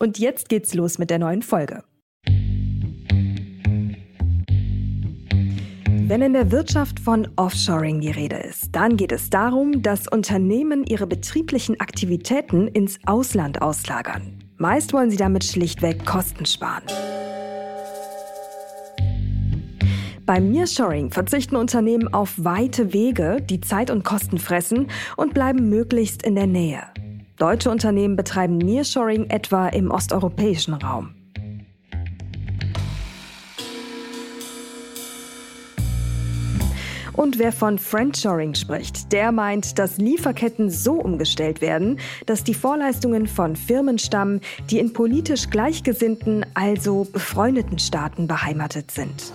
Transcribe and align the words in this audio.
Und 0.00 0.18
jetzt 0.18 0.48
geht's 0.48 0.74
los 0.74 0.98
mit 0.98 1.10
der 1.10 1.18
neuen 1.18 1.42
Folge. 1.42 1.82
Wenn 6.06 6.22
in 6.22 6.32
der 6.32 6.52
Wirtschaft 6.52 7.00
von 7.00 7.28
Offshoring 7.36 8.00
die 8.00 8.10
Rede 8.10 8.36
ist, 8.36 8.74
dann 8.76 8.96
geht 8.96 9.12
es 9.12 9.28
darum, 9.28 9.82
dass 9.82 10.08
Unternehmen 10.08 10.84
ihre 10.84 11.06
betrieblichen 11.06 11.80
Aktivitäten 11.80 12.68
ins 12.68 12.98
Ausland 13.06 13.60
auslagern. 13.60 14.38
Meist 14.56 14.92
wollen 14.92 15.10
sie 15.10 15.16
damit 15.16 15.44
schlichtweg 15.44 16.06
Kosten 16.06 16.46
sparen. 16.46 16.84
Beim 20.24 20.50
Nearshoring 20.50 21.10
verzichten 21.10 21.56
Unternehmen 21.56 22.12
auf 22.14 22.34
weite 22.36 22.92
Wege, 22.92 23.38
die 23.42 23.60
Zeit 23.60 23.90
und 23.90 24.04
Kosten 24.04 24.38
fressen 24.38 24.88
und 25.16 25.34
bleiben 25.34 25.68
möglichst 25.68 26.22
in 26.22 26.36
der 26.36 26.46
Nähe. 26.46 26.82
Deutsche 27.38 27.70
Unternehmen 27.70 28.16
betreiben 28.16 28.58
Nearshoring 28.58 29.30
etwa 29.30 29.68
im 29.68 29.92
osteuropäischen 29.92 30.74
Raum. 30.74 31.14
Und 37.12 37.38
wer 37.38 37.52
von 37.52 37.78
Friendshoring 37.78 38.54
spricht, 38.54 39.12
der 39.12 39.32
meint, 39.32 39.78
dass 39.78 39.98
Lieferketten 39.98 40.70
so 40.70 40.94
umgestellt 40.94 41.60
werden, 41.60 41.98
dass 42.26 42.44
die 42.44 42.54
Vorleistungen 42.54 43.26
von 43.26 43.56
Firmen 43.56 43.98
stammen, 43.98 44.40
die 44.70 44.78
in 44.78 44.92
politisch 44.92 45.50
gleichgesinnten, 45.50 46.46
also 46.54 47.08
befreundeten 47.12 47.78
Staaten 47.80 48.28
beheimatet 48.28 48.92
sind. 48.92 49.32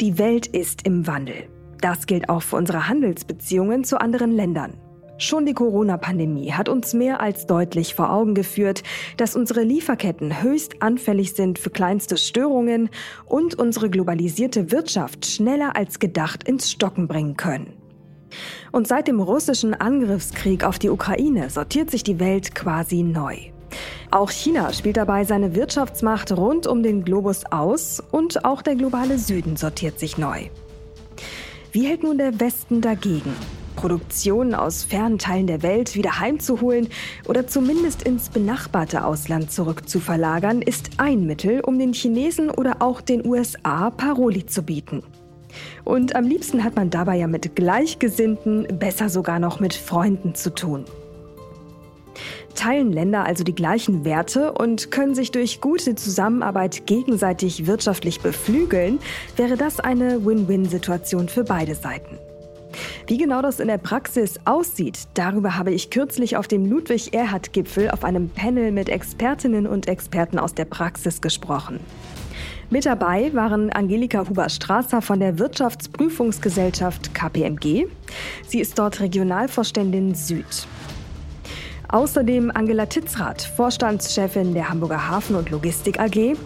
Die 0.00 0.16
Welt 0.16 0.46
ist 0.46 0.86
im 0.86 1.08
Wandel. 1.08 1.48
Das 1.80 2.06
gilt 2.06 2.28
auch 2.28 2.42
für 2.42 2.54
unsere 2.54 2.86
Handelsbeziehungen 2.86 3.82
zu 3.82 4.00
anderen 4.00 4.30
Ländern. 4.30 4.74
Schon 5.16 5.44
die 5.44 5.54
Corona-Pandemie 5.54 6.52
hat 6.52 6.68
uns 6.68 6.94
mehr 6.94 7.20
als 7.20 7.46
deutlich 7.46 7.96
vor 7.96 8.12
Augen 8.12 8.34
geführt, 8.34 8.84
dass 9.16 9.34
unsere 9.34 9.64
Lieferketten 9.64 10.40
höchst 10.40 10.80
anfällig 10.80 11.32
sind 11.32 11.58
für 11.58 11.70
kleinste 11.70 12.16
Störungen 12.16 12.90
und 13.26 13.56
unsere 13.56 13.90
globalisierte 13.90 14.70
Wirtschaft 14.70 15.26
schneller 15.26 15.74
als 15.74 15.98
gedacht 15.98 16.44
ins 16.44 16.70
Stocken 16.70 17.08
bringen 17.08 17.36
können. 17.36 17.72
Und 18.70 18.86
seit 18.86 19.08
dem 19.08 19.18
russischen 19.18 19.74
Angriffskrieg 19.74 20.62
auf 20.62 20.78
die 20.78 20.90
Ukraine 20.90 21.50
sortiert 21.50 21.90
sich 21.90 22.04
die 22.04 22.20
Welt 22.20 22.54
quasi 22.54 23.02
neu. 23.02 23.50
Auch 24.10 24.30
China 24.30 24.72
spielt 24.72 24.96
dabei 24.96 25.24
seine 25.24 25.54
Wirtschaftsmacht 25.54 26.32
rund 26.32 26.66
um 26.66 26.82
den 26.82 27.04
Globus 27.04 27.44
aus 27.50 28.02
und 28.10 28.44
auch 28.44 28.62
der 28.62 28.74
globale 28.74 29.18
Süden 29.18 29.56
sortiert 29.56 29.98
sich 29.98 30.18
neu. 30.18 30.48
Wie 31.72 31.86
hält 31.86 32.02
nun 32.02 32.18
der 32.18 32.40
Westen 32.40 32.80
dagegen? 32.80 33.34
Produktionen 33.76 34.54
aus 34.54 34.82
fernen 34.82 35.18
Teilen 35.18 35.46
der 35.46 35.62
Welt 35.62 35.94
wieder 35.94 36.18
heimzuholen 36.18 36.88
oder 37.28 37.46
zumindest 37.46 38.02
ins 38.02 38.28
benachbarte 38.28 39.04
Ausland 39.04 39.52
zurückzuverlagern, 39.52 40.62
ist 40.62 40.90
ein 40.96 41.26
Mittel, 41.26 41.60
um 41.60 41.78
den 41.78 41.92
Chinesen 41.92 42.50
oder 42.50 42.76
auch 42.80 43.00
den 43.00 43.24
USA 43.24 43.90
Paroli 43.90 44.46
zu 44.46 44.62
bieten. 44.62 45.04
Und 45.84 46.16
am 46.16 46.24
liebsten 46.24 46.64
hat 46.64 46.74
man 46.74 46.90
dabei 46.90 47.16
ja 47.16 47.28
mit 47.28 47.54
Gleichgesinnten, 47.54 48.66
besser 48.78 49.08
sogar 49.08 49.38
noch 49.38 49.60
mit 49.60 49.74
Freunden 49.74 50.34
zu 50.34 50.52
tun. 50.52 50.84
Teilen 52.58 52.92
Länder 52.92 53.24
also 53.24 53.44
die 53.44 53.54
gleichen 53.54 54.04
Werte 54.04 54.50
und 54.50 54.90
können 54.90 55.14
sich 55.14 55.30
durch 55.30 55.60
gute 55.60 55.94
Zusammenarbeit 55.94 56.86
gegenseitig 56.86 57.68
wirtschaftlich 57.68 58.20
beflügeln, 58.20 58.98
wäre 59.36 59.56
das 59.56 59.78
eine 59.78 60.26
Win-Win-Situation 60.26 61.28
für 61.28 61.44
beide 61.44 61.76
Seiten. 61.76 62.18
Wie 63.06 63.16
genau 63.16 63.42
das 63.42 63.60
in 63.60 63.68
der 63.68 63.78
Praxis 63.78 64.40
aussieht, 64.44 65.06
darüber 65.14 65.56
habe 65.56 65.70
ich 65.70 65.90
kürzlich 65.90 66.36
auf 66.36 66.48
dem 66.48 66.66
Ludwig-Erhard-Gipfel 66.66 67.92
auf 67.92 68.02
einem 68.02 68.28
Panel 68.28 68.72
mit 68.72 68.88
Expertinnen 68.88 69.68
und 69.68 69.86
Experten 69.86 70.40
aus 70.40 70.52
der 70.52 70.64
Praxis 70.64 71.20
gesprochen. 71.20 71.78
Mit 72.70 72.86
dabei 72.86 73.32
waren 73.34 73.70
Angelika 73.70 74.28
Huber-Strasser 74.28 75.00
von 75.00 75.20
der 75.20 75.38
Wirtschaftsprüfungsgesellschaft 75.38 77.14
KPMG. 77.14 77.86
Sie 78.48 78.58
ist 78.58 78.76
dort 78.80 78.98
Regionalvorständin 78.98 80.16
Süd. 80.16 80.66
Außerdem 81.90 82.50
Angela 82.54 82.84
Titzrath, 82.84 83.40
Vorstandschefin 83.40 84.52
der 84.52 84.68
Hamburger 84.68 85.08
Hafen- 85.08 85.36
und 85.36 85.48
Logistik 85.48 85.98
AG 85.98 86.36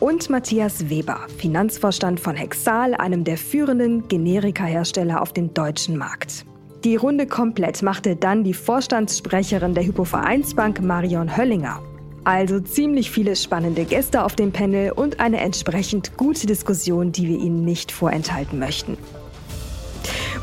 und 0.00 0.28
Matthias 0.28 0.90
Weber, 0.90 1.20
Finanzvorstand 1.38 2.20
von 2.20 2.36
Hexal, 2.36 2.94
einem 2.94 3.24
der 3.24 3.38
führenden 3.38 4.06
Generika-Hersteller 4.08 5.22
auf 5.22 5.32
dem 5.32 5.54
deutschen 5.54 5.96
Markt. 5.96 6.44
Die 6.84 6.96
Runde 6.96 7.26
komplett 7.26 7.82
machte 7.82 8.16
dann 8.16 8.44
die 8.44 8.52
Vorstandssprecherin 8.52 9.72
der 9.72 9.86
Hypovereinsbank 9.86 10.82
Marion 10.82 11.36
Höllinger. 11.38 11.80
Also 12.24 12.60
ziemlich 12.60 13.10
viele 13.10 13.34
spannende 13.34 13.84
Gäste 13.84 14.24
auf 14.24 14.36
dem 14.36 14.52
Panel 14.52 14.92
und 14.92 15.20
eine 15.20 15.40
entsprechend 15.40 16.18
gute 16.18 16.46
Diskussion, 16.46 17.12
die 17.12 17.28
wir 17.28 17.38
Ihnen 17.38 17.64
nicht 17.64 17.92
vorenthalten 17.92 18.58
möchten. 18.58 18.98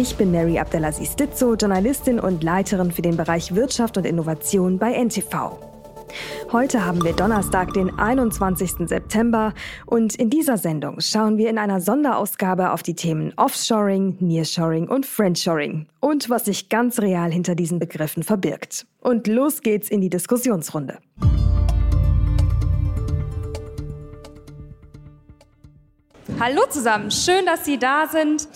Ich 0.00 0.14
bin 0.14 0.30
Mary 0.30 0.60
Abdelaziz 0.60 1.16
Ditzo, 1.16 1.54
Journalistin 1.54 2.20
und 2.20 2.44
Leiterin 2.44 2.92
für 2.92 3.02
den 3.02 3.16
Bereich 3.16 3.56
Wirtschaft 3.56 3.96
und 3.96 4.06
Innovation 4.06 4.78
bei 4.78 4.92
NTV. 4.92 5.58
Heute 6.52 6.86
haben 6.86 7.02
wir 7.02 7.14
Donnerstag, 7.14 7.72
den 7.72 7.98
21. 7.98 8.88
September 8.88 9.54
und 9.86 10.14
in 10.14 10.30
dieser 10.30 10.56
Sendung 10.56 11.00
schauen 11.00 11.36
wir 11.36 11.50
in 11.50 11.58
einer 11.58 11.80
Sonderausgabe 11.80 12.70
auf 12.70 12.84
die 12.84 12.94
Themen 12.94 13.32
Offshoring, 13.36 14.16
Nearshoring 14.20 14.86
und 14.86 15.04
Friendshoring 15.04 15.88
und 15.98 16.30
was 16.30 16.44
sich 16.44 16.68
ganz 16.68 17.00
real 17.00 17.32
hinter 17.32 17.56
diesen 17.56 17.80
Begriffen 17.80 18.22
verbirgt. 18.22 18.86
Und 19.00 19.26
los 19.26 19.62
geht's 19.62 19.88
in 19.88 20.00
die 20.00 20.10
Diskussionsrunde. 20.10 20.98
Hallo 26.38 26.62
zusammen, 26.70 27.10
schön, 27.10 27.44
dass 27.46 27.64
Sie 27.64 27.80
da 27.80 28.06
sind. 28.06 28.46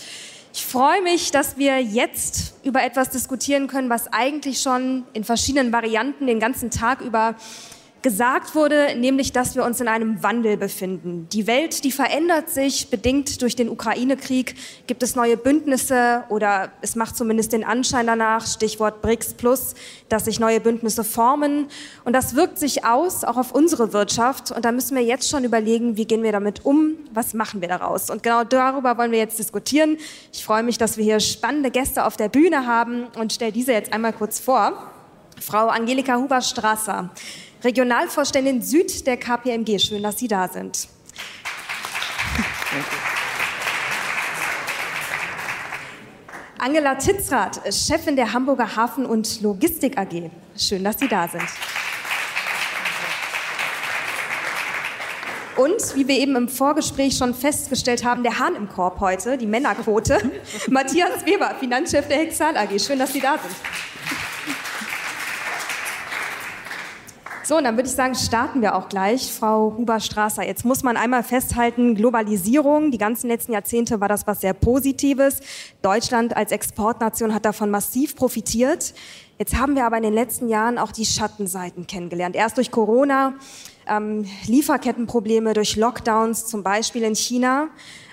Ich 0.55 0.67
freue 0.67 1.01
mich, 1.01 1.31
dass 1.31 1.57
wir 1.57 1.81
jetzt 1.81 2.53
über 2.63 2.83
etwas 2.83 3.09
diskutieren 3.09 3.69
können, 3.69 3.89
was 3.89 4.13
eigentlich 4.13 4.61
schon 4.61 5.05
in 5.15 5.25
verschiedenen 5.25 5.73
Varianten 5.73 6.27
den 6.27 6.41
ganzen 6.41 6.71
Tag 6.71 7.01
über 7.01 7.37
gesagt 8.03 8.55
wurde, 8.55 8.97
nämlich, 8.97 9.33
dass 9.33 9.55
wir 9.55 9.65
uns 9.65 9.81
in 9.81 9.89
einem 9.89 10.23
Wandel 10.23 10.57
befinden. 10.57 11.29
Die 11.33 11.47
Welt, 11.47 11.85
die 11.85 11.93
verändert 11.93 12.51
sich, 12.51 12.91
bedingt 12.91 13.41
durch 13.41 13.55
den 13.55 13.69
Ukraine-Krieg. 13.69 14.57
Gibt 14.87 15.03
es 15.03 15.15
neue 15.15 15.37
Bündnisse 15.37 16.25
oder 16.29 16.73
es 16.81 16.97
macht 16.97 17.17
zumindest 17.17 17.53
den 17.53 17.65
Anschein 17.65 18.07
danach, 18.07 18.47
Stichwort 18.47 19.03
BRICS 19.03 19.35
Plus, 19.35 19.75
dass 20.09 20.25
sich 20.25 20.41
neue 20.41 20.61
Bündnisse 20.61 21.05
formen. 21.05 21.69
Und 22.05 22.13
das 22.13 22.35
wirkt 22.35 22.59
sich 22.59 22.85
aus, 22.85 23.23
auch 23.23 23.37
auf 23.37 23.53
unsere 23.53 23.93
Wirtschaft. 23.93 24.51
Und 24.51 24.65
da 24.65 24.73
müssen 24.73 24.97
wir 24.97 25.05
jetzt 25.05 25.31
schon 25.31 25.45
überlegen, 25.45 25.97
wie 25.97 26.05
gehen 26.05 26.25
wir 26.25 26.33
damit 26.33 26.65
um, 26.65 26.97
was 27.13 27.35
machen 27.35 27.61
wir 27.61 27.69
daraus. 27.69 28.11
Und 28.11 28.23
genau 28.23 28.43
darüber 28.43 28.99
wollen 28.99 29.13
wir 29.13 29.19
jetzt 29.19 29.39
diskutieren. 29.39 29.97
Ich 30.33 30.45
freue 30.45 30.65
mich, 30.65 30.77
dass 30.77 30.97
wir 30.97 31.05
hier 31.05 31.21
spannende 31.21 31.71
Gäste 31.71 32.05
auf 32.05 32.17
der 32.17 32.29
Bühne 32.29 32.67
haben 32.67 33.07
und 33.19 33.33
stelle 33.33 33.53
diese 33.53 33.73
jetzt 33.73 33.93
einmal 33.93 34.13
kurz 34.13 34.41
vor. 34.41 34.91
Frau 35.41 35.69
Angelika 35.69 36.17
Huber-Strasser. 36.17 37.11
Regionalvorständin 37.65 38.61
Süd 38.61 39.07
der 39.07 39.17
KPMG. 39.17 39.79
Schön, 39.79 40.03
dass 40.03 40.19
Sie 40.19 40.29
da 40.29 40.49
sind. 40.49 40.89
Angela 46.59 46.95
Titzrath, 46.97 47.61
Chefin 47.73 48.17
der 48.17 48.33
Hamburger 48.33 48.77
Hafen- 48.77 49.07
und 49.07 49.43
Logistik 49.43 49.99
AG. 49.99 50.31
Schön, 50.57 50.85
dass 50.85 50.99
Sie 50.99 51.09
da 51.09 51.29
sind. 51.29 51.43
Und 55.57 55.95
wie 55.95 56.09
wir 56.09 56.19
eben 56.19 56.35
im 56.35 56.49
Vorgespräch 56.49 57.17
schon 57.17 57.35
festgestellt 57.35 58.05
haben, 58.05 58.23
der 58.23 58.39
Hahn 58.39 58.57
im 58.57 58.69
Korb 58.69 59.01
heute, 59.01 59.39
die 59.39 59.47
Männerquote. 59.47 60.19
Matthias 60.69 61.25
Weber, 61.27 61.55
Finanzchef 61.61 62.09
der 62.09 62.19
Hexal 62.19 62.57
AG. 62.57 62.81
Schön, 62.81 62.99
dass 62.99 63.13
Sie 63.13 63.21
da 63.21 63.39
sind. 63.39 63.55
So, 67.53 67.59
und 67.59 67.65
dann 67.65 67.77
würde 67.77 67.87
ich 67.87 67.95
sagen, 67.95 68.15
starten 68.15 68.63
wir 68.63 68.75
auch 68.75 68.89
gleich. 68.89 69.31
Frau 69.31 69.75
Huber-Strasser, 69.77 70.43
jetzt 70.43 70.65
muss 70.65 70.83
man 70.83 70.97
einmal 70.97 71.23
festhalten, 71.23 71.95
Globalisierung, 71.95 72.91
die 72.91 72.97
ganzen 72.97 73.29
letzten 73.29 73.53
Jahrzehnte 73.53 74.01
war 74.01 74.09
das 74.09 74.27
was 74.27 74.41
sehr 74.41 74.55
Positives. 74.55 75.41
Deutschland 75.83 76.35
als 76.35 76.51
Exportnation 76.51 77.35
hat 77.35 77.45
davon 77.45 77.69
massiv 77.69 78.17
profitiert. 78.17 78.95
Jetzt 79.39 79.55
haben 79.55 79.77
wir 79.77 79.85
aber 79.85 79.99
in 79.99 80.03
den 80.03 80.15
letzten 80.15 80.49
Jahren 80.49 80.79
auch 80.79 80.93
die 80.93 81.05
Schattenseiten 81.05 81.87
kennengelernt. 81.87 82.37
Erst 82.37 82.57
durch 82.57 82.71
Corona, 82.71 83.35
ähm, 83.87 84.25
Lieferkettenprobleme, 84.47 85.53
durch 85.53 85.77
Lockdowns, 85.77 86.47
zum 86.47 86.63
Beispiel 86.63 87.03
in 87.03 87.15
China 87.15 87.69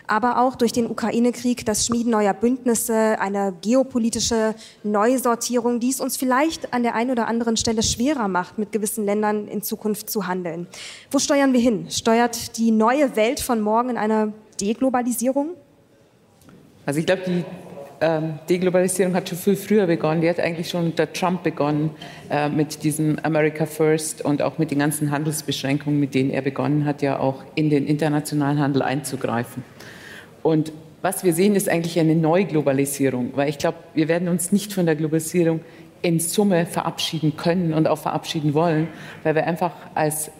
aber 0.10 0.42
auch 0.42 0.56
durch 0.56 0.72
den 0.72 0.90
Ukraine-Krieg, 0.90 1.66
das 1.66 1.86
Schmieden 1.86 2.12
neuer 2.12 2.34
Bündnisse, 2.34 3.20
eine 3.20 3.54
geopolitische 3.62 4.56
Neusortierung, 4.84 5.80
die 5.80 5.90
es 5.90 6.00
uns 6.00 6.18
vielleicht 6.18 6.74
an 6.74 6.84
der 6.84 6.96
einen 6.96 7.12
oder 7.12 7.28
anderen 7.28 7.58
Stelle 7.58 7.84
schwerer 7.84 8.28
macht, 8.28 8.58
mit 8.58 8.72
gewissen 8.72 9.06
Ländern 9.06 9.48
in 9.48 9.62
Zukunft 9.62 10.10
zu 10.10 10.28
handeln. 10.28 10.68
Wo 11.12 11.20
steuern 11.20 11.54
wir 11.54 11.60
hin? 11.60 11.88
Steuert 11.90 12.58
die 12.58 12.72
neue 12.72 13.16
Welt 13.16 13.40
von 13.40 13.62
morgen 13.62 13.92
in 13.92 13.98
eine 13.98 14.34
Deglobalisierung? 14.60 15.52
Also 16.86 17.00
ich 17.00 17.06
glaube, 17.06 17.22
die 17.28 17.44
ähm, 18.02 18.40
Deglobalisierung 18.50 19.14
hat 19.14 19.30
schon 19.30 19.38
viel 19.38 19.56
früher 19.56 19.86
begonnen. 19.86 20.22
Die 20.22 20.30
hat 20.30 20.40
eigentlich 20.40 20.70
schon 20.70 20.86
unter 20.86 21.12
Trump 21.12 21.44
begonnen 21.44 21.92
äh, 22.30 22.50
mit 22.50 22.84
diesem 22.84 23.20
America 23.24 23.66
First 23.66 24.24
und 24.24 24.42
auch 24.42 24.58
mit 24.58 24.72
den 24.72 24.80
ganzen 24.80 25.12
Handelsbeschränkungen, 25.12 26.00
mit 26.00 26.16
denen 26.16 26.30
er 26.30 26.42
begonnen 26.42 26.86
hat, 26.86 27.02
ja 27.02 27.20
auch 27.20 27.44
in 27.56 27.70
den 27.70 27.86
internationalen 27.88 28.60
Handel 28.60 28.82
einzugreifen. 28.82 29.64
Und 30.50 30.74
was 31.04 31.24
wir 31.24 31.32
sehen, 31.32 31.56
ist 31.56 31.70
eigentlich 31.70 32.00
eine 32.00 32.16
Neuglobalisierung, 32.16 33.34
weil 33.36 33.50
ich 33.50 33.60
glaube, 33.60 33.78
wir 33.94 34.08
werden 34.08 34.28
uns 34.28 34.52
nicht 34.52 34.74
von 34.74 34.88
der 34.88 34.96
Globalisierung 34.96 35.60
in 36.02 36.20
Summe 36.20 36.66
verabschieden 36.66 37.38
können 37.38 37.72
und 37.72 37.88
auch 37.88 38.00
verabschieden 38.00 38.56
wollen, 38.56 38.88
weil 39.22 39.36
wir 39.36 39.46
einfach 39.46 39.74
als 39.94 40.32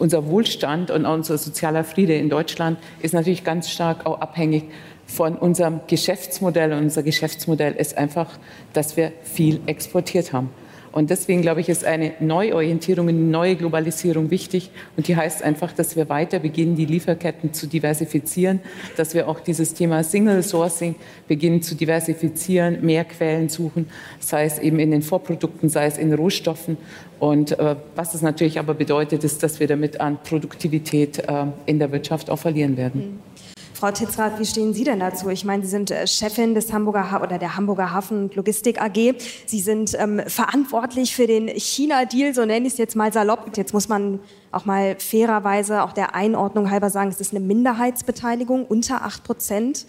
unser 0.00 0.26
Wohlstand 0.26 0.90
und 0.90 1.06
unser 1.06 1.38
sozialer 1.38 1.84
Friede 1.84 2.16
in 2.16 2.28
Deutschland 2.28 2.76
ist 3.02 3.14
natürlich 3.14 3.44
ganz 3.44 3.70
stark 3.70 4.04
auch 4.04 4.20
abhängig 4.20 4.64
von 5.06 5.36
unserem 5.36 5.78
Geschäftsmodell. 5.86 6.72
Und 6.72 6.78
unser 6.80 7.04
Geschäftsmodell 7.04 7.74
ist 7.74 7.96
einfach, 7.96 8.26
dass 8.72 8.96
wir 8.96 9.12
viel 9.22 9.60
exportiert 9.66 10.32
haben. 10.32 10.50
Und 10.92 11.08
deswegen 11.08 11.40
glaube 11.40 11.60
ich, 11.60 11.68
ist 11.68 11.84
eine 11.84 12.12
Neuorientierung, 12.20 13.08
eine 13.08 13.18
neue 13.18 13.56
Globalisierung 13.56 14.30
wichtig. 14.30 14.70
Und 14.96 15.08
die 15.08 15.16
heißt 15.16 15.42
einfach, 15.42 15.72
dass 15.72 15.96
wir 15.96 16.08
weiter 16.10 16.38
beginnen, 16.38 16.76
die 16.76 16.84
Lieferketten 16.84 17.54
zu 17.54 17.66
diversifizieren, 17.66 18.60
dass 18.96 19.14
wir 19.14 19.26
auch 19.26 19.40
dieses 19.40 19.72
Thema 19.72 20.04
Single 20.04 20.42
Sourcing 20.42 20.94
beginnen 21.28 21.62
zu 21.62 21.74
diversifizieren, 21.74 22.84
mehr 22.84 23.04
Quellen 23.04 23.48
suchen, 23.48 23.88
sei 24.20 24.44
es 24.44 24.58
eben 24.58 24.78
in 24.78 24.90
den 24.90 25.02
Vorprodukten, 25.02 25.70
sei 25.70 25.86
es 25.86 25.96
in 25.96 26.12
Rohstoffen. 26.12 26.76
Und 27.18 27.58
äh, 27.58 27.76
was 27.94 28.14
es 28.14 28.20
natürlich 28.20 28.58
aber 28.58 28.74
bedeutet, 28.74 29.24
ist, 29.24 29.42
dass 29.42 29.60
wir 29.60 29.68
damit 29.68 30.00
an 30.00 30.18
Produktivität 30.22 31.18
äh, 31.18 31.46
in 31.66 31.78
der 31.78 31.90
Wirtschaft 31.92 32.28
auch 32.28 32.38
verlieren 32.38 32.76
werden. 32.76 33.00
Mhm. 33.00 33.41
Frau 33.82 33.90
Titzrath, 33.90 34.38
wie 34.38 34.46
stehen 34.46 34.72
Sie 34.72 34.84
denn 34.84 35.00
dazu? 35.00 35.28
Ich 35.28 35.44
meine, 35.44 35.64
Sie 35.64 35.68
sind 35.68 35.90
äh, 35.90 36.06
Chefin 36.06 36.54
des 36.54 36.72
Hamburger 36.72 37.10
ha 37.10 37.20
oder 37.20 37.36
der 37.36 37.56
Hamburger 37.56 37.90
Hafen 37.90 38.30
Logistik 38.32 38.80
AG. 38.80 39.16
Sie 39.46 39.58
sind 39.58 39.96
ähm, 39.98 40.22
verantwortlich 40.24 41.16
für 41.16 41.26
den 41.26 41.48
China-Deal, 41.48 42.32
so 42.32 42.44
nenne 42.44 42.68
ich 42.68 42.74
es 42.74 42.78
jetzt 42.78 42.94
mal 42.94 43.12
salopp. 43.12 43.56
Jetzt 43.56 43.74
muss 43.74 43.88
man 43.88 44.20
auch 44.52 44.66
mal 44.66 44.94
fairerweise 45.00 45.82
auch 45.82 45.92
der 45.92 46.14
Einordnung 46.14 46.70
halber 46.70 46.90
sagen, 46.90 47.10
es 47.10 47.20
ist 47.20 47.34
eine 47.34 47.44
Minderheitsbeteiligung 47.44 48.66
unter 48.66 49.02
acht 49.02 49.24
Prozent 49.24 49.84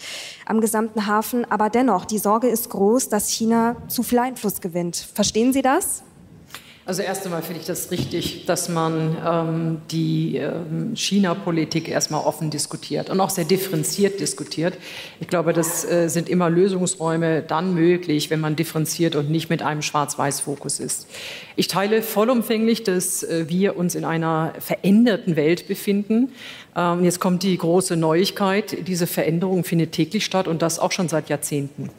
am 0.47 0.59
gesamten 0.59 1.05
Hafen. 1.05 1.45
Aber 1.51 1.69
dennoch, 1.69 2.05
die 2.05 2.17
Sorge 2.17 2.47
ist 2.47 2.71
groß, 2.71 3.09
dass 3.09 3.29
China 3.29 3.75
zu 3.89 4.01
viel 4.01 4.17
Einfluss 4.17 4.59
gewinnt. 4.59 4.95
Verstehen 5.13 5.53
Sie 5.53 5.61
das? 5.61 6.01
Also 6.85 7.01
erst 7.01 7.23
einmal 7.23 7.41
finde 7.41 7.61
ich 7.61 7.65
das 7.65 7.91
richtig, 7.91 8.45
dass 8.45 8.67
man 8.67 9.15
ähm, 9.25 9.81
die 9.89 10.35
ähm, 10.35 10.97
China-Politik 10.97 11.87
erstmal 11.87 12.25
offen 12.25 12.49
diskutiert 12.49 13.09
und 13.09 13.21
auch 13.21 13.29
sehr 13.29 13.45
differenziert 13.45 14.19
diskutiert. 14.19 14.77
Ich 15.21 15.29
glaube, 15.29 15.53
das 15.53 15.85
äh, 15.85 16.09
sind 16.09 16.27
immer 16.27 16.49
Lösungsräume 16.49 17.41
dann 17.41 17.73
möglich, 17.73 18.29
wenn 18.29 18.41
man 18.41 18.57
differenziert 18.57 19.15
und 19.15 19.31
nicht 19.31 19.49
mit 19.49 19.61
einem 19.61 19.81
Schwarz-Weiß-Fokus 19.81 20.81
ist. 20.81 21.07
Ich 21.55 21.69
teile 21.69 22.01
vollumfänglich, 22.01 22.83
dass 22.83 23.23
äh, 23.23 23.45
wir 23.47 23.77
uns 23.77 23.95
in 23.95 24.03
einer 24.03 24.53
veränderten 24.59 25.37
Welt 25.37 25.69
befinden. 25.69 26.33
Ähm, 26.75 27.03
jetzt 27.03 27.19
kommt 27.19 27.43
die 27.43 27.57
große 27.57 27.95
Neuigkeit. 27.95 28.87
Diese 28.87 29.07
Veränderung 29.07 29.63
findet 29.63 29.91
täglich 29.91 30.25
statt 30.25 30.47
und 30.47 30.61
das 30.61 30.79
auch 30.79 30.91
schon 30.91 31.07
seit 31.07 31.29
Jahrzehnten. 31.29 31.89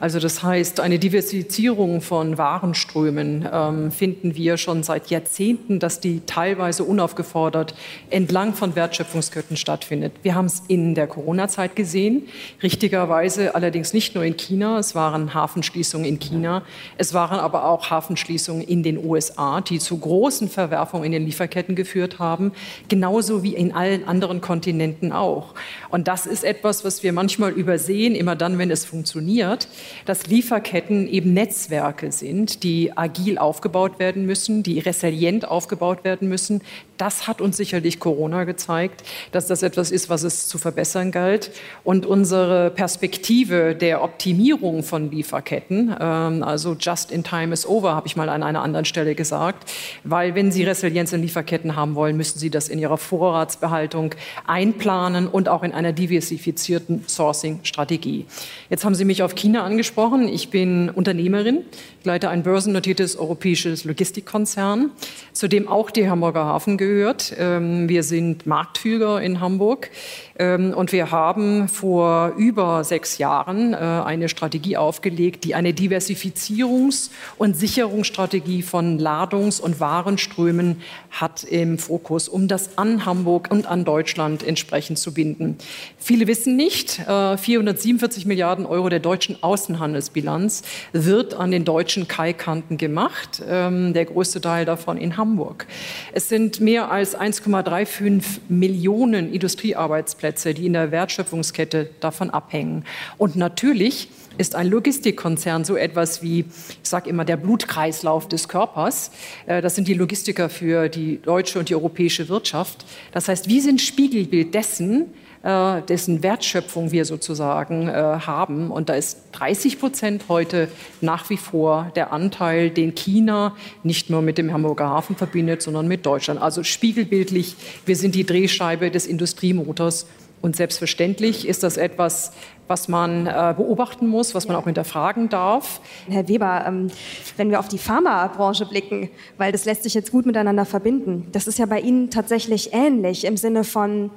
Also 0.00 0.18
das 0.18 0.42
heißt, 0.42 0.80
eine 0.80 0.98
Diversifizierung 0.98 2.00
von 2.00 2.38
Warenströmen 2.38 3.48
ähm, 3.52 3.92
finden 3.92 4.34
wir 4.34 4.56
schon 4.56 4.82
seit 4.82 5.10
Jahrzehnten, 5.10 5.78
dass 5.78 6.00
die 6.00 6.22
teilweise 6.26 6.84
unaufgefordert 6.84 7.74
entlang 8.10 8.54
von 8.54 8.74
Wertschöpfungsketten 8.74 9.56
stattfindet. 9.56 10.12
Wir 10.22 10.34
haben 10.34 10.46
es 10.46 10.62
in 10.68 10.94
der 10.94 11.06
Corona-Zeit 11.06 11.76
gesehen, 11.76 12.28
richtigerweise 12.62 13.54
allerdings 13.54 13.92
nicht 13.92 14.14
nur 14.14 14.24
in 14.24 14.36
China. 14.36 14.78
Es 14.78 14.94
waren 14.94 15.34
Hafenschließungen 15.34 16.06
in 16.06 16.18
China, 16.18 16.62
es 16.96 17.12
waren 17.12 17.38
aber 17.38 17.66
auch 17.66 17.90
Hafenschließungen 17.90 18.62
in 18.62 18.82
den 18.82 19.04
USA, 19.04 19.60
die 19.60 19.78
zu 19.78 19.98
großen 19.98 20.48
Verwerfungen 20.48 21.04
in 21.04 21.12
den 21.12 21.26
Lieferketten 21.26 21.74
geführt 21.74 22.18
haben, 22.18 22.52
genauso 22.88 23.42
wie 23.42 23.54
in 23.54 23.72
allen 23.72 24.06
anderen 24.06 24.21
anderen 24.22 24.40
Kontinenten 24.40 25.10
auch. 25.10 25.54
Und 25.90 26.06
das 26.06 26.26
ist 26.26 26.44
etwas, 26.44 26.84
was 26.84 27.02
wir 27.02 27.12
manchmal 27.12 27.50
übersehen, 27.50 28.14
immer 28.14 28.36
dann, 28.36 28.56
wenn 28.56 28.70
es 28.70 28.84
funktioniert, 28.84 29.66
dass 30.06 30.28
Lieferketten 30.28 31.08
eben 31.08 31.34
Netzwerke 31.34 32.12
sind, 32.12 32.62
die 32.62 32.96
agil 32.96 33.38
aufgebaut 33.38 33.98
werden 33.98 34.24
müssen, 34.24 34.62
die 34.62 34.78
resilient 34.78 35.48
aufgebaut 35.48 36.04
werden 36.04 36.28
müssen. 36.28 36.62
Das 37.02 37.26
hat 37.26 37.40
uns 37.40 37.56
sicherlich 37.56 37.98
Corona 37.98 38.44
gezeigt, 38.44 39.02
dass 39.32 39.48
das 39.48 39.64
etwas 39.64 39.90
ist, 39.90 40.08
was 40.08 40.22
es 40.22 40.46
zu 40.46 40.56
verbessern 40.56 41.10
galt. 41.10 41.50
Und 41.82 42.06
unsere 42.06 42.70
Perspektive 42.70 43.74
der 43.74 44.04
Optimierung 44.04 44.84
von 44.84 45.10
Lieferketten, 45.10 45.96
ähm, 45.98 46.44
also 46.44 46.76
just 46.78 47.10
in 47.10 47.24
time 47.24 47.52
is 47.52 47.66
over, 47.66 47.96
habe 47.96 48.06
ich 48.06 48.14
mal 48.14 48.28
an 48.28 48.44
einer 48.44 48.62
anderen 48.62 48.84
Stelle 48.84 49.16
gesagt, 49.16 49.68
weil 50.04 50.36
wenn 50.36 50.52
Sie 50.52 50.62
Resilienz 50.62 51.12
in 51.12 51.22
Lieferketten 51.22 51.74
haben 51.74 51.96
wollen, 51.96 52.16
müssen 52.16 52.38
Sie 52.38 52.50
das 52.50 52.68
in 52.68 52.78
Ihrer 52.78 52.98
Vorratsbehaltung 52.98 54.14
einplanen 54.46 55.26
und 55.26 55.48
auch 55.48 55.64
in 55.64 55.72
einer 55.72 55.92
diversifizierten 55.92 57.02
Sourcing-Strategie. 57.08 58.26
Jetzt 58.70 58.84
haben 58.84 58.94
Sie 58.94 59.04
mich 59.04 59.24
auf 59.24 59.34
China 59.34 59.64
angesprochen. 59.64 60.28
Ich 60.28 60.50
bin 60.50 60.88
Unternehmerin, 60.88 61.64
leite 62.04 62.28
ein 62.28 62.42
börsennotiertes 62.42 63.16
europäisches 63.16 63.84
Logistikkonzern, 63.84 64.90
zu 65.32 65.48
dem 65.48 65.68
auch 65.68 65.90
die 65.90 66.08
Hamburger 66.08 66.44
Hafen 66.44 66.76
gehört. 66.76 67.34
Ähm, 67.38 67.88
wir 67.88 68.02
sind 68.02 68.46
Marktführer 68.46 69.20
in 69.22 69.40
Hamburg. 69.40 69.90
Ähm, 70.38 70.72
und 70.74 70.92
wir 70.92 71.10
haben 71.10 71.68
vor 71.68 72.32
über 72.36 72.84
sechs 72.84 73.18
Jahren 73.18 73.74
äh, 73.74 73.76
eine 73.76 74.28
Strategie 74.28 74.76
aufgelegt, 74.76 75.44
die 75.44 75.54
eine 75.54 75.70
Diversifizierungs- 75.70 77.10
und 77.38 77.56
Sicherungsstrategie 77.56 78.62
von 78.62 78.98
Ladungs- 78.98 79.60
und 79.60 79.78
Warenströmen 79.78 80.80
hat 81.10 81.44
im 81.44 81.78
Fokus, 81.78 82.28
um 82.28 82.48
das 82.48 82.78
an 82.78 83.04
Hamburg 83.04 83.48
und 83.50 83.66
an 83.66 83.84
Deutschland 83.84 84.42
entsprechend 84.42 84.98
zu 84.98 85.12
binden. 85.12 85.58
Viele 85.98 86.26
wissen 86.26 86.56
nicht, 86.56 87.02
447 87.06 88.24
äh, 88.24 88.28
Milliarden 88.28 88.66
Euro 88.66 88.88
der 88.88 89.00
deutschen 89.00 89.42
Außenhandelsbilanz 89.42 90.62
wird 90.92 91.34
an 91.34 91.50
den 91.50 91.64
deutschen 91.64 91.91
Kaikanten 92.08 92.78
gemacht, 92.78 93.42
ähm, 93.48 93.92
der 93.92 94.04
größte 94.04 94.40
Teil 94.40 94.64
davon 94.64 94.96
in 94.98 95.16
Hamburg. 95.16 95.66
Es 96.12 96.28
sind 96.28 96.60
mehr 96.60 96.90
als 96.90 97.16
1,35 97.16 98.40
Millionen 98.48 99.32
Industriearbeitsplätze 99.32 99.92
Arbeitsplätze, 99.92 100.54
die 100.54 100.66
in 100.66 100.72
der 100.72 100.90
Wertschöpfungskette 100.90 101.90
davon 102.00 102.30
abhängen. 102.30 102.84
Und 103.18 103.36
natürlich 103.36 104.08
ist 104.38 104.54
ein 104.54 104.68
Logistikkonzern 104.68 105.64
so 105.64 105.76
etwas 105.76 106.22
wie, 106.22 106.40
ich 106.82 106.88
sage 106.88 107.10
immer, 107.10 107.24
der 107.24 107.36
Blutkreislauf 107.36 108.28
des 108.28 108.48
Körpers. 108.48 109.10
Äh, 109.46 109.60
das 109.60 109.74
sind 109.74 109.88
die 109.88 109.94
Logistiker 109.94 110.48
für 110.48 110.88
die 110.88 111.20
deutsche 111.20 111.58
und 111.58 111.68
die 111.68 111.74
europäische 111.74 112.28
Wirtschaft. 112.28 112.84
Das 113.12 113.28
heißt, 113.28 113.48
wir 113.48 113.60
sind 113.60 113.80
Spiegelbild 113.80 114.54
dessen, 114.54 115.12
dessen 115.42 116.22
Wertschöpfung 116.22 116.92
wir 116.92 117.04
sozusagen 117.04 117.88
äh, 117.88 117.92
haben. 117.92 118.70
Und 118.70 118.88
da 118.88 118.94
ist 118.94 119.18
30 119.32 119.80
Prozent 119.80 120.24
heute 120.28 120.68
nach 121.00 121.30
wie 121.30 121.36
vor 121.36 121.90
der 121.96 122.12
Anteil, 122.12 122.70
den 122.70 122.94
China 122.94 123.56
nicht 123.82 124.08
nur 124.08 124.22
mit 124.22 124.38
dem 124.38 124.52
Hamburger 124.52 124.88
Hafen 124.88 125.16
verbindet, 125.16 125.62
sondern 125.62 125.88
mit 125.88 126.06
Deutschland. 126.06 126.40
Also 126.40 126.62
spiegelbildlich, 126.62 127.56
wir 127.86 127.96
sind 127.96 128.14
die 128.14 128.24
Drehscheibe 128.24 128.90
des 128.90 129.06
Industriemotors 129.06 130.06
Und 130.42 130.56
selbstverständlich 130.56 131.46
ist 131.46 131.62
das 131.62 131.76
etwas, 131.76 132.32
was 132.66 132.88
man 132.88 133.26
äh, 133.26 133.54
beobachten 133.56 134.08
muss, 134.08 134.34
was 134.34 134.48
man 134.48 134.56
auch 134.56 134.64
hinterfragen 134.64 135.28
darf. 135.28 135.80
Herr 136.08 136.26
Weber, 136.28 136.64
ähm, 136.66 136.90
wenn 137.36 137.50
wir 137.50 137.60
auf 137.60 137.68
die 137.68 137.78
Pharmabranche 137.78 138.66
blicken, 138.66 139.08
weil 139.38 139.52
das 139.52 139.64
lässt 139.64 139.84
sich 139.84 139.94
jetzt 139.94 140.10
gut 140.10 140.26
miteinander 140.26 140.64
verbinden, 140.64 141.28
das 141.32 141.46
ist 141.46 141.58
ja 141.58 141.66
bei 141.66 141.80
Ihnen 141.80 142.10
tatsächlich 142.10 142.72
ähnlich 142.72 143.24
im 143.24 143.36
Sinne 143.36 143.62
von 143.62 144.10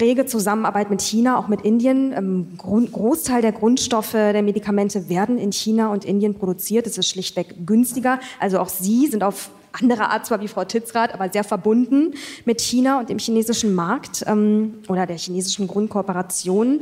rege 0.00 0.26
Zusammenarbeit 0.26 0.90
mit 0.90 1.02
China, 1.02 1.38
auch 1.38 1.48
mit 1.48 1.62
Indien. 1.62 2.12
Ähm, 2.12 2.58
Großteil 2.58 3.42
der 3.42 3.52
Grundstoffe 3.52 4.12
der 4.12 4.42
Medikamente 4.42 5.08
werden 5.08 5.38
in 5.38 5.52
China 5.52 5.92
und 5.92 6.04
Indien 6.04 6.34
produziert. 6.34 6.86
Es 6.86 6.98
ist 6.98 7.08
schlichtweg 7.08 7.66
günstiger. 7.66 8.20
Also 8.40 8.58
auch 8.58 8.68
Sie 8.68 9.06
sind 9.06 9.22
auf 9.22 9.50
andere 9.80 10.10
Art 10.10 10.26
zwar 10.26 10.40
wie 10.40 10.48
Frau 10.48 10.64
Titzrath, 10.64 11.12
aber 11.12 11.30
sehr 11.30 11.44
verbunden 11.44 12.14
mit 12.44 12.60
China 12.60 13.00
und 13.00 13.08
dem 13.08 13.18
chinesischen 13.18 13.74
Markt 13.74 14.24
ähm, 14.26 14.74
oder 14.88 15.06
der 15.06 15.16
chinesischen 15.16 15.66
Grundkooperation. 15.66 16.80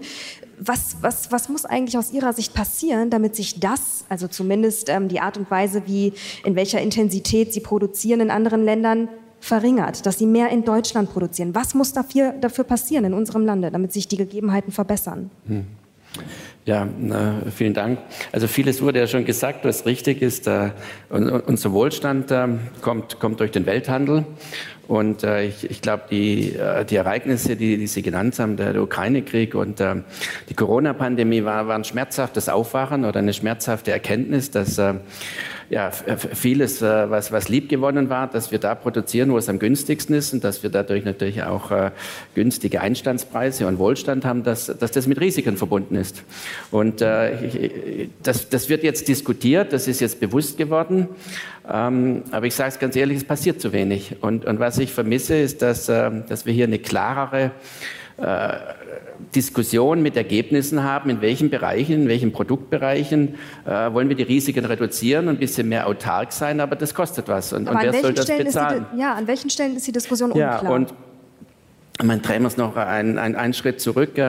Was, 0.58 0.96
was, 1.00 1.32
was 1.32 1.48
muss 1.48 1.64
eigentlich 1.64 1.98
aus 1.98 2.12
Ihrer 2.12 2.32
Sicht 2.32 2.54
passieren, 2.54 3.10
damit 3.10 3.34
sich 3.34 3.58
das, 3.58 4.04
also 4.08 4.28
zumindest 4.28 4.88
ähm, 4.88 5.08
die 5.08 5.20
Art 5.20 5.36
und 5.36 5.50
Weise, 5.50 5.82
wie 5.86 6.12
in 6.44 6.54
welcher 6.54 6.80
Intensität 6.80 7.52
Sie 7.52 7.60
produzieren 7.60 8.20
in 8.20 8.30
anderen 8.30 8.64
Ländern, 8.64 9.08
verringert, 9.42 10.06
dass 10.06 10.18
sie 10.18 10.26
mehr 10.26 10.50
in 10.50 10.64
Deutschland 10.64 11.12
produzieren? 11.12 11.54
Was 11.54 11.74
muss 11.74 11.92
dafür, 11.92 12.32
dafür 12.40 12.64
passieren 12.64 13.04
in 13.04 13.12
unserem 13.12 13.44
Lande, 13.44 13.70
damit 13.70 13.92
sich 13.92 14.06
die 14.08 14.16
Gegebenheiten 14.16 14.72
verbessern? 14.72 15.30
Hm. 15.48 15.66
Ja, 16.64 16.86
na, 16.98 17.42
vielen 17.50 17.74
Dank. 17.74 17.98
Also 18.30 18.46
vieles 18.46 18.80
wurde 18.82 19.00
ja 19.00 19.08
schon 19.08 19.24
gesagt, 19.24 19.64
was 19.64 19.84
richtig 19.84 20.22
ist. 20.22 20.46
Äh, 20.46 20.70
unser 21.10 21.72
Wohlstand 21.72 22.30
äh, 22.30 22.46
kommt, 22.82 23.18
kommt 23.18 23.40
durch 23.40 23.50
den 23.50 23.66
Welthandel. 23.66 24.24
Und 24.92 25.24
äh, 25.24 25.46
ich, 25.46 25.70
ich 25.70 25.80
glaube, 25.80 26.02
die, 26.10 26.54
äh, 26.54 26.84
die 26.84 26.96
Ereignisse, 26.96 27.56
die, 27.56 27.78
die 27.78 27.86
Sie 27.86 28.02
genannt 28.02 28.38
haben, 28.38 28.58
der, 28.58 28.82
Ukraine-Krieg 28.82 29.54
und 29.54 29.80
äh, 29.80 29.94
die 30.50 30.54
Corona-Pandemie 30.54 31.44
war, 31.44 31.66
war 31.66 31.76
ein 31.76 31.84
schmerzhaftes 31.84 32.50
Aufwachen 32.50 33.06
oder 33.06 33.20
eine 33.20 33.32
schmerzhafte 33.32 33.90
Erkenntnis, 33.90 34.50
dass 34.50 34.76
äh, 34.76 34.92
ja, 35.70 35.90
vieles, 35.90 36.82
äh, 36.82 37.08
was, 37.08 37.32
was 37.32 37.48
lieb 37.48 37.70
gewonnen 37.70 38.10
war, 38.10 38.26
dass 38.26 38.50
wir 38.52 38.58
da 38.58 38.74
produzieren, 38.74 39.32
wo 39.32 39.38
es 39.38 39.48
am 39.48 39.58
günstigsten 39.58 40.14
ist 40.14 40.34
und 40.34 40.44
dass 40.44 40.62
wir 40.62 40.68
dadurch 40.68 41.06
natürlich 41.06 41.42
auch 41.42 41.70
äh, 41.70 41.90
günstige 42.34 42.82
Einstandspreise 42.82 43.66
und 43.66 43.78
Wohlstand 43.78 44.26
haben, 44.26 44.42
dass, 44.42 44.66
dass 44.66 44.90
das 44.90 45.06
mit 45.06 45.18
Risiken 45.18 45.56
verbunden 45.56 45.94
ist. 45.94 46.22
Und 46.70 47.00
äh, 47.00 48.08
das, 48.22 48.50
das 48.50 48.68
wird 48.68 48.82
jetzt 48.82 49.08
diskutiert, 49.08 49.72
das 49.72 49.88
ist 49.88 50.02
jetzt 50.02 50.20
bewusst 50.20 50.58
geworden. 50.58 51.08
Ähm, 51.70 52.24
aber 52.30 52.46
ich 52.46 52.54
sage 52.54 52.70
es 52.70 52.78
ganz 52.78 52.96
ehrlich, 52.96 53.18
es 53.18 53.24
passiert 53.24 53.60
zu 53.60 53.72
wenig. 53.72 54.16
Und, 54.20 54.44
und 54.44 54.58
was 54.58 54.78
ich 54.78 54.92
vermisse, 54.92 55.36
ist, 55.36 55.62
dass, 55.62 55.88
äh, 55.88 56.10
dass 56.28 56.46
wir 56.46 56.52
hier 56.52 56.66
eine 56.66 56.78
klarere 56.78 57.52
äh, 58.16 58.48
Diskussion 59.34 60.02
mit 60.02 60.16
Ergebnissen 60.16 60.82
haben, 60.82 61.08
in 61.10 61.20
welchen 61.20 61.50
Bereichen, 61.50 62.02
in 62.02 62.08
welchen 62.08 62.32
Produktbereichen 62.32 63.36
äh, 63.64 63.92
wollen 63.92 64.08
wir 64.08 64.16
die 64.16 64.24
Risiken 64.24 64.64
reduzieren 64.64 65.28
und 65.28 65.36
ein 65.36 65.38
bisschen 65.38 65.68
mehr 65.68 65.86
autark 65.86 66.32
sein, 66.32 66.60
aber 66.60 66.76
das 66.76 66.94
kostet 66.94 67.28
was. 67.28 67.52
Und, 67.52 67.68
und 67.68 67.78
wer 67.80 67.92
soll 67.92 68.12
das 68.12 68.24
Stellen 68.24 68.44
bezahlen? 68.44 68.86
Die, 68.94 69.00
ja, 69.00 69.14
an 69.14 69.26
welchen 69.26 69.48
Stellen 69.48 69.76
ist 69.76 69.86
die 69.86 69.92
Diskussion 69.92 70.32
unklar? 70.32 70.64
Ja, 70.64 70.70
und 70.70 70.92
man 72.04 72.22
drehen 72.22 72.42
wir 72.42 72.48
es 72.48 72.56
noch 72.56 72.76
einen, 72.76 73.18
einen, 73.18 73.36
einen 73.36 73.54
Schritt 73.54 73.80
zurück. 73.80 74.20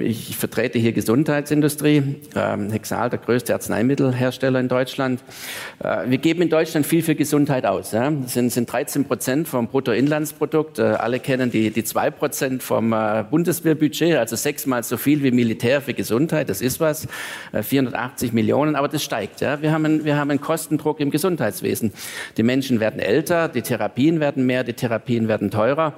Ich 0.00 0.36
vertrete 0.36 0.78
hier 0.78 0.92
Gesundheitsindustrie, 0.92 2.16
ähm, 2.34 2.70
Hexal, 2.70 3.08
der 3.08 3.20
größte 3.20 3.54
Arzneimittelhersteller 3.54 4.58
in 4.58 4.68
Deutschland. 4.68 5.22
Äh, 5.82 6.10
wir 6.10 6.18
geben 6.18 6.42
in 6.42 6.48
Deutschland 6.48 6.86
viel 6.86 7.02
für 7.02 7.14
Gesundheit 7.14 7.66
aus. 7.66 7.90
Das 7.90 8.32
sind, 8.32 8.50
sind 8.50 8.70
13 8.70 9.04
Prozent 9.04 9.48
vom 9.48 9.68
Bruttoinlandsprodukt. 9.68 10.78
Äh, 10.78 10.82
alle 10.82 11.20
kennen 11.20 11.50
die, 11.50 11.70
die 11.70 11.84
2 11.84 12.10
Prozent 12.10 12.62
vom 12.62 12.92
äh, 12.92 13.24
Bundeswehrbudget, 13.30 14.16
also 14.16 14.34
sechsmal 14.34 14.82
so 14.82 14.96
viel 14.96 15.22
wie 15.22 15.30
Militär 15.30 15.80
für 15.80 15.94
Gesundheit. 15.94 16.48
Das 16.48 16.60
ist 16.60 16.80
was, 16.80 17.06
480 17.52 18.32
Millionen, 18.32 18.74
aber 18.74 18.88
das 18.88 19.02
steigt. 19.02 19.40
Wir 19.40 19.72
haben, 19.72 20.04
wir 20.04 20.16
haben 20.16 20.30
einen 20.30 20.40
Kostendruck 20.40 21.00
im 21.00 21.10
Gesundheitswesen. 21.10 21.92
Die 22.36 22.42
Menschen 22.42 22.80
werden 22.80 23.00
älter, 23.00 23.48
die 23.48 23.62
Therapien 23.62 24.20
werden 24.20 24.46
mehr, 24.46 24.64
die 24.64 24.72
Therapien 24.72 25.28
werden 25.28 25.50
teurer. 25.50 25.94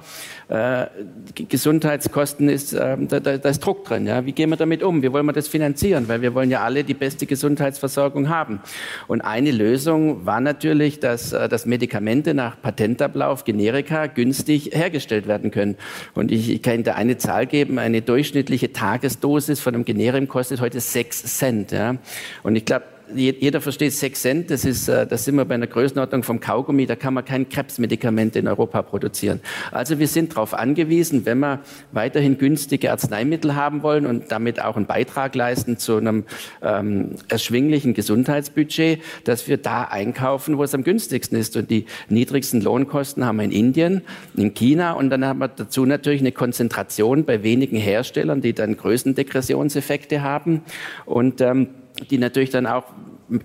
Gesundheitskosten 1.35 2.49
ist, 2.49 2.73
da, 2.73 2.95
da, 2.95 3.19
da 3.37 3.49
ist 3.49 3.59
Druck 3.59 3.85
drin. 3.85 4.07
Ja? 4.07 4.25
Wie 4.25 4.31
gehen 4.31 4.49
wir 4.49 4.57
damit 4.57 4.83
um? 4.83 5.01
Wie 5.01 5.11
wollen 5.11 5.25
wir 5.25 5.33
das 5.33 5.47
finanzieren? 5.47 6.07
Weil 6.07 6.21
wir 6.21 6.33
wollen 6.33 6.49
ja 6.49 6.61
alle 6.61 6.83
die 6.83 6.93
beste 6.93 7.25
Gesundheitsversorgung 7.25 8.29
haben. 8.29 8.59
Und 9.07 9.21
eine 9.21 9.51
Lösung 9.51 10.25
war 10.25 10.41
natürlich, 10.41 10.99
dass, 10.99 11.33
äh, 11.33 11.49
dass 11.49 11.65
Medikamente 11.65 12.33
nach 12.33 12.61
Patentablauf, 12.61 13.43
Generika, 13.43 14.07
günstig 14.07 14.71
hergestellt 14.73 15.27
werden 15.27 15.51
können. 15.51 15.77
Und 16.13 16.31
ich, 16.31 16.49
ich 16.49 16.61
kann 16.61 16.83
da 16.83 16.93
eine 16.93 17.17
Zahl 17.17 17.45
geben, 17.45 17.79
eine 17.79 18.01
durchschnittliche 18.01 18.73
Tagesdosis 18.73 19.59
von 19.59 19.75
einem 19.75 19.85
Generikum 19.85 20.27
kostet 20.27 20.61
heute 20.61 20.79
sechs 20.79 21.37
Cent. 21.37 21.71
Ja? 21.71 21.95
Und 22.43 22.55
ich 22.55 22.65
glaube, 22.65 22.85
jeder 23.15 23.61
versteht 23.61 23.93
sechs 23.93 24.21
Cent, 24.21 24.51
das 24.51 24.65
ist, 24.65 24.87
äh, 24.87 25.05
da 25.05 25.17
sind 25.17 25.35
wir 25.35 25.45
bei 25.45 25.55
einer 25.55 25.67
Größenordnung 25.67 26.23
vom 26.23 26.39
Kaugummi, 26.39 26.85
da 26.85 26.95
kann 26.95 27.13
man 27.13 27.25
kein 27.25 27.49
Krebsmedikament 27.49 28.35
in 28.35 28.47
Europa 28.47 28.81
produzieren. 28.81 29.39
Also 29.71 29.99
wir 29.99 30.07
sind 30.07 30.33
darauf 30.33 30.53
angewiesen, 30.53 31.25
wenn 31.25 31.39
wir 31.39 31.59
weiterhin 31.91 32.37
günstige 32.37 32.91
Arzneimittel 32.91 33.55
haben 33.55 33.83
wollen 33.83 34.05
und 34.05 34.31
damit 34.31 34.61
auch 34.61 34.75
einen 34.75 34.85
Beitrag 34.85 35.35
leisten 35.35 35.77
zu 35.77 35.97
einem 35.97 36.25
ähm, 36.61 37.11
erschwinglichen 37.29 37.93
Gesundheitsbudget, 37.93 39.01
dass 39.23 39.47
wir 39.47 39.57
da 39.57 39.83
einkaufen, 39.83 40.57
wo 40.57 40.63
es 40.63 40.73
am 40.73 40.83
günstigsten 40.83 41.37
ist. 41.37 41.55
Und 41.57 41.69
die 41.69 41.85
niedrigsten 42.09 42.61
Lohnkosten 42.61 43.25
haben 43.25 43.37
wir 43.37 43.43
in 43.43 43.51
Indien, 43.51 44.01
in 44.35 44.53
China 44.53 44.93
und 44.93 45.09
dann 45.09 45.25
haben 45.25 45.39
wir 45.39 45.47
dazu 45.47 45.85
natürlich 45.85 46.21
eine 46.21 46.31
Konzentration 46.31 47.25
bei 47.25 47.43
wenigen 47.43 47.77
Herstellern, 47.77 48.41
die 48.41 48.53
dann 48.53 48.77
Größendegressionseffekte 48.77 50.21
haben 50.21 50.61
und 51.05 51.41
ähm, 51.41 51.69
die 52.09 52.17
natürlich 52.17 52.49
dann 52.49 52.65
auch 52.65 52.85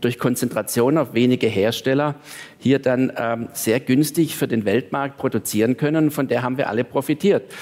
durch 0.01 0.19
Konzentration 0.19 0.99
auf 0.99 1.15
wenige 1.15 1.47
Hersteller 1.47 2.17
hier 2.59 2.79
dann 2.79 3.13
ähm, 3.17 3.49
sehr 3.53 3.81
günstig 3.81 4.37
für 4.37 4.49
den 4.49 4.65
Weltmarkt 4.65 5.17
produzieren 5.17 5.77
können. 5.77 6.11
Von 6.11 6.29
der 6.29 6.43
haben 6.43 6.59
wir 6.59 6.69
alle 6.69 6.85
profitiert. 6.85 7.53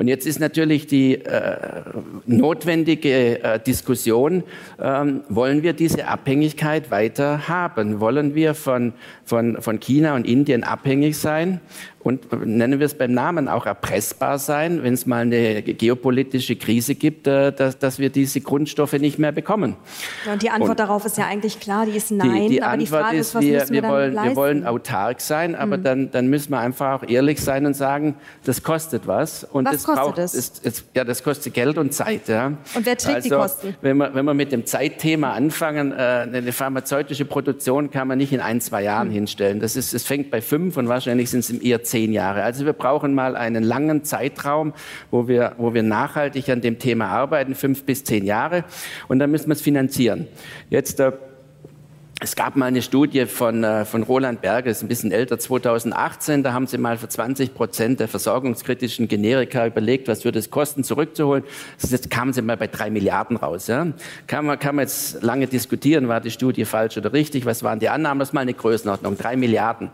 Und 0.00 0.08
jetzt 0.08 0.26
ist 0.26 0.40
natürlich 0.40 0.86
die 0.86 1.16
äh, 1.16 1.82
notwendige 2.24 3.44
äh, 3.44 3.60
Diskussion, 3.60 4.44
ähm, 4.80 5.20
wollen 5.28 5.62
wir 5.62 5.74
diese 5.74 6.08
Abhängigkeit 6.08 6.90
weiter 6.90 7.48
haben? 7.48 8.00
Wollen 8.00 8.34
wir 8.34 8.54
von, 8.54 8.94
von, 9.26 9.60
von 9.60 9.78
China 9.78 10.14
und 10.14 10.26
Indien 10.26 10.64
abhängig 10.64 11.18
sein? 11.18 11.60
und 12.02 12.46
nennen 12.46 12.78
wir 12.78 12.86
es 12.86 12.94
beim 12.94 13.12
Namen 13.12 13.48
auch 13.48 13.66
erpressbar 13.66 14.38
sein, 14.38 14.82
wenn 14.82 14.94
es 14.94 15.04
mal 15.04 15.22
eine 15.22 15.62
geopolitische 15.62 16.56
Krise 16.56 16.94
gibt, 16.94 17.26
äh, 17.26 17.52
dass, 17.52 17.78
dass 17.78 17.98
wir 17.98 18.08
diese 18.08 18.40
Grundstoffe 18.40 18.94
nicht 18.94 19.18
mehr 19.18 19.32
bekommen. 19.32 19.76
Ja, 20.24 20.32
und 20.32 20.42
die 20.42 20.50
Antwort 20.50 20.70
und 20.70 20.80
darauf 20.80 21.04
ist 21.04 21.18
ja 21.18 21.26
eigentlich 21.26 21.60
klar, 21.60 21.84
die 21.84 21.96
ist 21.96 22.10
nein. 22.10 22.42
Die, 22.42 22.48
die 22.48 22.62
aber 22.62 22.72
Antwort 22.72 22.80
die 22.80 22.86
Frage 22.86 23.18
ist, 23.18 23.34
was 23.34 23.42
wir, 23.42 23.68
wir, 23.68 23.82
wir 23.82 23.88
wollen, 23.88 24.14
wir 24.14 24.36
wollen 24.36 24.66
autark 24.66 25.20
sein, 25.20 25.54
aber 25.54 25.76
mhm. 25.76 25.82
dann, 25.82 26.10
dann 26.10 26.28
müssen 26.28 26.52
wir 26.52 26.60
einfach 26.60 27.02
auch 27.02 27.08
ehrlich 27.08 27.40
sein 27.40 27.66
und 27.66 27.74
sagen, 27.74 28.14
das 28.44 28.62
kostet 28.62 29.06
was. 29.06 29.44
Und 29.44 29.66
was 29.66 29.84
das 29.84 29.84
kostet 29.94 30.06
braucht, 30.06 30.18
es? 30.18 30.34
Ist, 30.34 30.64
ist, 30.64 30.84
ja, 30.94 31.04
das 31.04 31.22
kostet 31.22 31.54
Geld 31.54 31.78
und 31.78 31.92
Zeit. 31.92 32.28
Ja. 32.28 32.46
Und 32.46 32.86
wer 32.86 32.96
trägt 32.96 33.16
also, 33.16 33.28
die 33.28 33.34
Kosten? 33.34 33.76
Wenn 33.80 33.96
wir, 33.96 34.14
wenn 34.14 34.24
wir 34.24 34.34
mit 34.34 34.52
dem 34.52 34.66
Zeitthema 34.66 35.32
anfangen, 35.32 35.92
äh, 35.92 35.96
eine 35.96 36.52
pharmazeutische 36.52 37.24
Produktion 37.24 37.90
kann 37.90 38.08
man 38.08 38.18
nicht 38.18 38.32
in 38.32 38.40
ein, 38.40 38.60
zwei 38.60 38.82
Jahren 38.82 39.08
mhm. 39.08 39.12
hinstellen. 39.12 39.60
Das 39.60 39.76
ist, 39.76 39.92
es 39.92 40.04
fängt 40.04 40.30
bei 40.30 40.40
fünf 40.40 40.76
und 40.76 40.88
wahrscheinlich 40.88 41.30
sind 41.30 41.40
es 41.40 41.50
eher 41.50 41.82
zehn 41.82 42.12
Jahre. 42.12 42.42
Also 42.42 42.64
wir 42.64 42.72
brauchen 42.72 43.14
mal 43.14 43.36
einen 43.36 43.62
langen 43.64 44.04
Zeitraum, 44.04 44.72
wo 45.10 45.28
wir, 45.28 45.54
wo 45.58 45.74
wir 45.74 45.82
nachhaltig 45.82 46.48
an 46.48 46.60
dem 46.60 46.78
Thema 46.78 47.08
arbeiten, 47.08 47.54
fünf 47.54 47.84
bis 47.84 48.04
zehn 48.04 48.24
Jahre. 48.24 48.64
Und 49.08 49.18
dann 49.18 49.30
müssen 49.30 49.48
wir 49.48 49.54
es 49.54 49.62
finanzieren. 49.62 50.26
Jetzt 50.68 51.00
äh, 51.00 51.12
es 52.22 52.36
gab 52.36 52.54
mal 52.54 52.66
eine 52.66 52.82
Studie 52.82 53.24
von, 53.24 53.64
äh, 53.64 53.86
von 53.86 54.02
Roland 54.02 54.42
Berger, 54.42 54.70
ist 54.70 54.82
ein 54.82 54.88
bisschen 54.88 55.10
älter, 55.10 55.38
2018. 55.38 56.42
Da 56.42 56.52
haben 56.52 56.66
sie 56.66 56.76
mal 56.76 56.98
für 56.98 57.08
20 57.08 57.54
Prozent 57.54 57.98
der 57.98 58.08
versorgungskritischen 58.08 59.08
Generika 59.08 59.66
überlegt, 59.66 60.06
was 60.06 60.26
würde 60.26 60.38
es 60.38 60.50
kosten, 60.50 60.84
zurückzuholen. 60.84 61.44
Jetzt 61.78 62.10
kamen 62.10 62.34
sie 62.34 62.42
mal 62.42 62.58
bei 62.58 62.66
drei 62.66 62.90
Milliarden 62.90 63.38
raus. 63.38 63.68
Ja? 63.68 63.86
Kann, 64.26 64.44
man, 64.44 64.58
kann 64.58 64.76
man 64.76 64.82
jetzt 64.82 65.22
lange 65.22 65.46
diskutieren, 65.46 66.08
war 66.08 66.20
die 66.20 66.30
Studie 66.30 66.66
falsch 66.66 66.98
oder 66.98 67.14
richtig? 67.14 67.46
Was 67.46 67.62
waren 67.62 67.80
die 67.80 67.88
Annahmen? 67.88 68.18
Das 68.18 68.28
ist 68.28 68.32
mal 68.34 68.42
eine 68.42 68.54
Größenordnung, 68.54 69.16
drei 69.16 69.36
Milliarden. 69.36 69.88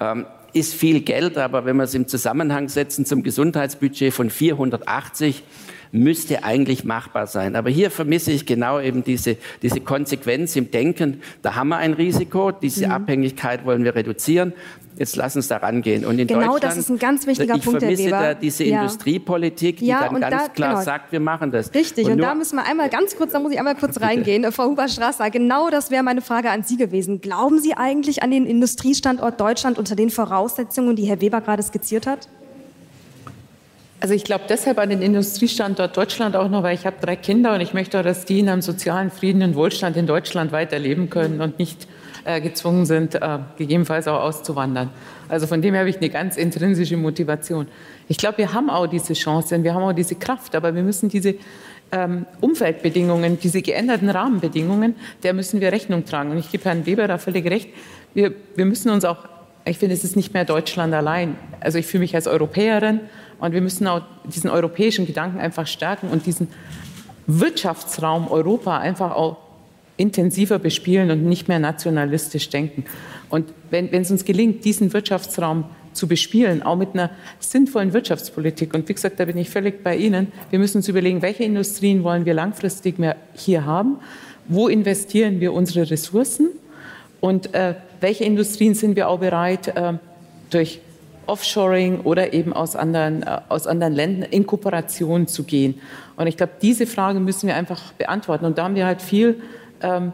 Ähm, 0.00 0.26
ist 0.52 0.72
viel 0.72 1.00
Geld, 1.00 1.36
aber 1.36 1.64
wenn 1.64 1.76
wir 1.76 1.82
es 1.82 1.94
im 1.94 2.06
Zusammenhang 2.06 2.68
setzen 2.68 3.04
zum 3.04 3.24
Gesundheitsbudget 3.24 4.14
von 4.14 4.30
480, 4.30 5.42
müsste 5.92 6.44
eigentlich 6.44 6.84
machbar 6.84 7.26
sein. 7.26 7.56
Aber 7.56 7.70
hier 7.70 7.90
vermisse 7.90 8.32
ich 8.32 8.46
genau 8.46 8.80
eben 8.80 9.04
diese, 9.04 9.36
diese 9.62 9.80
Konsequenz 9.80 10.56
im 10.56 10.70
Denken. 10.70 11.22
Da 11.42 11.54
haben 11.54 11.68
wir 11.68 11.78
ein 11.78 11.94
Risiko, 11.94 12.50
diese 12.50 12.86
mhm. 12.86 12.92
Abhängigkeit 12.92 13.64
wollen 13.64 13.84
wir 13.84 13.94
reduzieren. 13.94 14.52
Jetzt 14.98 15.16
lass 15.16 15.36
uns 15.36 15.48
da 15.48 15.58
rangehen. 15.58 16.06
Und 16.06 16.18
in 16.18 16.26
genau, 16.26 16.40
Deutschland, 16.40 16.64
das 16.64 16.76
ist 16.78 16.88
ein 16.88 16.98
ganz 16.98 17.26
wichtiger 17.26 17.56
ich 17.56 17.64
Punkt, 17.64 17.82
Weber. 17.82 18.10
da 18.10 18.34
diese 18.34 18.64
ja. 18.64 18.80
Industriepolitik, 18.80 19.78
die 19.78 19.86
ja, 19.86 20.08
dann 20.08 20.20
ganz 20.20 20.44
da, 20.44 20.48
klar 20.48 20.70
genau. 20.70 20.82
sagt, 20.82 21.12
wir 21.12 21.20
machen 21.20 21.50
das. 21.50 21.74
Richtig, 21.74 22.06
und, 22.06 22.12
und 22.12 22.18
da 22.18 22.34
müssen 22.34 22.56
wir 22.56 22.64
einmal 22.64 22.88
ganz 22.88 23.14
kurz, 23.14 23.32
da 23.32 23.38
muss 23.38 23.52
ich 23.52 23.58
einmal 23.58 23.74
kurz 23.74 24.00
reingehen. 24.00 24.50
Frau 24.52 24.70
Huber-Strasser, 24.70 25.30
genau 25.30 25.68
das 25.68 25.90
wäre 25.90 26.02
meine 26.02 26.22
Frage 26.22 26.50
an 26.50 26.62
Sie 26.62 26.78
gewesen. 26.78 27.20
Glauben 27.20 27.60
Sie 27.60 27.74
eigentlich 27.74 28.22
an 28.22 28.30
den 28.30 28.46
Industriestandort 28.46 29.38
Deutschland 29.38 29.78
unter 29.78 29.96
den 29.96 30.08
Voraussetzungen, 30.08 30.96
die 30.96 31.04
Herr 31.04 31.20
Weber 31.20 31.42
gerade 31.42 31.62
skizziert 31.62 32.06
hat? 32.06 32.28
Also 34.00 34.12
ich 34.12 34.24
glaube 34.24 34.44
deshalb 34.48 34.78
an 34.78 34.90
den 34.90 35.00
Industriestandort 35.00 35.96
Deutschland 35.96 36.36
auch 36.36 36.50
noch, 36.50 36.62
weil 36.62 36.74
ich 36.74 36.84
habe 36.84 36.96
drei 37.00 37.16
Kinder 37.16 37.54
und 37.54 37.60
ich 37.60 37.72
möchte 37.72 38.02
dass 38.02 38.26
die 38.26 38.40
in 38.40 38.48
einem 38.48 38.62
sozialen 38.62 39.10
Frieden 39.10 39.42
und 39.42 39.54
Wohlstand 39.54 39.96
in 39.96 40.06
Deutschland 40.06 40.52
weiterleben 40.52 41.08
können 41.08 41.40
und 41.40 41.58
nicht 41.58 41.88
äh, 42.24 42.40
gezwungen 42.40 42.84
sind, 42.84 43.14
äh, 43.14 43.38
gegebenenfalls 43.56 44.06
auch 44.06 44.20
auszuwandern. 44.20 44.90
Also 45.28 45.46
von 45.46 45.62
dem 45.62 45.72
her 45.72 45.80
habe 45.80 45.90
ich 45.90 45.96
eine 45.96 46.10
ganz 46.10 46.36
intrinsische 46.36 46.96
Motivation. 46.96 47.68
Ich 48.08 48.18
glaube, 48.18 48.38
wir 48.38 48.52
haben 48.52 48.68
auch 48.68 48.86
diese 48.86 49.14
Chance, 49.14 49.62
wir 49.62 49.74
haben 49.74 49.82
auch 49.82 49.92
diese 49.92 50.14
Kraft, 50.14 50.54
aber 50.54 50.74
wir 50.74 50.82
müssen 50.82 51.08
diese 51.08 51.36
ähm, 51.90 52.26
Umfeldbedingungen, 52.40 53.38
diese 53.38 53.62
geänderten 53.62 54.10
Rahmenbedingungen, 54.10 54.96
der 55.22 55.32
müssen 55.32 55.60
wir 55.60 55.72
Rechnung 55.72 56.04
tragen. 56.04 56.32
Und 56.32 56.38
ich 56.38 56.50
gebe 56.50 56.64
Herrn 56.64 56.84
Weber 56.84 57.08
da 57.08 57.16
völlig 57.16 57.46
recht. 57.46 57.70
Wir, 58.12 58.32
wir 58.56 58.66
müssen 58.66 58.90
uns 58.90 59.04
auch, 59.04 59.28
ich 59.64 59.78
finde, 59.78 59.94
es 59.94 60.04
ist 60.04 60.16
nicht 60.16 60.34
mehr 60.34 60.44
Deutschland 60.44 60.92
allein. 60.94 61.36
Also 61.60 61.78
ich 61.78 61.86
fühle 61.86 62.02
mich 62.02 62.14
als 62.14 62.26
Europäerin 62.26 63.00
und 63.38 63.52
wir 63.52 63.60
müssen 63.60 63.86
auch 63.86 64.02
diesen 64.24 64.50
europäischen 64.50 65.06
Gedanken 65.06 65.38
einfach 65.38 65.66
stärken 65.66 66.08
und 66.08 66.26
diesen 66.26 66.48
Wirtschaftsraum 67.26 68.28
Europa 68.30 68.78
einfach 68.78 69.12
auch 69.12 69.36
intensiver 69.96 70.58
bespielen 70.58 71.10
und 71.10 71.24
nicht 71.24 71.48
mehr 71.48 71.58
nationalistisch 71.58 72.48
denken. 72.50 72.84
Und 73.30 73.46
wenn, 73.70 73.92
es 73.92 74.10
uns 74.10 74.24
gelingt, 74.24 74.64
diesen 74.64 74.92
Wirtschaftsraum 74.92 75.64
zu 75.92 76.06
bespielen, 76.06 76.62
auch 76.62 76.76
mit 76.76 76.90
einer 76.92 77.10
sinnvollen 77.40 77.92
Wirtschaftspolitik. 77.92 78.74
Und 78.74 78.88
wie 78.88 78.94
gesagt, 78.94 79.18
da 79.18 79.24
bin 79.24 79.38
ich 79.38 79.50
völlig 79.50 79.82
bei 79.82 79.96
Ihnen. 79.96 80.30
Wir 80.50 80.58
müssen 80.58 80.78
uns 80.78 80.88
überlegen, 80.88 81.22
welche 81.22 81.44
Industrien 81.44 82.04
wollen 82.04 82.26
wir 82.26 82.34
langfristig 82.34 82.98
mehr 82.98 83.16
hier 83.34 83.64
haben? 83.64 83.96
Wo 84.46 84.68
investieren 84.68 85.40
wir 85.40 85.52
unsere 85.54 85.90
Ressourcen? 85.90 86.50
Und 87.20 87.54
äh, 87.54 87.74
welche 88.00 88.24
Industrien 88.24 88.74
sind 88.74 88.94
wir 88.94 89.08
auch 89.08 89.18
bereit, 89.18 89.68
äh, 89.68 89.94
durch 90.50 90.80
Offshoring 91.26 92.00
oder 92.00 92.32
eben 92.32 92.52
aus 92.52 92.76
anderen, 92.76 93.22
äh, 93.22 93.40
aus 93.48 93.66
anderen 93.66 93.94
Ländern 93.94 94.30
in 94.30 94.46
Kooperation 94.46 95.26
zu 95.26 95.44
gehen? 95.44 95.80
Und 96.16 96.26
ich 96.26 96.36
glaube, 96.36 96.52
diese 96.62 96.86
Frage 96.86 97.20
müssen 97.20 97.46
wir 97.46 97.56
einfach 97.56 97.92
beantworten. 97.92 98.44
Und 98.44 98.58
da 98.58 98.64
haben 98.64 98.74
wir 98.74 98.86
halt 98.86 99.02
viel 99.02 99.40
ähm, 99.82 100.12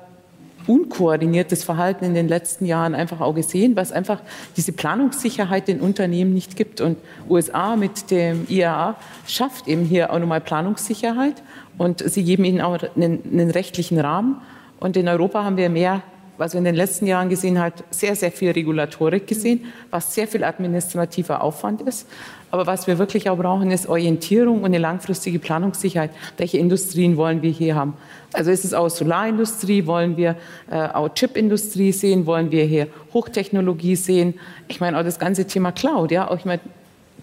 unkoordiniertes 0.67 1.65
Verhalten 1.65 2.05
in 2.05 2.15
den 2.15 2.29
letzten 2.29 2.67
Jahren 2.67 2.95
einfach 2.95 3.21
auch 3.21 3.35
gesehen, 3.35 3.77
was 3.77 3.93
einfach 3.93 4.21
diese 4.57 4.73
Planungssicherheit 4.73 5.69
den 5.69 5.81
Unternehmen 5.81 6.35
nicht 6.35 6.57
gibt. 6.57 6.81
Und 6.81 6.99
USA 7.29 7.77
mit 7.77 8.11
dem 8.11 8.47
IAA 8.49 8.97
schafft 9.27 9.69
eben 9.69 9.85
hier 9.85 10.13
auch 10.13 10.19
nochmal 10.19 10.41
Planungssicherheit 10.41 11.43
und 11.79 12.01
sie 12.09 12.25
geben 12.25 12.45
ihnen 12.45 12.61
auch 12.61 12.79
einen, 12.97 13.23
einen 13.25 13.51
rechtlichen 13.51 13.99
Rahmen. 13.99 14.41
Und 14.81 14.97
in 14.97 15.09
Europa 15.09 15.45
haben 15.45 15.57
wir 15.57 15.71
mehr 15.71 16.03
was 16.43 16.55
wir 16.55 16.59
in 16.59 16.65
den 16.65 16.75
letzten 16.75 17.07
Jahren 17.07 17.29
gesehen 17.29 17.57
haben, 17.61 17.73
sehr, 17.91 18.17
sehr 18.17 18.33
viel 18.33 18.51
Regulatorik 18.51 19.29
gesehen, 19.29 19.67
was 19.91 20.13
sehr 20.13 20.27
viel 20.27 20.43
administrativer 20.43 21.41
Aufwand 21.41 21.83
ist. 21.83 22.09
Aber 22.51 22.67
was 22.67 22.89
wir 22.89 22.99
wirklich 22.99 23.31
auch 23.31 23.39
brauchen, 23.39 23.71
ist 23.71 23.89
Orientierung 23.89 24.59
und 24.59 24.65
eine 24.65 24.79
langfristige 24.79 25.39
Planungssicherheit. 25.39 26.11
Welche 26.37 26.59
Industrien 26.59 27.17
wollen 27.17 27.43
wir 27.43 27.53
hier 27.53 27.77
haben? 27.77 27.95
Also 28.33 28.51
ist 28.51 28.65
es 28.65 28.75
auch 28.75 28.89
Solarindustrie, 28.89 29.87
wollen 29.87 30.17
wir 30.17 30.35
äh, 30.69 30.89
auch 30.89 31.11
Chipindustrie 31.15 31.93
sehen, 31.93 32.27
wollen 32.27 32.51
wir 32.51 32.65
hier 32.65 32.89
Hochtechnologie 33.15 33.95
sehen? 33.95 34.35
Ich 34.67 34.81
meine 34.81 34.99
auch 34.99 35.05
das 35.05 35.21
ganze 35.21 35.47
Thema 35.47 35.71
Cloud, 35.71 36.11
ja, 36.11 36.29
auch 36.29 36.39
ich 36.39 36.45
meine, 36.45 36.61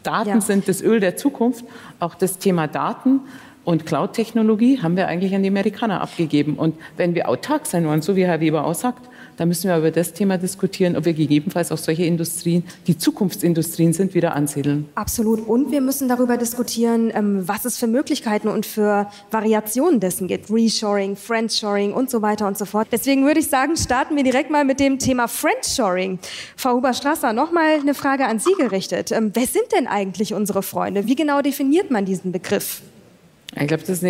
Daten 0.02 0.30
ja. 0.30 0.42
sind 0.42 0.70
das 0.70 0.82
Öl 0.82 1.02
der 1.02 1.18
Zukunft, 1.18 1.66
auch 2.00 2.16
das 2.16 2.38
Thema 2.38 2.68
Daten. 2.68 3.20
Und 3.70 3.86
Cloud-Technologie 3.86 4.82
haben 4.82 4.98
wir 4.98 5.08
eigentlich 5.08 5.36
an 5.36 5.44
die 5.44 5.50
Amerikaner 5.50 6.02
abgegeben. 6.02 6.56
Und 6.56 6.74
wenn 6.98 7.14
wir 7.14 7.30
autark 7.30 7.68
sein 7.68 7.86
wollen, 7.86 8.02
so 8.02 8.16
wie 8.16 8.26
Herr 8.26 8.40
Weber 8.40 8.66
auch 8.66 8.74
sagt, 8.74 9.08
dann 9.38 9.48
müssen 9.48 9.70
wir 9.70 9.78
über 9.78 9.92
das 9.92 10.12
Thema 10.14 10.40
diskutieren, 10.40 10.98
ob 10.98 11.06
wir 11.06 11.14
gegebenenfalls 11.14 11.72
auch 11.72 11.78
solche 11.78 12.04
Industrien, 12.04 12.64
die 12.88 12.98
Zukunftsindustrien 12.98 13.94
sind, 13.94 14.16
wieder 14.16 14.34
ansiedeln. 14.34 14.90
Absolut. 14.96 15.48
Und 15.48 15.72
wir 15.72 15.82
müssen 15.82 16.10
darüber 16.10 16.36
diskutieren, 16.38 17.12
ähm, 17.14 17.48
was 17.48 17.64
es 17.64 17.78
für 17.78 17.86
Möglichkeiten 17.86 18.48
und 18.48 18.66
für 18.66 19.06
Variationen 19.30 20.00
dessen 20.00 20.28
gibt. 20.28 20.50
Reshoring, 20.50 21.16
Friendshoring 21.16 21.94
und 21.94 22.10
so 22.10 22.24
weiter 22.24 22.48
und 22.48 22.58
so 22.58 22.66
fort. 22.66 22.88
Deswegen 22.92 23.24
würde 23.28 23.40
ich 23.40 23.50
sagen, 23.50 23.78
starten 23.78 24.16
wir 24.16 24.24
direkt 24.24 24.50
mal 24.50 24.66
mit 24.66 24.80
dem 24.80 24.98
Thema 24.98 25.28
Friendshoring. 25.28 26.18
Frau 26.58 26.74
Huber-Strasser, 26.74 27.34
nochmal 27.34 27.76
eine 27.80 27.94
Frage 27.94 28.26
an 28.26 28.40
Sie 28.40 28.56
gerichtet. 28.58 29.12
Ähm, 29.12 29.30
wer 29.36 29.46
sind 29.46 29.66
denn 29.78 29.86
eigentlich 29.86 30.34
unsere 30.34 30.64
Freunde? 30.64 31.06
Wie 31.06 31.16
genau 31.16 31.44
definiert 31.44 31.92
man 31.92 32.06
diesen 32.06 32.32
Begriff? 32.32 32.82
Ich 33.60 33.68
glaube, 33.68 33.84
das, 33.86 34.04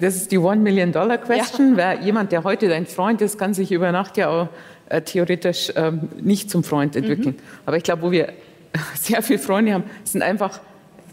das, 0.00 0.16
ist 0.16 0.30
die 0.30 0.38
One-Million-Dollar-Question. 0.38 1.78
Ja. 1.78 1.94
jemand, 1.94 2.32
der 2.32 2.44
heute 2.44 2.68
dein 2.68 2.86
Freund 2.86 3.22
ist, 3.22 3.38
kann 3.38 3.54
sich 3.54 3.72
über 3.72 3.92
Nacht 3.92 4.18
ja 4.18 4.28
auch 4.28 4.48
äh, 4.90 5.00
theoretisch 5.00 5.72
ähm, 5.74 6.10
nicht 6.20 6.50
zum 6.50 6.62
Freund 6.64 6.94
entwickeln. 6.96 7.36
Mhm. 7.36 7.42
Aber 7.64 7.78
ich 7.78 7.82
glaube, 7.82 8.02
wo 8.02 8.10
wir 8.10 8.34
sehr 8.94 9.22
viele 9.22 9.38
Freunde 9.38 9.72
haben, 9.72 9.84
sind 10.04 10.20
einfach 10.22 10.60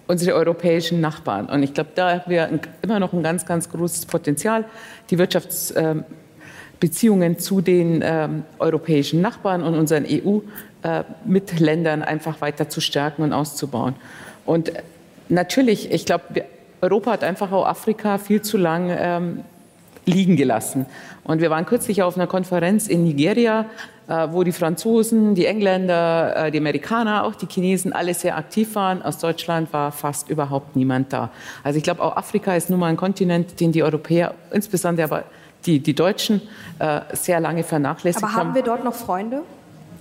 unsere 0.08 0.36
europäischen 0.36 1.00
Nachbarn. 1.00 1.46
Und 1.48 1.64
ich 1.64 1.74
glaube, 1.74 1.92
da 1.96 2.20
haben 2.20 2.30
wir 2.30 2.60
immer 2.82 3.00
noch 3.00 3.14
ein 3.14 3.24
ganz, 3.24 3.46
ganz 3.46 3.70
großes 3.70 4.06
Potenzial, 4.06 4.66
die 5.10 5.18
Wirtschaftsbeziehungen 5.18 7.32
ähm, 7.34 7.40
zu 7.40 7.62
den 7.62 8.02
ähm, 8.04 8.44
europäischen 8.60 9.22
Nachbarn 9.22 9.64
und 9.64 9.76
unseren 9.76 10.06
EU-Mitländern 10.06 12.02
äh, 12.02 12.06
einfach 12.06 12.42
weiter 12.42 12.68
zu 12.68 12.82
stärken 12.82 13.22
und 13.22 13.32
auszubauen. 13.32 13.96
Und 14.46 14.74
natürlich, 15.30 15.90
ich 15.92 16.06
glaube, 16.06 16.44
Europa 16.82 17.12
hat 17.12 17.24
einfach 17.24 17.52
auch 17.52 17.66
Afrika 17.66 18.18
viel 18.18 18.42
zu 18.42 18.58
lang 18.58 18.90
ähm, 18.90 19.44
liegen 20.06 20.36
gelassen. 20.36 20.86
Und 21.24 21.42
wir 21.42 21.50
waren 21.50 21.66
kürzlich 21.66 22.02
auf 22.04 22.16
einer 22.16 22.28
Konferenz 22.28 22.88
in 22.88 23.04
Nigeria, 23.04 23.66
äh, 24.08 24.28
wo 24.32 24.44
die 24.44 24.54
Franzosen, 24.54 25.36
die 25.36 25.46
Engländer, 25.46 26.48
äh, 26.48 26.52
die 26.52 26.60
Amerikaner, 26.60 27.26
auch 27.26 27.36
die 27.36 27.48
Chinesen 27.48 27.92
alle 27.92 28.14
sehr 28.14 28.38
aktiv 28.38 28.76
waren. 28.76 29.02
Aus 29.02 29.18
Deutschland 29.18 29.74
war 29.74 29.92
fast 29.92 30.30
überhaupt 30.30 30.76
niemand 30.76 31.12
da. 31.12 31.30
Also 31.64 31.78
ich 31.78 31.84
glaube, 31.84 32.02
auch 32.02 32.16
Afrika 32.16 32.56
ist 32.56 32.70
nun 32.70 32.80
mal 32.80 32.88
ein 32.88 32.98
Kontinent, 32.98 33.60
den 33.60 33.72
die 33.72 33.84
Europäer, 33.84 34.34
insbesondere 34.52 35.06
aber 35.06 35.24
die, 35.66 35.80
die 35.80 35.94
Deutschen, 35.94 36.42
äh, 36.80 37.02
sehr 37.12 37.40
lange 37.40 37.64
vernachlässigt 37.64 38.24
haben. 38.24 38.34
Aber 38.34 38.40
haben 38.40 38.56
wir 38.56 38.64
dort 38.64 38.86
noch 38.86 38.94
Freunde? 38.94 39.42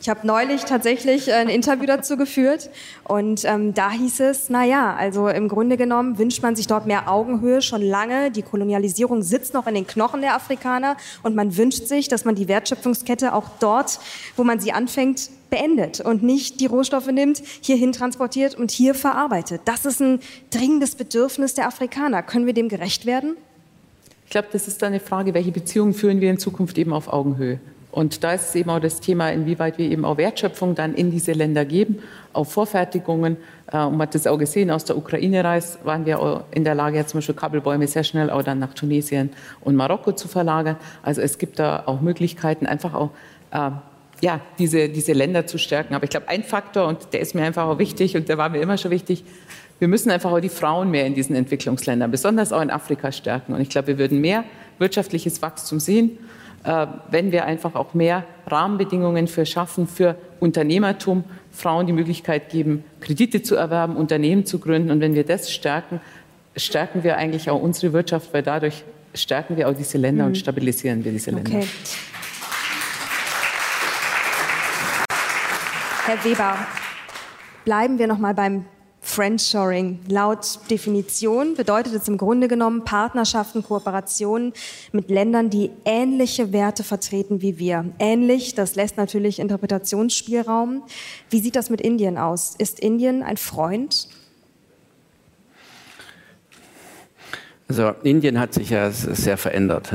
Ich 0.06 0.10
habe 0.10 0.24
neulich 0.24 0.62
tatsächlich 0.62 1.32
ein 1.32 1.48
Interview 1.48 1.84
dazu 1.84 2.16
geführt 2.16 2.70
und 3.02 3.44
ähm, 3.44 3.74
da 3.74 3.90
hieß 3.90 4.20
es, 4.20 4.48
na 4.48 4.64
ja, 4.64 4.94
also 4.94 5.26
im 5.26 5.48
Grunde 5.48 5.76
genommen 5.76 6.16
wünscht 6.16 6.44
man 6.44 6.54
sich 6.54 6.68
dort 6.68 6.86
mehr 6.86 7.10
Augenhöhe 7.10 7.60
schon 7.60 7.82
lange. 7.82 8.30
Die 8.30 8.42
Kolonialisierung 8.42 9.22
sitzt 9.22 9.52
noch 9.52 9.66
in 9.66 9.74
den 9.74 9.84
Knochen 9.84 10.20
der 10.20 10.36
Afrikaner 10.36 10.96
und 11.24 11.34
man 11.34 11.56
wünscht 11.56 11.88
sich, 11.88 12.06
dass 12.06 12.24
man 12.24 12.36
die 12.36 12.46
Wertschöpfungskette 12.46 13.34
auch 13.34 13.48
dort, 13.58 13.98
wo 14.36 14.44
man 14.44 14.60
sie 14.60 14.70
anfängt, 14.70 15.28
beendet 15.50 16.00
und 16.00 16.22
nicht 16.22 16.60
die 16.60 16.66
Rohstoffe 16.66 17.10
nimmt, 17.10 17.42
hierhin 17.60 17.90
transportiert 17.90 18.54
und 18.54 18.70
hier 18.70 18.94
verarbeitet. 18.94 19.62
Das 19.64 19.84
ist 19.84 20.00
ein 20.00 20.20
dringendes 20.52 20.94
Bedürfnis 20.94 21.54
der 21.54 21.66
Afrikaner. 21.66 22.22
Können 22.22 22.46
wir 22.46 22.54
dem 22.54 22.68
gerecht 22.68 23.06
werden? 23.06 23.36
Ich 24.26 24.30
glaube, 24.30 24.46
das 24.52 24.68
ist 24.68 24.84
eine 24.84 25.00
Frage, 25.00 25.34
welche 25.34 25.50
Beziehungen 25.50 25.94
führen 25.94 26.20
wir 26.20 26.30
in 26.30 26.38
Zukunft 26.38 26.78
eben 26.78 26.92
auf 26.92 27.12
Augenhöhe. 27.12 27.58
Und 27.96 28.24
da 28.24 28.34
ist 28.34 28.54
eben 28.54 28.68
auch 28.68 28.78
das 28.78 29.00
Thema, 29.00 29.30
inwieweit 29.30 29.78
wir 29.78 29.90
eben 29.90 30.04
auch 30.04 30.18
Wertschöpfung 30.18 30.74
dann 30.74 30.94
in 30.94 31.10
diese 31.10 31.32
Länder 31.32 31.64
geben, 31.64 32.00
auch 32.34 32.44
Vorfertigungen. 32.44 33.38
Äh, 33.72 33.78
und 33.78 33.92
man 33.92 34.02
hat 34.02 34.14
das 34.14 34.26
auch 34.26 34.36
gesehen, 34.36 34.70
aus 34.70 34.84
der 34.84 34.98
Ukraine-Reis 34.98 35.78
waren 35.82 36.04
wir 36.04 36.20
auch 36.20 36.44
in 36.50 36.62
der 36.62 36.74
Lage, 36.74 37.06
zum 37.06 37.18
Beispiel 37.18 37.34
Kabelbäume 37.34 37.88
sehr 37.88 38.04
schnell 38.04 38.28
auch 38.28 38.42
dann 38.42 38.58
nach 38.58 38.74
Tunesien 38.74 39.30
und 39.62 39.76
Marokko 39.76 40.12
zu 40.12 40.28
verlagern. 40.28 40.76
Also 41.02 41.22
es 41.22 41.38
gibt 41.38 41.58
da 41.58 41.84
auch 41.86 42.02
Möglichkeiten, 42.02 42.66
einfach 42.66 42.92
auch 42.92 43.12
äh, 43.50 43.70
ja, 44.20 44.40
diese, 44.58 44.90
diese 44.90 45.14
Länder 45.14 45.46
zu 45.46 45.56
stärken. 45.56 45.94
Aber 45.94 46.04
ich 46.04 46.10
glaube, 46.10 46.28
ein 46.28 46.44
Faktor, 46.44 46.88
und 46.88 47.14
der 47.14 47.20
ist 47.20 47.34
mir 47.34 47.44
einfach 47.44 47.64
auch 47.64 47.78
wichtig 47.78 48.14
und 48.14 48.28
der 48.28 48.36
war 48.36 48.50
mir 48.50 48.60
immer 48.60 48.76
schon 48.76 48.90
wichtig, 48.90 49.24
wir 49.78 49.88
müssen 49.88 50.10
einfach 50.10 50.32
auch 50.32 50.40
die 50.40 50.50
Frauen 50.50 50.90
mehr 50.90 51.06
in 51.06 51.14
diesen 51.14 51.34
Entwicklungsländern, 51.34 52.10
besonders 52.10 52.52
auch 52.52 52.60
in 52.60 52.70
Afrika 52.70 53.10
stärken. 53.10 53.54
Und 53.54 53.62
ich 53.62 53.70
glaube, 53.70 53.86
wir 53.86 53.98
würden 53.98 54.20
mehr 54.20 54.44
wirtschaftliches 54.78 55.40
Wachstum 55.40 55.80
sehen 55.80 56.18
wenn 57.10 57.30
wir 57.30 57.44
einfach 57.44 57.74
auch 57.76 57.94
mehr 57.94 58.24
Rahmenbedingungen 58.46 59.28
für 59.28 59.46
schaffen, 59.46 59.86
für 59.86 60.16
Unternehmertum, 60.40 61.24
Frauen 61.52 61.86
die 61.86 61.92
Möglichkeit 61.92 62.50
geben, 62.50 62.84
Kredite 63.00 63.42
zu 63.42 63.54
erwerben, 63.54 63.96
Unternehmen 63.96 64.44
zu 64.46 64.58
gründen. 64.58 64.90
Und 64.90 65.00
wenn 65.00 65.14
wir 65.14 65.24
das 65.24 65.52
stärken, 65.52 66.00
stärken 66.56 67.04
wir 67.04 67.16
eigentlich 67.16 67.50
auch 67.50 67.62
unsere 67.62 67.92
Wirtschaft, 67.92 68.34
weil 68.34 68.42
dadurch 68.42 68.84
stärken 69.14 69.56
wir 69.56 69.68
auch 69.68 69.74
diese 69.74 69.96
Länder 69.96 70.24
mhm. 70.24 70.30
und 70.30 70.34
stabilisieren 70.36 71.04
wir 71.04 71.12
diese 71.12 71.30
Länder. 71.30 71.52
Okay. 71.52 71.66
Herr 76.06 76.24
Weber, 76.24 76.56
bleiben 77.64 77.98
wir 77.98 78.06
noch 78.06 78.18
mal 78.18 78.34
beim 78.34 78.64
Friendshoring. 79.16 80.00
Laut 80.08 80.58
Definition 80.68 81.54
bedeutet 81.54 81.94
es 81.94 82.06
im 82.06 82.18
Grunde 82.18 82.48
genommen 82.48 82.84
Partnerschaften, 82.84 83.62
Kooperationen 83.62 84.52
mit 84.92 85.08
Ländern, 85.08 85.48
die 85.48 85.70
ähnliche 85.86 86.52
Werte 86.52 86.84
vertreten 86.84 87.40
wie 87.40 87.58
wir. 87.58 87.86
Ähnlich, 87.98 88.54
das 88.54 88.74
lässt 88.74 88.98
natürlich 88.98 89.38
Interpretationsspielraum. 89.38 90.82
Wie 91.30 91.40
sieht 91.40 91.56
das 91.56 91.70
mit 91.70 91.80
Indien 91.80 92.18
aus? 92.18 92.56
Ist 92.58 92.78
Indien 92.78 93.22
ein 93.22 93.38
Freund? 93.38 94.06
Also 97.68 97.94
Indien 98.04 98.38
hat 98.38 98.54
sich 98.54 98.70
ja 98.70 98.92
sehr 98.92 99.36
verändert. 99.36 99.92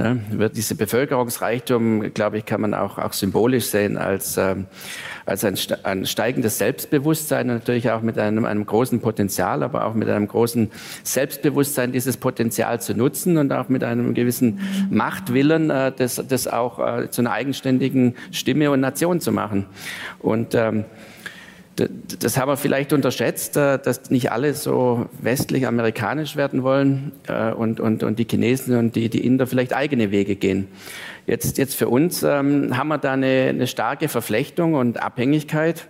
Diese 0.53 0.75
Bevölkerungsreichtum, 0.75 2.13
glaube 2.13 2.39
ich, 2.39 2.45
kann 2.45 2.59
man 2.59 2.73
auch, 2.73 2.97
auch 2.97 3.13
symbolisch 3.13 3.67
sehen 3.67 3.97
als, 3.97 4.35
ähm, 4.35 4.65
als 5.25 5.45
ein, 5.45 6.05
steigendes 6.05 6.57
Selbstbewusstsein 6.57 7.47
natürlich 7.47 7.89
auch 7.89 8.01
mit 8.01 8.19
einem, 8.19 8.43
einem 8.43 8.65
großen 8.65 8.99
Potenzial, 8.99 9.63
aber 9.63 9.85
auch 9.85 9.93
mit 9.93 10.09
einem 10.09 10.27
großen 10.27 10.69
Selbstbewusstsein, 11.03 11.93
dieses 11.93 12.17
Potenzial 12.17 12.81
zu 12.81 12.93
nutzen 12.93 13.37
und 13.37 13.53
auch 13.53 13.69
mit 13.69 13.85
einem 13.85 14.15
gewissen 14.15 14.59
Machtwillen, 14.89 15.69
äh, 15.69 15.93
das, 15.95 16.21
das 16.27 16.49
auch 16.49 16.79
äh, 16.79 17.09
zu 17.09 17.21
einer 17.21 17.31
eigenständigen 17.31 18.15
Stimme 18.31 18.69
und 18.71 18.81
Nation 18.81 19.21
zu 19.21 19.31
machen. 19.31 19.65
Und 20.19 20.55
ähm, 20.55 20.83
das 21.75 22.37
haben 22.37 22.49
wir 22.49 22.57
vielleicht 22.57 22.93
unterschätzt, 22.93 23.57
äh, 23.57 23.79
dass 23.79 24.09
nicht 24.09 24.31
alle 24.31 24.53
so 24.53 25.07
westlich-amerikanisch 25.21 26.35
werden 26.35 26.63
wollen 26.63 27.11
äh, 27.27 27.51
und, 27.51 27.79
und, 27.79 28.03
und 28.03 28.19
die 28.19 28.25
Chinesen 28.29 28.77
und 28.77 28.95
die, 28.95 29.09
die 29.09 29.25
Inder 29.25 29.47
vielleicht 29.47 29.73
eigene 29.73 30.11
Wege 30.11 30.35
gehen. 30.35 30.67
Jetzt, 31.31 31.57
jetzt 31.57 31.75
für 31.75 31.87
uns 31.87 32.23
ähm, 32.23 32.77
haben 32.77 32.89
wir 32.89 32.97
da 32.97 33.13
eine, 33.13 33.45
eine 33.47 33.65
starke 33.65 34.09
Verflechtung 34.09 34.73
und 34.73 35.01
Abhängigkeit. 35.01 35.87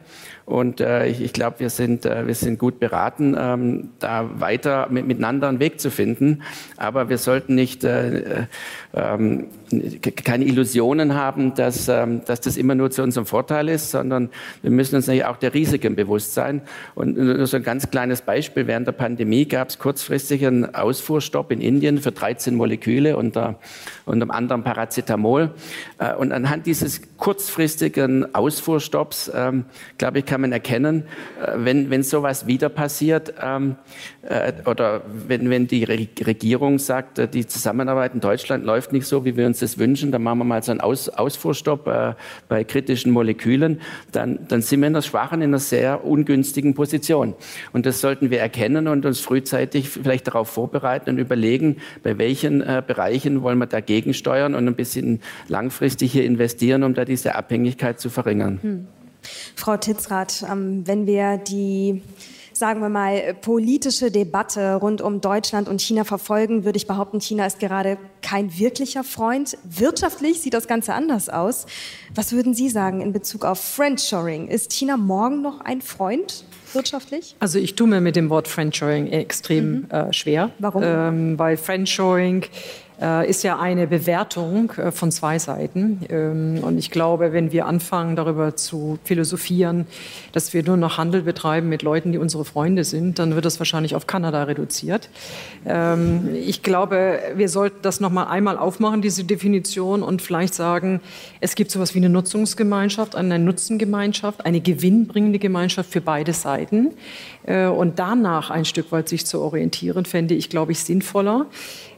Und 0.51 0.81
äh, 0.81 1.07
ich, 1.07 1.21
ich 1.21 1.33
glaube, 1.33 1.61
wir, 1.61 1.69
sind, 1.69 2.05
äh, 2.05 2.27
wir 2.27 2.35
sind 2.35 2.59
gut 2.59 2.79
beraten, 2.79 3.37
ähm, 3.39 3.89
da 3.99 4.29
weiter 4.39 4.87
mit, 4.89 5.07
miteinander 5.07 5.47
einen 5.47 5.61
Weg 5.61 5.79
zu 5.79 5.89
finden. 5.89 6.41
Aber 6.75 7.07
wir 7.07 7.17
sollten 7.17 7.55
nicht 7.55 7.85
äh, 7.85 8.47
ähm, 8.93 9.45
keine 10.25 10.43
Illusionen 10.43 11.15
haben, 11.15 11.55
dass, 11.55 11.87
ähm, 11.87 12.21
dass 12.25 12.41
das 12.41 12.57
immer 12.57 12.75
nur 12.75 12.91
zu 12.91 13.01
unserem 13.01 13.25
Vorteil 13.25 13.69
ist, 13.69 13.91
sondern 13.91 14.29
wir 14.61 14.71
müssen 14.71 14.95
uns 14.95 15.07
natürlich 15.07 15.25
auch 15.25 15.37
der 15.37 15.53
Risiken 15.53 15.95
bewusst 15.95 16.33
sein. 16.33 16.61
Und 16.95 17.17
nur 17.17 17.47
so 17.47 17.55
ein 17.55 17.63
ganz 17.63 17.89
kleines 17.89 18.21
Beispiel. 18.21 18.67
Während 18.67 18.87
der 18.87 18.91
Pandemie 18.91 19.45
gab 19.45 19.69
es 19.69 19.79
kurzfristig 19.79 20.45
einen 20.45 20.75
Ausfuhrstopp 20.75 21.51
in 21.53 21.61
Indien 21.61 21.99
für 21.99 22.11
13 22.11 22.55
Moleküle 22.55 23.15
unter, 23.15 23.55
unter 24.05 24.23
einem 24.23 24.31
anderen 24.31 24.63
Paracetamol. 24.63 25.30
Äh, 25.39 26.15
und 26.15 26.31
anhand 26.31 26.65
dieses 26.65 27.01
kurzfristigen 27.17 28.33
Ausfuhrstopps, 28.33 29.31
ähm, 29.33 29.65
glaube 29.97 30.19
ich, 30.19 30.25
kann 30.25 30.41
man 30.41 30.51
erkennen, 30.51 31.03
äh, 31.41 31.51
wenn, 31.55 31.89
wenn 31.89 32.03
sowas 32.03 32.47
wieder 32.47 32.69
passiert 32.69 33.33
ähm, 33.41 33.75
äh, 34.23 34.53
oder 34.65 35.01
wenn, 35.07 35.49
wenn 35.49 35.67
die 35.67 35.83
Regierung 35.83 36.79
sagt, 36.79 37.33
die 37.33 37.45
Zusammenarbeit 37.45 38.13
in 38.13 38.19
Deutschland 38.19 38.65
läuft 38.65 38.93
nicht 38.93 39.05
so, 39.05 39.25
wie 39.25 39.37
wir 39.37 39.45
uns 39.45 39.59
das 39.59 39.77
wünschen, 39.77 40.11
dann 40.11 40.23
machen 40.23 40.39
wir 40.39 40.45
mal 40.45 40.63
so 40.63 40.71
einen 40.71 40.81
Aus 40.81 41.09
Ausfuhrstopp 41.09 42.15
bei 42.47 42.63
kritischen 42.63 43.11
Molekülen, 43.11 43.81
dann, 44.11 44.39
dann 44.47 44.61
sind 44.61 44.79
wir 44.81 44.87
in 44.87 44.93
der 44.93 45.01
schwachen, 45.01 45.41
in 45.41 45.49
einer 45.49 45.59
sehr 45.59 46.05
ungünstigen 46.05 46.73
Position. 46.73 47.35
Und 47.73 47.85
das 47.85 48.01
sollten 48.01 48.29
wir 48.29 48.39
erkennen 48.39 48.87
und 48.87 49.05
uns 49.05 49.19
frühzeitig 49.19 49.89
vielleicht 49.89 50.27
darauf 50.27 50.49
vorbereiten 50.49 51.11
und 51.11 51.17
überlegen, 51.17 51.77
bei 52.03 52.17
welchen 52.17 52.59
Bereichen 52.59 53.41
wollen 53.41 53.57
wir 53.57 53.67
dagegen 53.67 54.13
steuern 54.13 54.55
und 54.55 54.67
ein 54.67 54.75
bisschen 54.75 55.10
langfristig 55.47 56.11
hier 56.11 56.25
investieren, 56.25 56.83
um 56.83 56.93
da 56.93 57.05
diese 57.05 57.35
Abhängigkeit 57.35 57.99
zu 57.99 58.09
verringern. 58.09 58.59
Hm. 58.61 58.87
Frau 59.55 59.77
Titzrath, 59.77 60.43
ähm, 60.49 60.87
wenn 60.87 61.05
wir 61.05 61.37
die 61.37 62.01
sagen 62.61 62.81
wir 62.81 62.89
mal, 62.89 63.33
politische 63.41 64.11
Debatte 64.11 64.75
rund 64.75 65.01
um 65.01 65.19
Deutschland 65.19 65.67
und 65.67 65.81
China 65.81 66.03
verfolgen, 66.03 66.63
würde 66.63 66.77
ich 66.77 66.85
behaupten, 66.85 67.19
China 67.19 67.47
ist 67.47 67.59
gerade 67.59 67.97
kein 68.21 68.55
wirklicher 68.55 69.03
Freund. 69.03 69.57
Wirtschaftlich 69.63 70.41
sieht 70.41 70.53
das 70.53 70.67
Ganze 70.67 70.93
anders 70.93 71.27
aus. 71.27 71.65
Was 72.13 72.33
würden 72.33 72.53
Sie 72.53 72.69
sagen 72.69 73.01
in 73.01 73.13
Bezug 73.13 73.45
auf 73.45 73.59
Friendshoring? 73.59 74.47
Ist 74.47 74.73
China 74.73 74.95
morgen 74.95 75.41
noch 75.41 75.61
ein 75.61 75.81
Freund? 75.81 76.45
wirtschaftlich? 76.73 77.35
Also 77.39 77.59
ich 77.59 77.75
tue 77.75 77.87
mir 77.87 78.01
mit 78.01 78.15
dem 78.15 78.29
Wort 78.29 78.47
Friendshoring 78.47 79.07
extrem 79.07 79.71
mhm. 79.71 79.87
äh, 79.89 80.13
schwer. 80.13 80.51
Warum? 80.59 80.83
Ähm, 80.85 81.39
weil 81.39 81.57
Friendshoring 81.57 82.43
äh, 82.43 82.47
ist 83.01 83.43
ja 83.43 83.59
eine 83.59 83.87
Bewertung 83.87 84.71
äh, 84.71 84.91
von 84.91 85.11
zwei 85.11 85.39
Seiten. 85.39 86.01
Ähm, 86.09 86.59
und 86.61 86.77
ich 86.77 86.91
glaube, 86.91 87.33
wenn 87.33 87.51
wir 87.51 87.65
anfangen, 87.65 88.15
darüber 88.15 88.55
zu 88.55 88.99
philosophieren, 89.03 89.87
dass 90.33 90.53
wir 90.53 90.63
nur 90.63 90.77
noch 90.77 90.97
Handel 90.97 91.23
betreiben 91.23 91.67
mit 91.67 91.81
Leuten, 91.81 92.11
die 92.11 92.19
unsere 92.19 92.45
Freunde 92.45 92.83
sind, 92.83 93.17
dann 93.17 93.35
wird 93.35 93.45
das 93.45 93.59
wahrscheinlich 93.59 93.95
auf 93.95 94.05
Kanada 94.05 94.43
reduziert. 94.43 95.09
Ähm, 95.65 96.29
ich 96.35 96.61
glaube, 96.61 97.19
wir 97.35 97.49
sollten 97.49 97.79
das 97.81 97.99
noch 97.99 98.11
mal 98.11 98.25
einmal 98.25 98.57
aufmachen, 98.57 99.01
diese 99.01 99.23
Definition, 99.23 100.03
und 100.03 100.21
vielleicht 100.21 100.53
sagen, 100.53 101.01
es 101.39 101.55
gibt 101.55 101.71
sowas 101.71 101.95
wie 101.95 101.99
eine 101.99 102.09
Nutzungsgemeinschaft, 102.09 103.15
eine 103.15 103.39
Nutzengemeinschaft, 103.39 104.45
eine 104.45 104.61
gewinnbringende 104.61 105.39
Gemeinschaft 105.39 105.91
für 105.91 106.01
beide 106.01 106.33
Seiten. 106.33 106.91
Äh, 107.45 107.65
und 107.65 107.99
danach 107.99 108.49
ein 108.49 108.65
Stück 108.65 108.91
weit 108.91 109.09
sich 109.09 109.25
zu 109.25 109.41
orientieren, 109.41 110.05
fände 110.05 110.35
ich, 110.35 110.49
glaube 110.49 110.71
ich, 110.71 110.83
sinnvoller. 110.83 111.47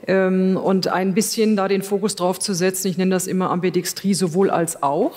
Ähm, 0.07 0.57
und 0.57 0.87
ein 0.87 1.13
bisschen 1.13 1.55
da 1.55 1.67
den 1.67 1.81
Fokus 1.81 2.15
drauf 2.15 2.39
zu 2.39 2.53
setzen, 2.53 2.87
ich 2.87 2.97
nenne 2.97 3.11
das 3.11 3.27
immer 3.27 3.51
Ambidextrie 3.51 4.13
sowohl 4.13 4.49
als 4.49 4.83
auch. 4.83 5.13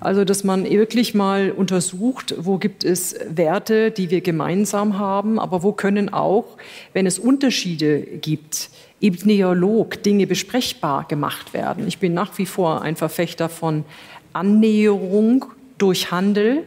Also, 0.00 0.24
dass 0.24 0.44
man 0.44 0.64
wirklich 0.64 1.14
mal 1.14 1.52
untersucht, 1.52 2.34
wo 2.38 2.56
gibt 2.56 2.84
es 2.84 3.14
Werte, 3.28 3.90
die 3.90 4.10
wir 4.10 4.22
gemeinsam 4.22 4.98
haben, 4.98 5.38
aber 5.38 5.62
wo 5.62 5.72
können 5.72 6.10
auch, 6.10 6.56
wenn 6.94 7.06
es 7.06 7.18
Unterschiede 7.18 8.00
gibt, 8.00 8.70
im 9.00 9.16
Dialog 9.16 10.02
Dinge 10.02 10.26
besprechbar 10.26 11.04
gemacht 11.06 11.52
werden. 11.52 11.86
Ich 11.86 11.98
bin 11.98 12.14
nach 12.14 12.38
wie 12.38 12.46
vor 12.46 12.82
ein 12.82 12.96
Verfechter 12.96 13.48
von 13.48 13.84
Annäherung 14.32 15.46
durch 15.76 16.10
Handel, 16.10 16.64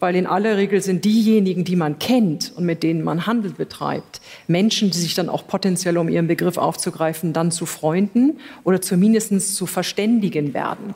weil 0.00 0.16
in 0.16 0.26
aller 0.26 0.56
Regel 0.56 0.80
sind 0.80 1.04
diejenigen, 1.04 1.64
die 1.64 1.76
man 1.76 1.98
kennt 1.98 2.52
und 2.56 2.64
mit 2.64 2.82
denen 2.82 3.02
man 3.02 3.26
Handel 3.26 3.52
betreibt, 3.52 4.20
Menschen, 4.46 4.90
die 4.90 4.98
sich 4.98 5.14
dann 5.14 5.28
auch 5.28 5.46
potenziell, 5.46 5.98
um 5.98 6.08
ihren 6.08 6.26
Begriff 6.26 6.58
aufzugreifen, 6.58 7.32
dann 7.32 7.50
zu 7.50 7.66
Freunden 7.66 8.38
oder 8.64 8.80
zumindest 8.80 9.54
zu 9.54 9.66
verständigen 9.66 10.54
werden. 10.54 10.94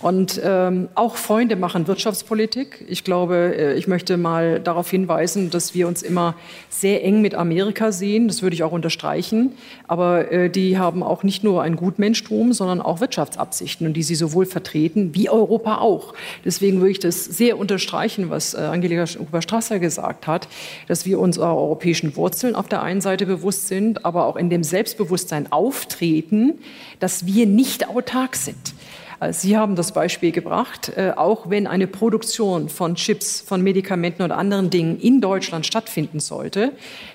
Und 0.00 0.40
ähm, 0.42 0.88
auch 0.94 1.16
Freunde 1.16 1.56
machen 1.56 1.86
Wirtschaftspolitik. 1.86 2.86
Ich 2.88 3.04
glaube, 3.04 3.54
äh, 3.54 3.74
ich 3.74 3.86
möchte 3.86 4.16
mal 4.16 4.58
darauf 4.58 4.90
hinweisen, 4.90 5.50
dass 5.50 5.74
wir 5.74 5.86
uns 5.86 6.02
immer 6.02 6.34
sehr 6.70 7.04
eng 7.04 7.20
mit 7.20 7.34
Amerika 7.34 7.92
sehen. 7.92 8.26
Das 8.26 8.42
würde 8.42 8.54
ich 8.54 8.62
auch 8.62 8.72
unterstreichen. 8.72 9.52
Aber 9.88 10.32
äh, 10.32 10.48
die 10.48 10.78
haben 10.78 11.02
auch 11.02 11.22
nicht 11.22 11.44
nur 11.44 11.62
ein 11.62 11.76
Gutmenschtum, 11.76 12.54
sondern 12.54 12.80
auch 12.80 13.00
Wirtschaftsabsichten 13.00 13.86
und 13.86 13.92
die 13.92 14.02
sie 14.02 14.14
sowohl 14.14 14.46
vertreten 14.46 15.14
wie 15.14 15.28
Europa 15.28 15.78
auch. 15.78 16.14
Deswegen 16.46 16.78
würde 16.78 16.92
ich 16.92 16.98
das 16.98 17.26
sehr 17.26 17.58
unterstreichen, 17.58 18.30
was 18.30 18.39
äh, 18.54 18.58
Angelika 18.58 19.04
Huber-Strasser 19.06 19.78
gesagt 19.78 20.26
hat, 20.26 20.48
dass 20.88 21.06
wir 21.06 21.18
unserer 21.18 21.56
europäischen 21.56 22.16
Wurzeln 22.16 22.54
auf 22.54 22.68
der 22.68 22.82
einen 22.82 23.00
Seite 23.00 23.26
bewusst 23.26 23.68
sind, 23.68 24.04
aber 24.04 24.26
auch 24.26 24.36
in 24.36 24.50
dem 24.50 24.62
Selbstbewusstsein 24.62 25.52
auftreten, 25.52 26.58
dass 26.98 27.26
wir 27.26 27.46
nicht 27.46 27.88
autark 27.88 28.36
sind. 28.36 28.74
Sie 29.32 29.58
haben 29.58 29.76
das 29.76 29.92
Beispiel 29.92 30.32
gebracht, 30.32 30.92
äh, 30.96 31.12
auch 31.14 31.50
wenn 31.50 31.66
eine 31.66 31.86
Produktion 31.86 32.70
von 32.70 32.94
Chips, 32.94 33.42
von 33.42 33.60
Medikamenten 33.60 34.22
oder 34.22 34.38
anderen 34.38 34.70
Dingen 34.70 34.98
in 34.98 35.20
Deutschland 35.20 35.66
stattfinden 35.66 36.20
sollte, 36.20 36.72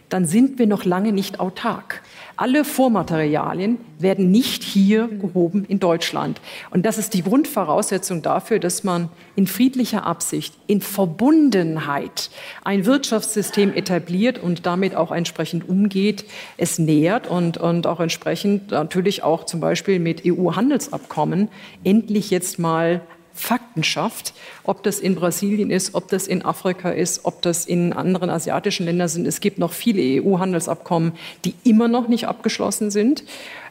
dann 0.10 0.26
sind 0.26 0.60
wir 0.60 0.68
noch 0.68 0.86
lange 0.86 1.12
nicht 1.12 1.40
autark. 1.40 2.04
Alle 2.38 2.66
Vormaterialien 2.66 3.78
werden 3.98 4.30
nicht 4.30 4.62
hier 4.62 5.08
gehoben 5.08 5.64
in 5.66 5.80
Deutschland. 5.80 6.42
Und 6.70 6.86
das 6.86 6.98
ist 6.98 7.14
die 7.14 7.24
Grundvoraussetzung 7.24 8.22
dafür, 8.22 8.60
dass 8.60 8.84
man 8.84 9.08
in 9.38 9.48
friedlicher 9.48 10.06
Absicht, 10.06 10.54
in 10.68 10.82
Verbundenheit 10.82 12.30
ein 12.66 12.86
Wirtschaftssystem 12.86 13.74
etabliert 13.74 14.38
und 14.38 14.66
damit 14.66 14.96
auch 14.96 15.14
entsprechend 15.14 15.70
umgeht, 15.70 16.26
es 16.58 16.78
nähert 16.78 17.28
und, 17.28 17.58
und 17.58 17.88
auch 17.88 18.02
entsprechend 18.02 18.72
natürlich 18.72 19.24
auch 19.24 19.46
zum 19.46 19.62
Beispiel 19.62 20.00
mit 20.00 20.24
EU-Handelsabkommen 20.26 21.48
endlich 21.86 22.32
jetzt 22.32 22.60
mal 22.60 23.02
Fakten 23.38 23.84
schafft, 23.84 24.34
ob 24.64 24.82
das 24.84 25.00
in 25.00 25.14
Brasilien 25.14 25.70
ist, 25.70 25.94
ob 25.94 26.08
das 26.08 26.26
in 26.26 26.44
Afrika 26.46 26.90
ist, 26.90 27.26
ob 27.26 27.42
das 27.42 27.66
in 27.66 27.92
anderen 27.92 28.30
asiatischen 28.30 28.86
Ländern 28.86 29.10
sind. 29.10 29.28
Es 29.28 29.42
gibt 29.42 29.60
noch 29.60 29.74
viele 29.74 30.24
EU-Handelsabkommen, 30.24 31.12
die 31.44 31.54
immer 31.66 31.90
noch 31.90 32.08
nicht 32.08 32.28
abgeschlossen 32.28 32.92
sind. 32.92 33.22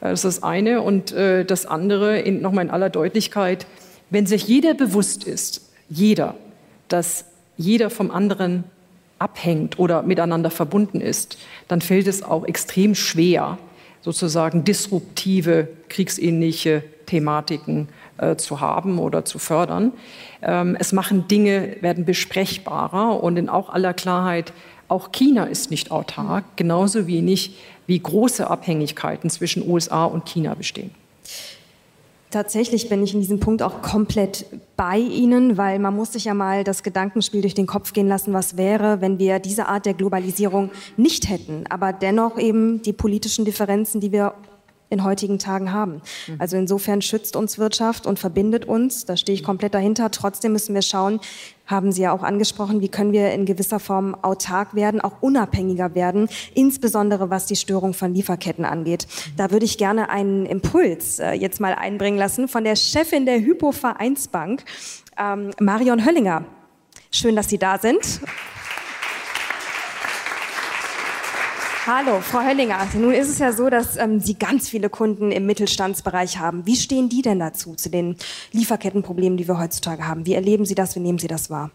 Äh, 0.00 0.10
das 0.10 0.24
ist 0.24 0.36
das 0.36 0.42
eine. 0.42 0.82
Und 0.82 1.12
äh, 1.12 1.46
das 1.46 1.64
andere, 1.64 2.30
nochmal 2.30 2.66
in 2.66 2.70
aller 2.70 2.90
Deutlichkeit, 2.90 3.66
wenn 4.10 4.26
sich 4.26 4.46
jeder 4.46 4.74
bewusst 4.74 5.24
ist, 5.24 5.62
jeder, 5.88 6.34
dass 6.88 7.24
jeder 7.56 7.88
vom 7.88 8.10
anderen 8.10 8.64
abhängt 9.18 9.78
oder 9.78 10.02
miteinander 10.02 10.50
verbunden 10.50 11.00
ist, 11.00 11.38
dann 11.68 11.80
fällt 11.80 12.06
es 12.06 12.22
auch 12.22 12.44
extrem 12.44 12.94
schwer, 12.94 13.58
sozusagen 14.02 14.64
disruptive, 14.64 15.68
kriegsähnliche 15.88 16.84
Thematiken 17.06 17.88
äh, 18.18 18.36
zu 18.36 18.60
haben 18.60 18.98
oder 18.98 19.24
zu 19.24 19.38
fördern. 19.38 19.92
Ähm, 20.42 20.76
es 20.78 20.92
machen 20.92 21.28
Dinge, 21.28 21.76
werden 21.80 22.04
besprechbarer 22.04 23.22
und 23.22 23.36
in 23.36 23.48
auch 23.48 23.70
aller 23.70 23.94
Klarheit, 23.94 24.52
auch 24.88 25.12
China 25.12 25.44
ist 25.44 25.70
nicht 25.70 25.90
autark, 25.90 26.44
genauso 26.56 27.06
wenig 27.06 27.56
wie 27.86 27.98
große 27.98 28.48
Abhängigkeiten 28.48 29.30
zwischen 29.30 29.68
USA 29.68 30.04
und 30.04 30.26
China 30.26 30.54
bestehen. 30.54 30.90
Tatsächlich 32.34 32.88
bin 32.88 33.02
ich 33.04 33.14
in 33.14 33.20
diesem 33.20 33.38
Punkt 33.38 33.62
auch 33.62 33.80
komplett 33.80 34.46
bei 34.76 34.98
Ihnen, 34.98 35.56
weil 35.56 35.78
man 35.78 35.94
muss 35.94 36.14
sich 36.14 36.24
ja 36.24 36.34
mal 36.34 36.64
das 36.64 36.82
Gedankenspiel 36.82 37.42
durch 37.42 37.54
den 37.54 37.68
Kopf 37.68 37.92
gehen 37.92 38.08
lassen, 38.08 38.32
was 38.32 38.56
wäre, 38.56 39.00
wenn 39.00 39.20
wir 39.20 39.38
diese 39.38 39.66
Art 39.68 39.86
der 39.86 39.94
Globalisierung 39.94 40.70
nicht 40.96 41.28
hätten, 41.28 41.64
aber 41.68 41.92
dennoch 41.92 42.36
eben 42.36 42.82
die 42.82 42.92
politischen 42.92 43.44
Differenzen, 43.44 44.00
die 44.00 44.10
wir 44.10 44.34
in 44.94 45.04
heutigen 45.04 45.38
Tagen 45.38 45.72
haben. 45.72 46.00
Mhm. 46.26 46.36
Also 46.38 46.56
insofern 46.56 47.02
schützt 47.02 47.36
uns 47.36 47.58
Wirtschaft 47.58 48.06
und 48.06 48.18
verbindet 48.18 48.64
uns. 48.64 49.04
Da 49.04 49.16
stehe 49.16 49.34
ich 49.34 49.44
komplett 49.44 49.74
dahinter. 49.74 50.10
Trotzdem 50.10 50.52
müssen 50.52 50.74
wir 50.74 50.82
schauen, 50.82 51.20
haben 51.66 51.92
Sie 51.92 52.02
ja 52.02 52.12
auch 52.12 52.22
angesprochen, 52.22 52.80
wie 52.80 52.88
können 52.88 53.12
wir 53.12 53.32
in 53.32 53.46
gewisser 53.46 53.80
Form 53.80 54.14
autark 54.22 54.74
werden, 54.74 55.00
auch 55.00 55.22
unabhängiger 55.22 55.94
werden, 55.94 56.28
insbesondere 56.54 57.30
was 57.30 57.46
die 57.46 57.56
Störung 57.56 57.94
von 57.94 58.14
Lieferketten 58.14 58.64
angeht. 58.64 59.06
Da 59.36 59.50
würde 59.50 59.64
ich 59.64 59.78
gerne 59.78 60.10
einen 60.10 60.46
Impuls 60.46 61.18
äh, 61.18 61.32
jetzt 61.32 61.60
mal 61.60 61.74
einbringen 61.74 62.18
lassen 62.18 62.48
von 62.48 62.64
der 62.64 62.76
Chefin 62.76 63.26
der 63.26 63.40
Hypo 63.40 63.72
Vereinsbank, 63.72 64.64
ähm, 65.18 65.50
Marion 65.60 66.04
Höllinger. 66.04 66.44
Schön, 67.10 67.36
dass 67.36 67.48
Sie 67.48 67.58
da 67.58 67.78
sind. 67.78 68.20
Hallo, 71.86 72.22
Frau 72.22 72.40
Höllinger. 72.40 72.88
Nun 72.94 73.12
ist 73.12 73.28
es 73.28 73.38
ja 73.40 73.52
so, 73.52 73.68
dass 73.68 73.98
ähm, 73.98 74.18
Sie 74.18 74.38
ganz 74.38 74.70
viele 74.70 74.88
Kunden 74.88 75.30
im 75.30 75.44
Mittelstandsbereich 75.44 76.38
haben. 76.38 76.64
Wie 76.64 76.76
stehen 76.76 77.10
die 77.10 77.20
denn 77.20 77.40
dazu, 77.40 77.74
zu 77.74 77.90
den 77.90 78.16
Lieferkettenproblemen, 78.52 79.36
die 79.36 79.46
wir 79.46 79.58
heutzutage 79.58 80.06
haben? 80.06 80.24
Wie 80.24 80.32
erleben 80.32 80.64
Sie 80.64 80.74
das? 80.74 80.96
Wie 80.96 81.00
nehmen 81.00 81.18
Sie 81.18 81.26
das 81.26 81.50
wahr? 81.50 81.72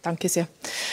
Danke 0.00 0.30
sehr. 0.30 0.48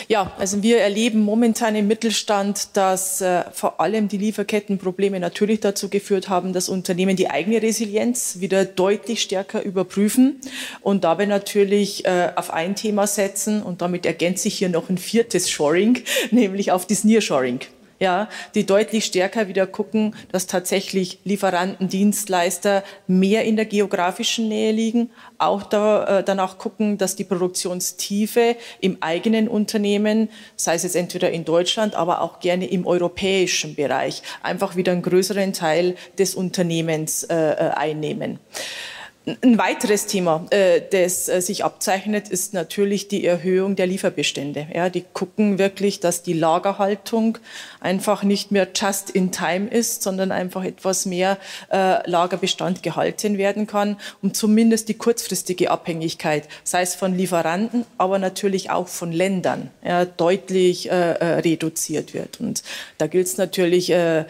Ja, 0.09 0.33
also 0.37 0.61
wir 0.61 0.79
erleben 0.79 1.21
momentan 1.21 1.73
im 1.75 1.87
Mittelstand, 1.87 2.75
dass 2.75 3.21
äh, 3.21 3.45
vor 3.53 3.79
allem 3.79 4.09
die 4.09 4.17
Lieferkettenprobleme 4.17 5.21
natürlich 5.21 5.61
dazu 5.61 5.87
geführt 5.87 6.27
haben, 6.27 6.51
dass 6.51 6.67
Unternehmen 6.67 7.15
die 7.15 7.29
eigene 7.29 7.61
Resilienz 7.61 8.41
wieder 8.41 8.65
deutlich 8.65 9.21
stärker 9.21 9.63
überprüfen 9.63 10.41
und 10.81 11.05
dabei 11.05 11.27
natürlich 11.27 12.03
äh, 12.03 12.31
auf 12.35 12.51
ein 12.51 12.75
Thema 12.75 13.07
setzen 13.07 13.63
und 13.63 13.81
damit 13.81 14.05
ergänzt 14.05 14.43
sich 14.43 14.57
hier 14.57 14.69
noch 14.69 14.89
ein 14.89 14.97
viertes 14.97 15.49
Shoring, 15.49 16.03
nämlich 16.31 16.73
auf 16.73 16.85
das 16.85 17.05
Nearshoring 17.05 17.61
ja, 17.99 18.27
die 18.55 18.65
deutlich 18.65 19.05
stärker 19.05 19.47
wieder 19.47 19.67
gucken, 19.67 20.15
dass 20.31 20.47
tatsächlich 20.47 21.19
Lieferanten, 21.23 21.87
Dienstleister 21.87 22.83
mehr 23.07 23.45
in 23.45 23.55
der 23.55 23.65
geografischen 23.65 24.49
Nähe 24.49 24.71
liegen, 24.71 25.09
auch 25.37 25.63
da, 25.63 26.19
äh, 26.19 26.23
danach 26.23 26.57
gucken, 26.57 26.97
dass 26.97 27.15
die 27.15 27.23
Produktionstiefe 27.23 28.57
im 28.81 28.97
eigenen 29.01 29.47
Unternehmen, 29.47 30.29
sei 30.55 30.75
es 30.75 30.83
jetzt 30.83 30.95
entweder 30.95 31.31
in 31.31 31.45
Deutschland, 31.45 31.95
aber 31.95 32.21
auch 32.21 32.39
gerne 32.39 32.67
im 32.67 32.85
europäischen 32.85 33.75
Bereich, 33.75 34.21
einfach 34.43 34.75
wieder 34.75 34.91
einen 34.91 35.01
größeren 35.01 35.53
Teil 35.53 35.95
des 36.17 36.35
Unternehmens 36.35 37.23
äh, 37.23 37.35
äh 37.35 37.69
einnehmen. 37.75 38.39
Ein 39.25 39.57
weiteres 39.57 40.05
Thema, 40.05 40.45
äh, 40.51 40.81
das 40.91 41.27
äh, 41.29 41.41
sich 41.41 41.63
abzeichnet, 41.63 42.29
ist 42.29 42.53
natürlich 42.53 43.07
die 43.07 43.25
Erhöhung 43.25 43.75
der 43.75 43.87
Lieferbestände. 43.87 44.67
Ja, 44.71 44.89
die 44.89 45.03
gucken 45.13 45.57
wirklich, 45.57 45.99
dass 45.99 46.21
die 46.21 46.33
Lagerhaltung 46.33 47.39
einfach 47.79 48.21
nicht 48.21 48.51
mehr 48.51 48.67
just 48.75 49.09
in 49.09 49.31
time 49.31 49.67
ist, 49.67 50.03
sondern 50.03 50.31
einfach 50.31 50.63
etwas 50.63 51.07
mehr 51.07 51.39
äh, 51.71 52.07
Lagerbestand 52.07 52.83
gehalten 52.83 53.39
werden 53.39 53.65
kann, 53.65 53.97
um 54.21 54.35
zumindest 54.35 54.89
die 54.89 54.93
kurzfristige 54.93 55.71
Abhängigkeit, 55.71 56.47
sei 56.63 56.83
es 56.83 56.93
von 56.93 57.17
Lieferanten, 57.17 57.85
aber 57.97 58.19
natürlich 58.19 58.69
auch 58.69 58.87
von 58.87 59.11
Ländern, 59.11 59.71
ja, 59.83 60.05
deutlich 60.05 60.91
äh, 60.91 60.95
reduziert 60.95 62.13
wird. 62.13 62.39
Und 62.39 62.61
da 62.99 63.07
gilt 63.07 63.25
es 63.25 63.37
natürlich, 63.37 63.89
äh, 63.89 64.25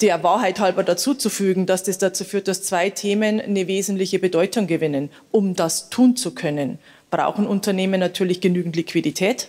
der 0.00 0.22
Wahrheit 0.22 0.60
halber 0.60 0.84
dazuzufügen, 0.84 1.66
dass 1.66 1.82
das 1.82 1.98
dazu 1.98 2.24
führt, 2.24 2.48
dass 2.48 2.62
zwei 2.62 2.90
Themen 2.90 3.40
eine 3.40 3.66
wesentliche 3.66 4.18
Bedeutung 4.18 4.66
gewinnen. 4.66 5.10
Um 5.30 5.54
das 5.54 5.90
tun 5.90 6.16
zu 6.16 6.34
können, 6.34 6.78
brauchen 7.10 7.46
Unternehmen 7.46 7.98
natürlich 7.98 8.40
genügend 8.40 8.76
Liquidität. 8.76 9.48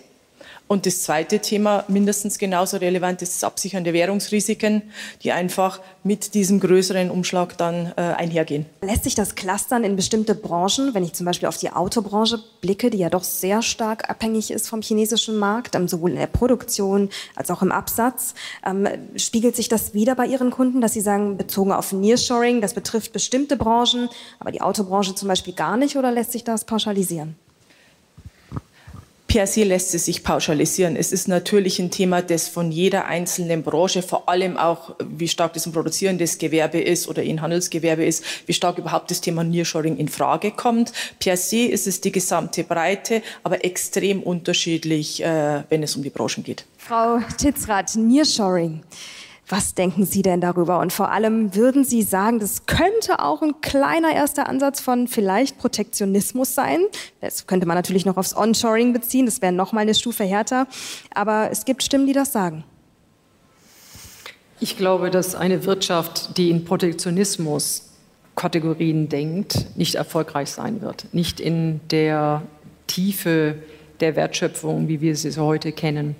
Und 0.72 0.86
das 0.86 1.02
zweite 1.02 1.40
Thema, 1.40 1.84
mindestens 1.88 2.38
genauso 2.38 2.78
relevant, 2.78 3.24
ist 3.24 3.34
das 3.34 3.44
Absichern 3.44 3.84
der 3.84 3.94
Währungsrisiken, 3.94 4.84
die 5.24 5.32
einfach 5.32 5.82
mit 6.04 6.36
diesem 6.36 6.60
größeren 6.60 7.10
Umschlag 7.10 7.58
dann 7.58 7.92
äh, 7.98 8.02
einhergehen. 8.02 8.68
Lässt 8.84 9.06
sich 9.06 9.16
das 9.16 9.34
clustern 9.34 9.84
in 9.84 9.96
bestimmte 9.96 10.36
Branchen? 10.36 10.94
Wenn 10.94 11.04
ich 11.04 11.14
zum 11.14 11.26
Beispiel 11.26 11.48
auf 11.48 11.58
die 11.58 11.72
Autobranche 11.72 12.38
blicke, 12.62 12.92
die 12.92 13.00
ja 13.00 13.10
doch 13.10 13.24
sehr 13.24 13.64
stark 13.64 14.12
abhängig 14.12 14.52
ist 14.52 14.70
vom 14.70 14.84
chinesischen 14.84 15.38
Markt, 15.38 15.74
ähm, 15.74 15.88
sowohl 15.88 16.12
in 16.12 16.18
der 16.18 16.28
Produktion 16.28 17.10
als 17.36 17.50
auch 17.50 17.64
im 17.64 17.72
Absatz, 17.72 18.36
ähm, 18.64 18.88
spiegelt 19.16 19.56
sich 19.56 19.70
das 19.70 19.96
wieder 19.96 20.14
bei 20.14 20.28
Ihren 20.28 20.52
Kunden, 20.52 20.82
dass 20.82 20.94
Sie 20.94 21.02
sagen, 21.02 21.36
bezogen 21.36 21.72
auf 21.72 21.94
Nearshoring, 21.94 22.62
das 22.62 22.76
betrifft 22.76 23.12
bestimmte 23.12 23.58
Branchen, 23.58 24.08
aber 24.40 24.52
die 24.52 24.62
Autobranche 24.62 25.16
zum 25.16 25.30
Beispiel 25.30 25.56
gar 25.56 25.78
nicht, 25.78 25.98
oder 25.98 26.12
lässt 26.12 26.32
sich 26.32 26.44
das 26.44 26.64
pauschalisieren? 26.64 27.36
Per 29.30 29.46
se 29.46 29.64
lässt 29.64 29.94
es 29.94 30.06
sich 30.06 30.24
pauschalisieren. 30.24 30.96
Es 30.96 31.12
ist 31.12 31.28
natürlich 31.28 31.78
ein 31.78 31.92
Thema, 31.92 32.24
das 32.24 32.48
von 32.48 32.72
jeder 32.72 33.06
einzelnen 33.06 33.62
Branche, 33.62 34.02
vor 34.02 34.28
allem 34.28 34.58
auch, 34.58 34.96
wie 35.08 35.28
stark 35.28 35.54
das 35.54 35.68
ein 35.68 35.72
produzierendes 35.72 36.40
Gewerbe 36.40 36.82
ist 36.82 37.08
oder 37.08 37.22
ein 37.22 37.40
Handelsgewerbe 37.40 38.04
ist, 38.04 38.24
wie 38.48 38.54
stark 38.54 38.80
überhaupt 38.80 39.12
das 39.12 39.22
Thema 39.22 39.44
Nearshoring 39.44 39.98
in 39.98 40.08
Frage 40.08 40.50
kommt. 40.50 40.94
Per 41.20 41.38
se 41.38 41.66
ist 41.66 41.86
es 41.86 42.02
die 42.02 42.12
gesamte 42.12 42.64
Breite, 42.64 43.22
aber 43.44 43.64
extrem 43.64 44.24
unterschiedlich, 44.24 45.24
äh, 45.24 45.62
wenn 45.70 45.84
es 45.84 45.96
um 45.96 46.02
die 46.02 46.10
Branchen 46.10 46.44
geht. 46.44 46.66
Frau 46.80 47.20
Titzrath, 47.38 47.96
Nearshoring. 47.98 48.82
Was 49.52 49.74
denken 49.74 50.06
Sie 50.06 50.22
denn 50.22 50.42
darüber? 50.42 50.78
Und 50.78 50.94
vor 50.94 51.12
allem 51.12 51.56
würden 51.56 51.84
Sie 51.84 52.04
sagen, 52.04 52.40
das 52.40 52.68
könnte 52.68 53.20
auch 53.20 53.42
ein 53.42 53.62
kleiner 53.62 54.14
erster 54.14 54.48
Ansatz 54.48 54.80
von 54.80 55.08
vielleicht 55.08 55.58
Protektionismus 55.58 56.54
sein? 56.54 56.82
Das 57.20 57.48
könnte 57.48 57.66
man 57.66 57.76
natürlich 57.76 58.06
noch 58.06 58.18
aufs 58.18 58.36
Onshoring 58.36 58.94
beziehen, 58.94 59.26
das 59.26 59.42
wäre 59.42 59.52
noch 59.52 59.72
mal 59.72 59.82
eine 59.82 59.96
Stufe 59.96 60.24
härter. 60.24 60.68
Aber 61.16 61.50
es 61.52 61.66
gibt 61.66 61.82
Stimmen, 61.82 62.06
die 62.06 62.14
das 62.14 62.32
sagen. 62.32 62.64
Ich 64.60 64.78
glaube, 64.78 65.10
dass 65.10 65.34
eine 65.34 65.66
Wirtschaft, 65.66 66.38
die 66.38 66.52
in 66.52 66.64
Protektionismus 66.64 67.90
Kategorien 68.36 69.10
denkt, 69.10 69.66
nicht 69.76 69.96
erfolgreich 69.96 70.52
sein 70.52 70.82
wird. 70.82 71.12
Nicht 71.12 71.40
in 71.40 71.82
der 71.90 72.44
Tiefe 72.86 73.56
der 74.02 74.16
Wertschöpfung, 74.16 74.88
wie 74.88 75.02
wir 75.02 75.16
sie 75.16 75.36
heute 75.40 75.72
kennen. 75.72 76.16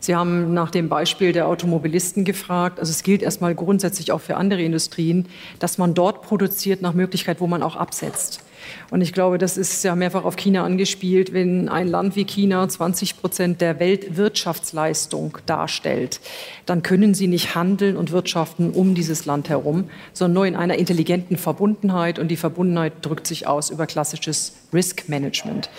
Sie 0.00 0.14
haben 0.14 0.52
nach 0.52 0.70
dem 0.70 0.88
Beispiel 0.88 1.32
der 1.32 1.48
Automobilisten 1.48 2.24
gefragt. 2.24 2.78
Also 2.78 2.90
es 2.90 3.02
gilt 3.02 3.22
erstmal 3.22 3.54
grundsätzlich 3.54 4.12
auch 4.12 4.20
für 4.20 4.36
andere 4.36 4.62
Industrien, 4.62 5.26
dass 5.58 5.78
man 5.78 5.94
dort 5.94 6.22
produziert 6.22 6.82
nach 6.82 6.92
Möglichkeit, 6.92 7.40
wo 7.40 7.46
man 7.46 7.62
auch 7.62 7.76
absetzt. 7.76 8.44
Und 8.90 9.00
ich 9.00 9.12
glaube, 9.12 9.38
das 9.38 9.56
ist 9.56 9.82
ja 9.84 9.94
mehrfach 9.94 10.24
auf 10.24 10.36
China 10.36 10.64
angespielt. 10.64 11.32
Wenn 11.32 11.68
ein 11.68 11.88
Land 11.88 12.16
wie 12.16 12.24
China 12.24 12.68
20 12.68 13.20
Prozent 13.20 13.60
der 13.60 13.80
Weltwirtschaftsleistung 13.80 15.38
darstellt, 15.46 16.20
dann 16.66 16.82
können 16.82 17.14
sie 17.14 17.26
nicht 17.26 17.54
handeln 17.54 17.96
und 17.96 18.12
wirtschaften 18.12 18.70
um 18.70 18.94
dieses 18.94 19.26
Land 19.26 19.48
herum, 19.48 19.84
sondern 20.12 20.34
nur 20.34 20.46
in 20.46 20.56
einer 20.56 20.76
intelligenten 20.78 21.36
Verbundenheit. 21.36 22.18
Und 22.18 22.28
die 22.28 22.36
Verbundenheit 22.36 22.92
drückt 23.02 23.26
sich 23.26 23.46
aus 23.46 23.70
über 23.70 23.86
klassisches 23.86 24.54
Risk 24.72 25.08
Management. 25.08 25.70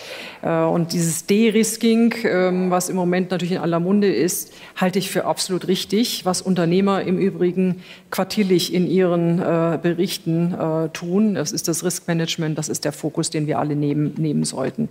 Äh, 0.42 0.62
und 0.62 0.92
dieses 0.92 1.26
De-Risking, 1.26 2.14
ähm, 2.24 2.70
was 2.70 2.88
im 2.88 2.96
Moment 2.96 3.30
natürlich 3.30 3.52
in 3.52 3.58
aller 3.58 3.80
Munde 3.80 4.12
ist, 4.12 4.52
halte 4.76 4.98
ich 4.98 5.10
für 5.10 5.26
absolut 5.26 5.68
richtig, 5.68 6.24
was 6.24 6.42
Unternehmer 6.42 7.02
im 7.02 7.18
Übrigen 7.18 7.82
quartierlich 8.10 8.74
in 8.74 8.88
ihren 8.88 9.38
äh, 9.38 9.78
Berichten 9.80 10.54
äh, 10.54 10.88
tun. 10.90 11.34
Das 11.34 11.52
ist 11.52 11.68
das 11.68 11.84
Risk 11.84 12.08
Management, 12.08 12.58
das 12.58 12.68
ist 12.68 12.75
der 12.80 12.92
Fokus, 12.92 13.30
den 13.30 13.46
wir 13.46 13.58
alle 13.58 13.76
nehmen, 13.76 14.14
nehmen 14.16 14.44
sollten. 14.44 14.88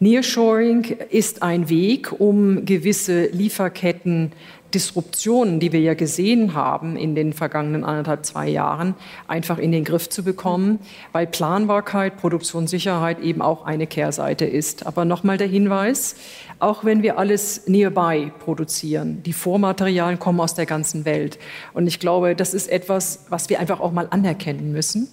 Nearshoring 0.00 0.84
ist 1.10 1.42
ein 1.42 1.68
Weg, 1.68 2.20
um 2.20 2.64
gewisse 2.64 3.26
Lieferketten 3.26 4.32
Disruptionen, 4.74 5.60
die 5.60 5.72
wir 5.72 5.80
ja 5.80 5.94
gesehen 5.94 6.54
haben 6.54 6.96
in 6.96 7.14
den 7.14 7.32
vergangenen 7.32 7.84
anderthalb, 7.84 8.26
zwei 8.26 8.48
Jahren, 8.48 8.94
einfach 9.26 9.58
in 9.58 9.72
den 9.72 9.84
Griff 9.84 10.08
zu 10.10 10.22
bekommen, 10.22 10.78
weil 11.12 11.26
Planbarkeit, 11.26 12.18
Produktionssicherheit 12.18 13.20
eben 13.20 13.40
auch 13.40 13.64
eine 13.64 13.86
Kehrseite 13.86 14.44
ist. 14.44 14.86
Aber 14.86 15.04
nochmal 15.04 15.38
der 15.38 15.46
Hinweis, 15.46 16.16
auch 16.60 16.84
wenn 16.84 17.02
wir 17.02 17.18
alles 17.18 17.66
nearby 17.66 18.32
produzieren, 18.38 19.22
die 19.22 19.32
Vormaterialien 19.32 20.18
kommen 20.18 20.40
aus 20.40 20.54
der 20.54 20.66
ganzen 20.66 21.04
Welt. 21.04 21.38
Und 21.74 21.86
ich 21.86 22.00
glaube, 22.00 22.34
das 22.34 22.54
ist 22.54 22.68
etwas, 22.68 23.26
was 23.28 23.48
wir 23.48 23.60
einfach 23.60 23.80
auch 23.80 23.92
mal 23.92 24.08
anerkennen 24.10 24.72
müssen. 24.72 25.08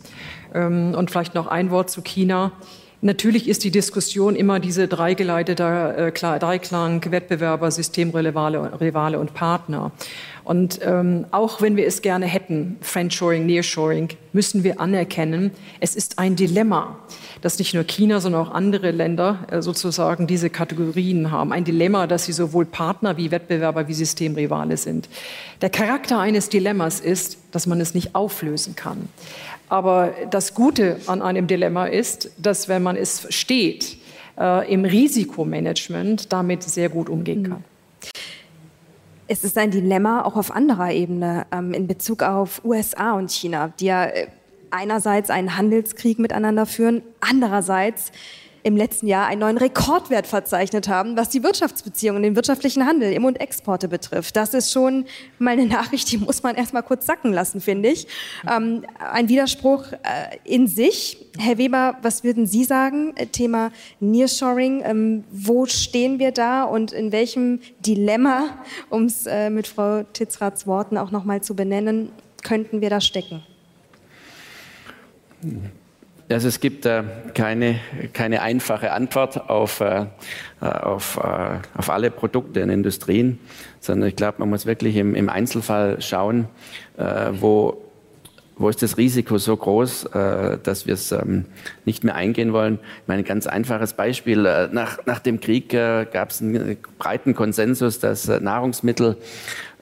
Ähm, 0.53 0.93
und 0.97 1.12
vielleicht 1.12 1.36
noch 1.36 1.47
ein 1.47 1.69
Wort 1.71 1.89
zu 1.89 2.01
China. 2.01 2.51
Natürlich 3.06 3.48
ist 3.48 3.63
die 3.63 3.70
Diskussion 3.70 4.36
immer 4.36 4.60
diese 4.60 4.88
dreigeleitete 4.88 6.12
äh, 6.12 6.39
Dreiklang 6.39 7.12
Wettbewerber, 7.12 7.70
Systemrivale 7.70 8.82
Rivale 8.82 9.20
und 9.20 9.36
Partner. 9.36 9.91
Und 10.44 10.80
ähm, 10.84 11.26
auch 11.30 11.62
wenn 11.62 11.76
wir 11.76 11.86
es 11.86 12.02
gerne 12.02 12.26
hätten, 12.26 12.78
Friendshoring, 12.82 13.46
Nearshoring, 13.46 14.10
müssen 14.34 14.63
wir 14.63 14.80
anerkennen, 14.80 15.52
es 15.80 15.96
ist 15.96 16.18
ein 16.18 16.36
Dilemma, 16.36 16.98
dass 17.41 17.60
nicht 17.60 17.76
nur 17.76 17.84
China, 17.84 18.20
sondern 18.20 18.48
auch 18.48 18.52
andere 18.52 18.89
Länder 18.89 19.46
äh, 19.52 19.62
sozusagen 19.62 20.26
diese 20.26 20.50
Kategorien 20.50 21.30
haben. 21.30 21.52
Ein 21.52 21.63
Dilemma, 21.63 22.08
dass 22.08 22.26
sie 22.26 22.34
sowohl 22.34 22.65
Partner 22.65 23.18
wie 23.18 23.30
Wettbewerber 23.30 23.88
wie 23.88 23.94
Systemrivale 23.94 24.78
sind. 24.78 25.10
Der 25.62 25.70
Charakter 25.70 26.20
eines 26.20 26.50
Dilemmas 26.50 27.00
ist, 27.00 27.38
dass 27.52 27.68
man 27.68 27.80
es 27.82 27.94
nicht 27.94 28.15
auflösen 28.15 28.76
kann. 28.76 29.10
Aber 29.69 30.13
das 30.30 30.54
Gute 30.54 30.99
an 31.08 31.21
einem 31.21 31.47
Dilemma 31.47 31.88
ist, 31.88 32.32
dass 32.38 32.67
wenn 32.67 32.84
man 32.84 32.95
es 32.95 33.19
versteht, 33.19 33.97
äh, 34.38 34.71
im 34.71 34.86
Risikomanagement 34.86 36.32
damit 36.32 36.63
sehr 36.63 36.89
gut 36.89 37.10
umgehen 37.10 37.49
kann. 37.49 37.63
Es 39.28 39.43
ist 39.43 39.58
ein 39.58 39.71
Dilemma 39.71 40.23
auch 40.23 40.36
auf 40.36 40.51
anderer 40.51 40.91
Ebene 40.91 41.47
ähm, 41.51 41.73
in 41.73 41.88
Bezug 41.88 42.21
auf 42.21 42.63
USA 42.63 43.13
und 43.13 43.32
China, 43.32 43.73
die 43.80 43.86
ja 43.86 44.06
äh, 44.06 44.28
einerseits 44.69 45.30
einen 45.30 45.58
Handelskrieg 45.58 46.19
miteinander 46.19 46.65
führen, 46.65 47.01
andererseits 47.21 48.12
im 48.65 48.75
letzten 48.75 49.06
Jahr 49.06 49.28
einen 49.28 49.41
neuen 49.41 49.60
Rekordwert 49.60 50.25
verzeichnet 50.25 50.88
haben, 50.88 51.15
was 51.15 51.30
die 51.30 51.43
Wirtschaftsbeziehungen, 51.43 52.23
den 52.23 52.36
wirtschaftlichen 52.36 52.88
Handel, 52.88 53.13
Im- 53.13 53.23
und 53.23 53.39
Exporte 53.39 53.88
betrifft. 53.88 54.36
Das 54.36 54.56
ist 54.56 54.71
schon 54.71 55.06
mal 55.38 55.51
eine 55.51 55.67
Nachricht, 55.67 56.12
die 56.12 56.17
muss 56.17 56.41
man 56.41 56.56
erst 56.56 56.73
mal 56.73 56.82
kurz 56.82 57.06
sacken 57.06 57.32
lassen, 57.32 57.62
finde 57.62 57.89
ich. 57.89 58.08
Ähm, 58.51 58.84
ein 58.97 59.30
Widerspruch 59.30 59.91
äh, 59.91 60.38
in 60.45 60.65
sich. 60.65 61.28
Herr 61.38 61.60
Weber, 61.60 61.99
was 62.01 62.23
würden 62.23 62.47
Sie 62.47 62.63
sagen? 62.63 63.15
Äh, 63.17 63.28
Thema 63.28 63.71
Nearshoring. 63.99 64.82
Ähm, 64.84 65.23
wo 65.32 65.67
stehen 65.67 66.17
wir 66.17 66.32
da 66.32 66.63
und 66.63 66.91
in 66.91 67.12
welchem 67.12 67.60
Dilemma, 67.86 68.47
um 68.89 69.06
es 69.06 69.28
äh, 69.28 69.51
mit 69.51 69.67
Frau 69.67 70.01
Titzraths 70.12 70.65
Worten 70.65 70.97
auch 70.97 71.12
noch 71.12 71.23
mal 71.23 71.39
zu 71.39 71.56
benennen, 71.56 72.10
könnten 72.41 72.82
wir 72.82 72.89
da 72.89 72.99
stecken? 72.99 73.43
Also 76.27 76.47
es 76.47 76.59
gibt 76.59 76.88
äh, 76.88 77.03
keine, 77.35 77.79
keine 78.13 78.41
einfache 78.41 78.91
Antwort 78.91 79.47
auf, 79.49 79.79
äh, 79.79 80.05
auf, 80.59 81.17
äh, 81.17 81.59
auf 81.77 81.89
alle 81.89 82.09
Produkte 82.09 82.61
in 82.61 82.69
Industrien, 82.69 83.39
sondern 83.79 84.09
ich 84.09 84.15
glaube, 84.15 84.39
man 84.39 84.49
muss 84.49 84.65
wirklich 84.65 84.95
im, 84.95 85.13
im 85.13 85.29
Einzelfall 85.29 86.01
schauen, 86.01 86.47
äh, 86.97 87.31
wo, 87.33 87.85
wo 88.58 88.70
ist 88.70 88.82
das 88.82 88.98
Risiko 88.98 89.38
so 89.38 89.56
groß, 89.56 90.06
äh, 90.06 90.58
dass 90.63 90.88
wir 90.88 90.94
es 90.94 91.12
ähm, 91.12 91.46
nicht 91.86 92.04
mehr 92.04 92.15
eingehen 92.15 92.54
wollen. 92.54 92.80
Ich 93.02 93.08
meine, 93.08 93.24
ein 93.24 93.26
ganz 93.26 93.48
einfaches 93.48 93.94
Beispiel. 93.94 94.46
Äh, 94.46 94.70
nach, 94.72 95.06
nach 95.06 95.20
dem 95.20 95.39
Krieg 95.39 95.70
gab 95.70 96.30
es 96.30 96.41
einen 96.41 96.78
breiten 96.98 97.36
Konsensus, 97.36 98.00
dass 98.00 98.30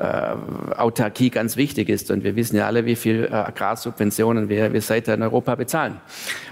äh, 0.04 0.36
Autarkie 0.76 1.30
ganz 1.30 1.56
wichtig 1.56 1.88
ist. 1.88 2.10
Und 2.12 2.24
wir 2.24 2.36
wissen 2.36 2.56
ja 2.56 2.66
alle, 2.66 2.86
wie 2.86 2.96
viel 2.96 3.26
äh, 3.26 3.36
Agrarsubventionen 3.36 4.50
wir, 4.50 4.74
wir 4.74 4.82
seither 4.82 5.14
in 5.14 5.22
Europa 5.22 5.56
bezahlen. 5.56 5.98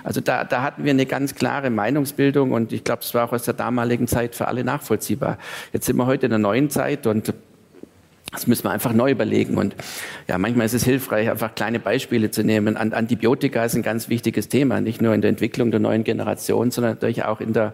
Also 0.03 0.21
da, 0.21 0.43
da 0.43 0.61
hatten 0.61 0.83
wir 0.83 0.91
eine 0.91 1.05
ganz 1.05 1.35
klare 1.35 1.69
Meinungsbildung 1.69 2.51
und 2.51 2.71
ich 2.71 2.83
glaube, 2.83 3.01
es 3.01 3.13
war 3.13 3.27
auch 3.27 3.33
aus 3.33 3.43
der 3.43 3.55
damaligen 3.55 4.07
Zeit 4.07 4.35
für 4.35 4.47
alle 4.47 4.63
nachvollziehbar. 4.63 5.37
Jetzt 5.73 5.85
sind 5.85 5.97
wir 5.97 6.05
heute 6.05 6.27
in 6.27 6.33
einer 6.33 6.41
neuen 6.41 6.69
Zeit 6.69 7.07
und 7.07 7.33
das 8.31 8.47
müssen 8.47 8.63
wir 8.63 8.71
einfach 8.71 8.93
neu 8.93 9.11
überlegen. 9.11 9.57
Und 9.57 9.75
ja, 10.27 10.37
manchmal 10.37 10.65
ist 10.65 10.73
es 10.73 10.85
hilfreich, 10.85 11.29
einfach 11.29 11.53
kleine 11.53 11.79
Beispiele 11.79 12.31
zu 12.31 12.43
nehmen. 12.43 12.77
Antibiotika 12.77 13.65
ist 13.65 13.75
ein 13.75 13.83
ganz 13.83 14.07
wichtiges 14.07 14.47
Thema, 14.47 14.79
nicht 14.79 15.01
nur 15.01 15.13
in 15.13 15.21
der 15.21 15.29
Entwicklung 15.29 15.69
der 15.69 15.81
neuen 15.81 16.05
Generation, 16.05 16.71
sondern 16.71 16.93
natürlich 16.93 17.25
auch 17.25 17.41
in, 17.41 17.51
der, 17.51 17.73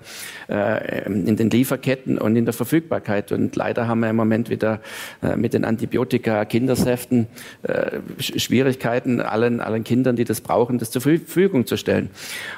äh, 0.49 1.05
in 1.05 1.35
den 1.35 1.51
Lieferketten 1.51 2.17
und 2.17 2.35
in 2.35 2.45
der 2.45 2.55
Verfügbarkeit. 2.55 3.31
Und 3.31 3.55
leider 3.55 3.87
haben 3.87 3.99
wir 3.99 4.09
im 4.09 4.15
Moment 4.15 4.49
wieder 4.49 4.79
äh, 5.21 5.35
mit 5.35 5.53
den 5.53 5.63
Antibiotika 5.63 6.43
Kindersäften 6.45 7.27
äh, 7.61 7.99
Schwierigkeiten, 8.19 9.21
allen, 9.21 9.61
allen 9.61 9.83
Kindern, 9.83 10.15
die 10.15 10.25
das 10.25 10.41
brauchen, 10.41 10.79
das 10.79 10.89
zur 10.89 11.03
Verfügung 11.03 11.67
zu 11.67 11.77
stellen. 11.77 12.09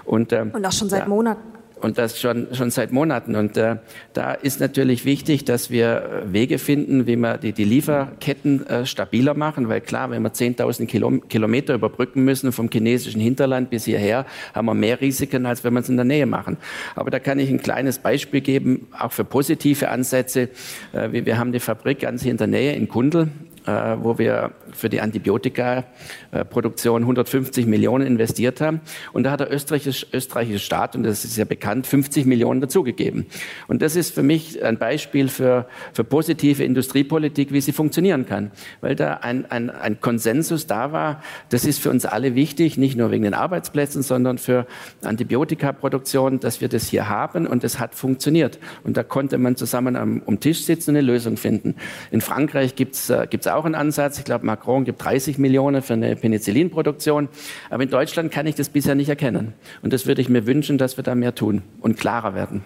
Und, 0.05 0.31
ähm, 0.31 0.51
und 0.51 0.65
auch 0.65 0.71
schon 0.71 0.88
seit 0.88 1.01
ja. 1.01 1.07
Monaten 1.07 1.58
und 1.81 1.97
das 1.97 2.19
schon, 2.19 2.47
schon 2.53 2.71
seit 2.71 2.91
Monaten. 2.91 3.35
Und 3.35 3.57
äh, 3.57 3.77
da 4.13 4.33
ist 4.33 4.59
natürlich 4.59 5.05
wichtig, 5.05 5.45
dass 5.45 5.69
wir 5.69 6.23
Wege 6.25 6.59
finden, 6.59 7.07
wie 7.07 7.15
wir 7.15 7.37
die, 7.37 7.53
die 7.53 7.63
Lieferketten 7.63 8.67
äh, 8.67 8.85
stabiler 8.85 9.33
machen, 9.33 9.69
weil 9.69 9.81
klar, 9.81 10.11
wenn 10.11 10.21
wir 10.21 10.31
10.000 10.31 10.85
Kilo, 10.87 11.19
Kilometer 11.29 11.73
überbrücken 11.73 12.23
müssen 12.23 12.51
vom 12.51 12.69
chinesischen 12.71 13.21
Hinterland 13.21 13.69
bis 13.69 13.85
hierher, 13.85 14.25
haben 14.53 14.65
wir 14.65 14.73
mehr 14.73 14.99
Risiken, 15.01 15.45
als 15.45 15.63
wenn 15.63 15.73
wir 15.73 15.79
es 15.79 15.89
in 15.89 15.95
der 15.95 16.05
Nähe 16.05 16.25
machen. 16.25 16.57
Aber 16.95 17.09
da 17.09 17.19
kann 17.19 17.39
ich 17.39 17.49
ein 17.49 17.61
kleines 17.61 17.99
Beispiel 17.99 18.41
geben, 18.41 18.87
auch 18.97 19.11
für 19.11 19.23
positive 19.23 19.89
Ansätze. 19.89 20.49
Äh, 20.93 21.25
wir, 21.25 21.37
haben 21.37 21.49
eine 21.49 21.59
Fabrik 21.59 21.99
ganz 21.99 22.23
hier 22.23 22.31
in 22.31 22.37
der 22.37 22.47
Nähe 22.47 22.73
in 22.73 22.87
Kundl, 22.87 23.29
äh, 23.65 23.95
wo 24.01 24.17
wir 24.17 24.51
für 24.73 24.89
die 24.89 25.01
Antibiotika-Produktion 25.01 27.01
150 27.01 27.65
Millionen 27.65 28.05
investiert 28.05 28.62
haben. 28.62 28.82
Und 29.13 29.23
da 29.23 29.32
hat 29.32 29.39
der 29.39 29.53
österreichische, 29.53 30.08
österreichische 30.13 30.60
Staat, 30.60 30.95
und 30.95 31.03
das 31.03 31.25
ist 31.25 31.38
ja 31.38 31.45
bekannt, 31.45 31.88
50 31.88 32.25
Millionen 32.25 32.62
dazugegeben. 32.62 33.25
Und 33.67 33.82
das 33.82 33.95
ist 33.95 34.13
für 34.13 34.23
mich 34.23 34.63
ein 34.63 34.77
Beispiel 34.77 35.29
für, 35.29 35.67
für 35.93 36.03
positive 36.03 36.63
Industriepolitik, 36.63 37.51
wie 37.51 37.62
sie 37.62 37.71
funktionieren 37.71 38.25
kann. 38.25 38.51
Weil 38.82 38.95
da 38.95 39.15
ein, 39.15 39.49
ein, 39.49 39.69
ein 39.69 40.01
Konsensus 40.01 40.67
da 40.67 40.91
war, 40.91 41.21
das 41.49 41.65
ist 41.65 41.79
für 41.79 41.89
uns 41.89 42.05
alle 42.05 42.36
wichtig, 42.36 42.77
nicht 42.77 42.97
nur 42.97 43.12
wegen 43.12 43.23
den 43.23 43.34
Arbeitsplätzen, 43.34 44.03
sondern 44.03 44.38
für 44.38 44.65
Antibiotikaproduktion, 45.03 46.39
dass 46.39 46.62
wir 46.62 46.69
das 46.69 46.88
hier 46.88 47.10
haben 47.10 47.47
und 47.47 47.63
es 47.63 47.79
hat 47.79 47.95
funktioniert. 47.95 48.60
Und 48.84 48.97
da 48.97 49.03
konnte 49.03 49.38
man 49.38 49.55
zusammen 49.55 49.95
am 49.95 50.21
um 50.25 50.39
Tisch 50.39 50.63
sitzen 50.63 50.91
und 50.91 50.97
eine 50.97 51.05
Lösung 51.05 51.38
finden. 51.38 51.75
In 52.12 52.21
Frankreich 52.21 52.75
gibt 52.75 52.95
es 52.95 53.10
äh, 53.10 53.27
auch 53.49 53.65
einen 53.65 53.75
Ansatz. 53.75 54.19
Ich 54.19 54.25
glaube, 54.25 54.45
Macron 54.59 54.83
gibt 54.83 55.03
30 55.03 55.37
Millionen 55.37 55.81
für 55.81 55.93
eine 55.93 56.15
Penicillinproduktion. 56.17 57.29
Aber 57.69 57.83
in 57.83 57.89
Deutschland 57.89 58.29
kann 58.31 58.45
ich 58.45 58.55
das 58.55 58.67
bisher 58.67 58.93
nicht 58.93 59.07
erkennen. 59.07 59.53
Und 59.81 59.93
das 59.93 60.05
würde 60.05 60.21
ich 60.21 60.27
mir 60.27 60.45
wünschen, 60.45 60.77
dass 60.77 60.97
wir 60.97 61.03
da 61.03 61.15
mehr 61.15 61.33
tun 61.33 61.61
und 61.79 61.97
klarer 61.97 62.35
werden. 62.35 62.63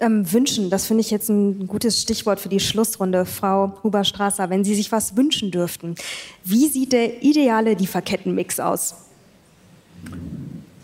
Ähm, 0.00 0.32
wünschen, 0.32 0.70
das 0.70 0.86
finde 0.86 1.00
ich 1.00 1.10
jetzt 1.10 1.28
ein 1.28 1.66
gutes 1.66 2.00
Stichwort 2.00 2.38
für 2.38 2.48
die 2.48 2.60
Schlussrunde, 2.60 3.24
Frau 3.24 3.76
Huber-Strasser. 3.82 4.48
Wenn 4.48 4.62
Sie 4.62 4.76
sich 4.76 4.92
was 4.92 5.16
wünschen 5.16 5.50
dürften, 5.50 5.96
wie 6.44 6.68
sieht 6.68 6.92
der 6.92 7.20
ideale 7.24 7.74
Lieferkettenmix 7.74 8.60
aus? 8.60 8.94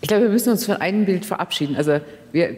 Ich 0.01 0.09
glaube, 0.09 0.25
wir 0.25 0.31
müssen 0.31 0.51
uns 0.51 0.67
von 0.67 0.77
einem 0.77 1.05
Bild 1.05 1.25
verabschieden. 1.25 1.77
Also 1.77 2.01
wir, 2.33 2.57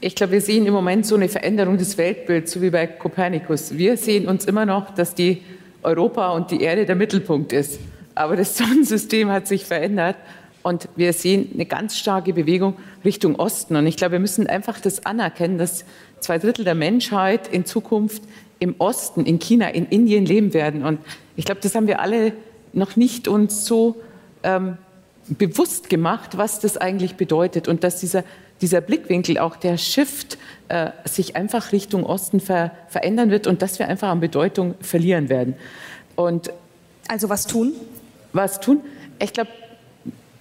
ich 0.00 0.16
glaube, 0.16 0.32
wir 0.32 0.40
sehen 0.40 0.66
im 0.66 0.74
Moment 0.74 1.06
so 1.06 1.14
eine 1.14 1.28
Veränderung 1.28 1.78
des 1.78 1.96
Weltbilds, 1.96 2.50
so 2.50 2.60
wie 2.60 2.70
bei 2.70 2.88
Kopernikus. 2.88 3.78
Wir 3.78 3.96
sehen 3.96 4.26
uns 4.26 4.46
immer 4.46 4.66
noch, 4.66 4.92
dass 4.96 5.14
die 5.14 5.42
Europa 5.84 6.30
und 6.30 6.50
die 6.50 6.60
Erde 6.60 6.86
der 6.86 6.96
Mittelpunkt 6.96 7.52
ist. 7.52 7.78
Aber 8.14 8.36
das 8.36 8.56
Sonnensystem 8.58 9.30
hat 9.30 9.46
sich 9.46 9.64
verändert 9.64 10.16
und 10.62 10.88
wir 10.96 11.12
sehen 11.12 11.50
eine 11.52 11.66
ganz 11.66 11.98
starke 11.98 12.32
Bewegung 12.32 12.76
Richtung 13.04 13.36
Osten. 13.36 13.76
Und 13.76 13.86
ich 13.86 13.96
glaube, 13.96 14.12
wir 14.12 14.18
müssen 14.18 14.46
einfach 14.46 14.80
das 14.80 15.04
anerkennen, 15.04 15.58
dass 15.58 15.84
zwei 16.20 16.38
Drittel 16.38 16.64
der 16.64 16.74
Menschheit 16.74 17.48
in 17.48 17.66
Zukunft 17.66 18.22
im 18.60 18.74
Osten, 18.78 19.26
in 19.26 19.38
China, 19.38 19.68
in 19.68 19.86
Indien 19.86 20.24
leben 20.24 20.54
werden. 20.54 20.84
Und 20.84 21.00
ich 21.36 21.44
glaube, 21.44 21.60
das 21.60 21.74
haben 21.74 21.86
wir 21.86 22.00
alle 22.00 22.32
noch 22.72 22.96
nicht 22.96 23.28
uns 23.28 23.66
so 23.66 23.96
ähm, 24.42 24.78
bewusst 25.28 25.90
gemacht, 25.90 26.38
was 26.38 26.60
das 26.60 26.76
eigentlich 26.76 27.16
bedeutet 27.16 27.68
und 27.68 27.84
dass 27.84 28.00
dieser, 28.00 28.24
dieser 28.60 28.80
Blickwinkel, 28.80 29.38
auch 29.38 29.56
der 29.56 29.76
Shift, 29.76 30.38
äh, 30.68 30.90
sich 31.04 31.36
einfach 31.36 31.72
Richtung 31.72 32.04
Osten 32.04 32.40
ver 32.40 32.72
verändern 32.88 33.30
wird 33.30 33.46
und 33.46 33.62
dass 33.62 33.78
wir 33.78 33.88
einfach 33.88 34.08
an 34.08 34.20
Bedeutung 34.20 34.74
verlieren 34.80 35.28
werden. 35.28 35.54
Und 36.16 36.52
also 37.08 37.28
was 37.28 37.46
tun? 37.46 37.72
Was 38.32 38.60
tun? 38.60 38.80
Ich 39.20 39.32
glaube, 39.32 39.50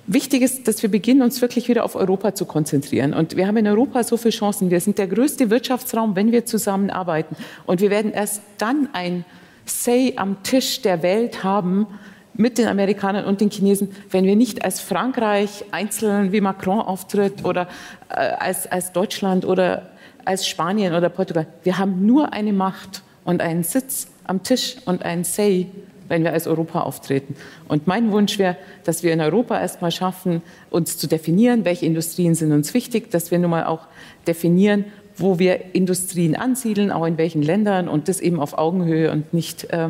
wichtig 0.08 0.42
ist, 0.42 0.68
dass 0.68 0.82
wir 0.82 0.90
beginnen, 0.90 1.22
uns 1.22 1.42
wirklich 1.42 1.68
wieder 1.68 1.84
auf 1.84 1.96
Europa 1.96 2.36
zu 2.36 2.46
konzentrieren. 2.46 3.14
Und 3.14 3.36
wir 3.36 3.48
haben 3.48 3.58
in 3.58 3.68
Europa 3.68 4.04
so 4.04 4.18
viele 4.18 4.32
Chancen. 4.32 4.70
Wir 4.70 4.80
sind 4.80 4.98
der 4.98 5.08
größte 5.08 5.50
Wirtschaftsraum, 5.50 6.16
wenn 6.16 6.32
wir 6.32 6.46
zusammenarbeiten. 6.46 7.36
Und 7.66 7.82
wir 7.82 7.90
werden 7.90 8.12
erst 8.12 8.42
dann 8.58 8.90
ein 8.94 9.26
Say 9.66 10.14
am 10.18 10.44
Tisch 10.44 10.82
der 10.82 11.04
Welt 11.04 11.44
haben, 11.44 11.88
mit 12.34 12.58
den 12.58 12.68
Amerikanern 12.68 13.26
und 13.26 13.42
den 13.42 13.50
Chinesen, 13.50 13.90
wenn 14.10 14.26
wir 14.26 14.36
nicht 14.36 14.64
als 14.64 14.80
Frankreich 14.80 15.66
einzeln 15.72 16.32
wie 16.32 16.42
Macron 16.42 16.80
auftritt 16.80 17.46
oder 17.46 17.68
äh, 18.10 18.16
als, 18.16 18.68
als 18.72 18.92
Deutschland 18.92 19.46
oder 19.46 19.90
als 20.26 20.48
Spanien 20.48 20.94
oder 20.94 21.10
Portugal. 21.10 21.48
Wir 21.64 21.78
haben 21.78 22.06
nur 22.06 22.34
eine 22.34 22.54
Macht 22.54 23.04
und 23.24 23.42
einen 23.42 23.64
Sitz 23.64 24.08
am 24.26 24.44
Tisch 24.44 24.78
und 24.86 25.04
einen 25.04 25.24
Say, 25.24 25.68
wenn 26.08 26.24
wir 26.24 26.34
als 26.34 26.48
Europa 26.48 26.82
auftreten. 26.82 27.36
Und 27.68 27.88
mein 27.88 28.12
Wunsch 28.12 28.38
wäre, 28.38 28.58
dass 28.84 29.04
wir 29.04 29.14
in 29.14 29.22
Europa 29.22 29.60
erstmal 29.60 29.92
schaffen, 29.92 30.42
uns 30.70 30.98
zu 30.98 31.08
definieren, 31.08 31.66
welche 31.66 31.86
Industrien 31.86 32.36
sind 32.36 32.52
uns 32.52 32.74
wichtig, 32.74 33.12
dass 33.12 33.32
wir 33.32 33.40
nun 33.40 33.52
mal 33.52 33.66
auch 33.66 33.88
definieren, 34.28 34.86
wo 35.16 35.40
wir 35.40 35.76
Industrien 35.76 36.36
ansiedeln, 36.36 36.92
auch 36.92 37.06
in 37.06 37.18
welchen 37.18 37.42
Ländern 37.42 37.88
und 37.88 38.08
das 38.08 38.20
eben 38.20 38.40
auf 38.40 38.58
Augenhöhe 38.58 39.12
und 39.12 39.34
nicht 39.34 39.66
äh, 39.66 39.90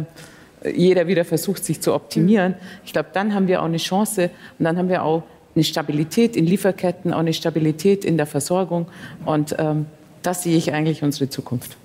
jeder 0.69 1.07
wieder 1.07 1.25
versucht, 1.25 1.65
sich 1.65 1.81
zu 1.81 1.93
optimieren. 1.93 2.55
Ich 2.85 2.93
glaube, 2.93 3.09
dann 3.13 3.33
haben 3.33 3.47
wir 3.47 3.61
auch 3.61 3.65
eine 3.65 3.77
Chance 3.77 4.29
und 4.59 4.65
dann 4.65 4.77
haben 4.77 4.89
wir 4.89 5.03
auch 5.03 5.23
eine 5.55 5.63
Stabilität 5.63 6.35
in 6.35 6.45
Lieferketten, 6.45 7.13
auch 7.13 7.19
eine 7.19 7.33
Stabilität 7.33 8.05
in 8.05 8.17
der 8.17 8.25
Versorgung 8.25 8.87
und 9.25 9.55
ähm, 9.59 9.85
das 10.21 10.43
sehe 10.43 10.57
ich 10.57 10.73
eigentlich 10.73 11.03
unsere 11.03 11.29
Zukunft. 11.29 11.77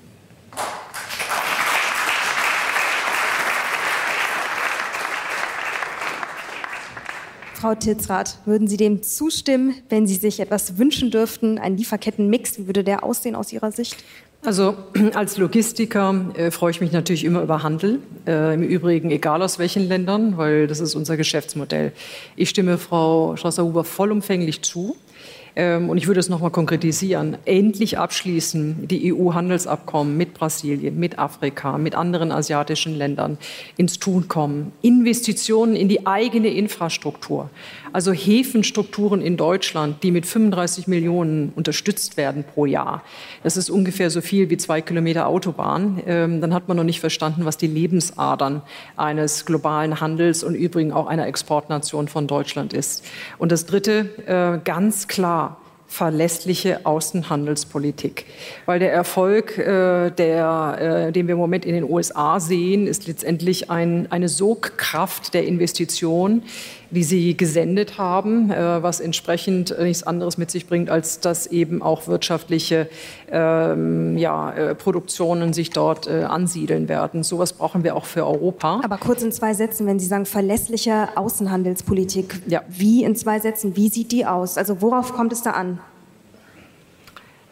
Frau 7.58 7.74
Tilsrath, 7.74 8.38
würden 8.44 8.68
Sie 8.68 8.76
dem 8.76 9.02
zustimmen, 9.02 9.74
wenn 9.88 10.06
Sie 10.06 10.14
sich 10.14 10.38
etwas 10.38 10.78
wünschen 10.78 11.10
dürften, 11.10 11.58
ein 11.58 11.76
Lieferkettenmix? 11.76 12.56
Wie 12.56 12.66
würde 12.68 12.84
der 12.84 13.02
aussehen 13.02 13.34
aus 13.34 13.52
Ihrer 13.52 13.72
Sicht? 13.72 13.96
Also 14.42 14.76
als 15.14 15.36
Logistiker 15.36 16.26
äh, 16.34 16.50
freue 16.50 16.70
ich 16.70 16.80
mich 16.80 16.92
natürlich 16.92 17.24
immer 17.24 17.42
über 17.42 17.62
Handel. 17.62 18.00
Äh, 18.26 18.54
Im 18.54 18.62
Übrigen 18.62 19.10
egal 19.10 19.42
aus 19.42 19.58
welchen 19.58 19.88
Ländern, 19.88 20.36
weil 20.36 20.66
das 20.66 20.80
ist 20.80 20.94
unser 20.94 21.16
Geschäftsmodell. 21.16 21.92
Ich 22.36 22.50
stimme 22.50 22.78
Frau 22.78 23.36
Strasser-Huber 23.36 23.84
vollumfänglich 23.84 24.62
zu. 24.62 24.96
Ähm, 25.56 25.90
und 25.90 25.98
ich 25.98 26.06
würde 26.06 26.20
es 26.20 26.28
noch 26.28 26.40
mal 26.40 26.50
konkretisieren. 26.50 27.36
Endlich 27.44 27.98
abschließen 27.98 28.86
die 28.86 29.12
EU-Handelsabkommen 29.12 30.16
mit 30.16 30.34
Brasilien, 30.34 31.00
mit 31.00 31.18
Afrika, 31.18 31.78
mit 31.78 31.96
anderen 31.96 32.30
asiatischen 32.30 32.96
Ländern 32.96 33.38
ins 33.76 33.98
Tun 33.98 34.28
kommen. 34.28 34.70
Investitionen 34.82 35.74
in 35.74 35.88
die 35.88 36.06
eigene 36.06 36.48
Infrastruktur. 36.48 37.50
Also 37.92 38.12
Häfenstrukturen 38.12 39.20
in 39.20 39.36
Deutschland, 39.36 40.02
die 40.02 40.10
mit 40.10 40.26
35 40.26 40.88
Millionen 40.88 41.52
unterstützt 41.54 42.16
werden 42.16 42.44
pro 42.44 42.66
Jahr. 42.66 43.02
Das 43.42 43.56
ist 43.56 43.70
ungefähr 43.70 44.10
so 44.10 44.20
viel 44.20 44.50
wie 44.50 44.56
zwei 44.56 44.80
Kilometer 44.80 45.26
Autobahn. 45.26 46.02
Ähm, 46.06 46.40
dann 46.40 46.54
hat 46.54 46.68
man 46.68 46.76
noch 46.76 46.84
nicht 46.84 47.00
verstanden, 47.00 47.44
was 47.44 47.56
die 47.56 47.66
Lebensadern 47.66 48.62
eines 48.96 49.44
globalen 49.44 50.00
Handels 50.00 50.44
und 50.44 50.54
übrigens 50.54 50.94
auch 50.94 51.06
einer 51.06 51.26
Exportnation 51.26 52.08
von 52.08 52.26
Deutschland 52.26 52.72
ist. 52.72 53.04
Und 53.38 53.52
das 53.52 53.66
Dritte, 53.66 54.10
äh, 54.26 54.64
ganz 54.64 55.08
klar, 55.08 55.58
verlässliche 55.88 56.84
Außenhandelspolitik. 56.84 58.26
Weil 58.66 58.78
der 58.78 58.92
Erfolg, 58.92 59.56
äh, 59.56 60.10
der, 60.10 61.06
äh, 61.08 61.12
den 61.12 61.26
wir 61.26 61.32
im 61.32 61.38
Moment 61.38 61.64
in 61.64 61.72
den 61.72 61.84
USA 61.84 62.38
sehen, 62.40 62.86
ist 62.86 63.08
letztendlich 63.08 63.70
ein, 63.70 64.06
eine 64.12 64.28
Sogkraft 64.28 65.32
der 65.32 65.46
Investition, 65.46 66.42
die 66.90 67.02
sie 67.02 67.36
gesendet 67.36 67.98
haben, 67.98 68.50
äh, 68.50 68.82
was 68.82 69.00
entsprechend 69.00 69.74
nichts 69.78 70.02
anderes 70.02 70.38
mit 70.38 70.50
sich 70.50 70.66
bringt, 70.66 70.90
als 70.90 71.20
dass 71.20 71.46
eben 71.46 71.82
auch 71.82 72.06
wirtschaftliche 72.06 72.88
ähm, 73.30 74.16
ja, 74.16 74.52
äh, 74.52 74.74
Produktionen 74.74 75.52
sich 75.52 75.70
dort 75.70 76.06
äh, 76.06 76.24
ansiedeln 76.24 76.88
werden. 76.88 77.22
Sowas 77.22 77.52
brauchen 77.52 77.84
wir 77.84 77.96
auch 77.96 78.04
für 78.04 78.26
Europa. 78.26 78.80
Aber 78.82 78.98
kurz 78.98 79.22
in 79.22 79.32
zwei 79.32 79.54
Sätzen, 79.54 79.86
wenn 79.86 79.98
Sie 79.98 80.06
sagen 80.06 80.26
verlässliche 80.26 81.08
Außenhandelspolitik, 81.16 82.40
ja. 82.46 82.62
wie 82.68 83.04
in 83.04 83.16
zwei 83.16 83.38
Sätzen, 83.38 83.76
wie 83.76 83.88
sieht 83.88 84.12
die 84.12 84.26
aus? 84.26 84.56
Also 84.58 84.80
worauf 84.80 85.14
kommt 85.14 85.32
es 85.32 85.42
da 85.42 85.52
an? 85.52 85.80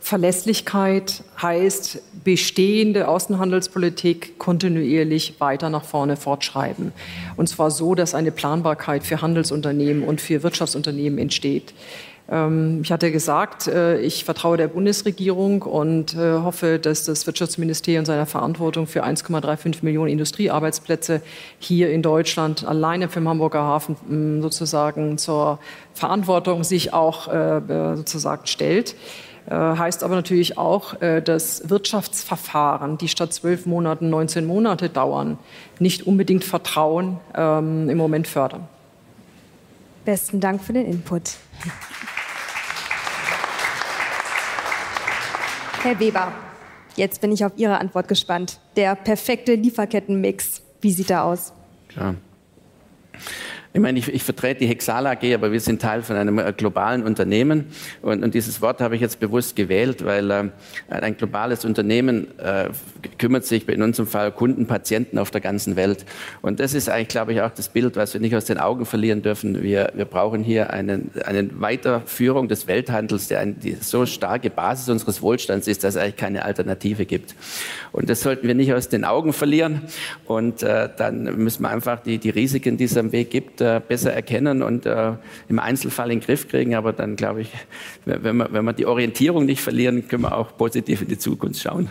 Verlässlichkeit 0.07 1.25
heißt 1.43 2.01
bestehende 2.23 3.09
Außenhandelspolitik 3.09 4.39
kontinuierlich 4.39 5.41
weiter 5.41 5.69
nach 5.69 5.83
vorne 5.83 6.17
fortschreiben. 6.17 6.93
Und 7.37 7.49
zwar 7.49 7.73
so, 7.73 7.97
dass 7.97 8.15
eine 8.15 8.31
Planbarkeit 8.31 9.03
für 9.03 9.21
Handelsunternehmen 9.21 10.05
und 10.05 10.21
für 10.21 10.45
Wirtschaftsunternehmen 10.45 11.19
entsteht. 11.19 11.75
Ähm, 12.29 12.83
ich 12.85 12.93
hatte 12.93 13.11
gesagt, 13.11 13.67
äh, 13.67 13.99
ich 13.99 14.25
vertraue 14.25 14.57
der 14.57 14.69
Bundesregierung 14.69 15.63
und 15.63 16.15
äh, 16.15 16.35
hoffe, 16.35 16.79
dass 16.79 17.03
das 17.03 17.27
Wirtschaftsministerium 17.27 18.05
seiner 18.05 18.27
Verantwortung 18.27 18.87
für 18.87 19.05
1,35 19.05 19.79
Millionen 19.83 20.13
Industriearbeitsplätze 20.13 21.21
hier 21.59 21.91
in 21.91 22.03
Deutschland 22.03 22.65
alleine 22.65 23.09
für 23.09 23.19
den 23.19 23.29
Hamburger 23.29 23.63
Hafen 23.63 24.41
sozusagen 24.41 25.19
zur 25.19 25.59
Verantwortung 25.95 26.63
sich 26.63 26.93
auch 26.93 27.27
äh, 27.27 27.97
sozusagen 27.97 28.47
stellt. 28.47 28.95
Äh, 29.49 29.55
heißt 29.55 30.03
aber 30.03 30.17
natürlich 30.17 30.59
auch, 30.59 31.01
äh, 31.01 31.21
dass 31.23 31.69
Wirtschaftsverfahren, 31.71 32.99
die 32.99 33.09
statt 33.09 33.33
zwölf 33.33 33.65
Monaten 33.67 34.11
19 34.11 34.45
Monate 34.45 34.89
dauern, 34.89 35.39
nicht 35.79 36.07
unbedingt 36.07 36.45
Vertrauen 36.45 37.19
ähm, 37.35 37.89
im 37.89 37.97
Moment 37.97 38.27
fördern. 38.27 38.67
Besten 40.05 40.41
Dank 40.41 40.63
für 40.63 40.73
den 40.73 40.87
Input. 40.87 41.37
Herr 45.83 46.01
Weber, 46.01 46.33
jetzt 46.97 47.21
bin 47.21 47.31
ich 47.31 47.45
auf 47.45 47.53
Ihre 47.57 47.79
Antwort 47.79 48.09
gespannt. 48.09 48.59
Der 48.75 48.97
perfekte 48.97 49.55
Lieferkettenmix, 49.55 50.63
wie 50.81 50.91
sieht 50.91 51.11
er 51.11 51.25
aus? 51.25 51.53
Klar. 51.89 52.17
Ich 53.77 53.83
meine, 53.83 53.99
ich, 53.99 54.09
ich 54.09 54.23
vertrete 54.23 54.61
die 54.61 54.69
Hexal 54.69 55.07
AG, 55.07 55.35
aber 55.35 55.53
wir 55.53 55.61
sind 55.61 55.83
Teil 55.83 56.01
von 56.01 56.17
einem 56.17 56.39
äh, 56.39 56.51
globalen 56.57 57.03
Unternehmen. 57.03 57.67
Und, 58.01 58.25
und 58.25 58.33
dieses 58.33 58.63
Wort 58.63 58.81
habe 58.81 58.95
ich 58.95 59.03
jetzt 59.03 59.21
bewusst 59.21 59.55
gewählt, 59.55 60.03
weil 60.03 60.31
äh, 60.31 60.45
ein 60.89 61.15
globales 61.19 61.67
Unternehmen 61.67 62.27
äh, 62.39 62.71
kümmert 63.19 63.45
sich 63.45 63.69
in 63.69 63.83
unserem 63.83 64.07
Fall 64.07 64.33
Kunden, 64.33 64.67
Patienten 64.67 65.19
auf 65.19 65.31
der 65.31 65.43
ganzen 65.43 65.77
Welt. 65.77 66.07
Und 66.41 66.59
das 66.59 66.73
ist 66.73 66.89
eigentlich, 66.89 67.09
glaube 67.09 67.35
ich, 67.35 67.43
auch 67.43 67.51
das 67.51 67.69
Bild, 67.69 67.97
was 67.97 68.15
wir 68.15 68.21
nicht 68.23 68.35
aus 68.35 68.47
den 68.47 68.57
Augen 68.57 68.87
verlieren 68.87 69.21
dürfen. 69.21 69.63
Wir, 69.63 69.93
wir 69.95 70.07
brauchen 70.07 70.43
hier 70.43 70.71
eine 70.71 71.03
eine 71.27 71.61
Weiterführung 71.61 72.49
des 72.49 72.67
Welthandels, 72.69 73.29
der 73.29 73.41
eine 73.41 73.53
die 73.53 73.77
so 73.79 74.07
starke 74.07 74.49
Basis 74.49 74.89
unseres 74.89 75.21
Wohlstands 75.21 75.69
ist, 75.69 75.85
dass 75.85 75.97
es 75.97 76.01
eigentlich 76.01 76.17
keine 76.17 76.47
Alternative 76.47 77.05
gibt. 77.05 77.35
Und 77.93 78.09
das 78.09 78.23
sollten 78.23 78.49
wir 78.49 78.55
nicht 78.55 78.73
aus 78.73 78.89
den 78.89 79.05
Augen 79.05 79.35
verlieren. 79.35 79.83
Und 80.25 80.63
äh, 80.63 80.89
dann 80.97 81.25
müssen 81.37 81.63
wir 81.63 81.69
einfach 81.69 82.01
die, 82.01 82.17
die 82.17 82.31
Risiken, 82.31 82.79
die 82.79 82.85
es 82.85 82.97
am 82.97 83.13
Weg 83.13 83.31
gibt, 83.31 83.61
äh, 83.67 83.81
besser 83.87 84.13
erkennen 84.13 84.63
und 84.63 84.87
äh, 84.87 85.13
im 85.49 85.59
Einzelfall 85.59 86.11
in 86.11 86.21
den 86.21 86.27
Griff 86.27 86.49
kriegen. 86.49 86.75
Aber 86.75 86.93
dann 86.93 87.17
glaube 87.17 87.43
ich, 87.43 87.51
wenn 88.05 88.37
wir, 88.37 88.53
wenn 88.53 88.65
wir 88.65 88.73
die 88.73 88.87
Orientierung 88.87 89.45
nicht 89.45 89.61
verlieren, 89.61 90.09
können 90.09 90.23
wir 90.23 90.37
auch 90.37 90.57
positiv 90.57 91.03
in 91.03 91.09
die 91.09 91.19
Zukunft 91.19 91.61
schauen. 91.61 91.91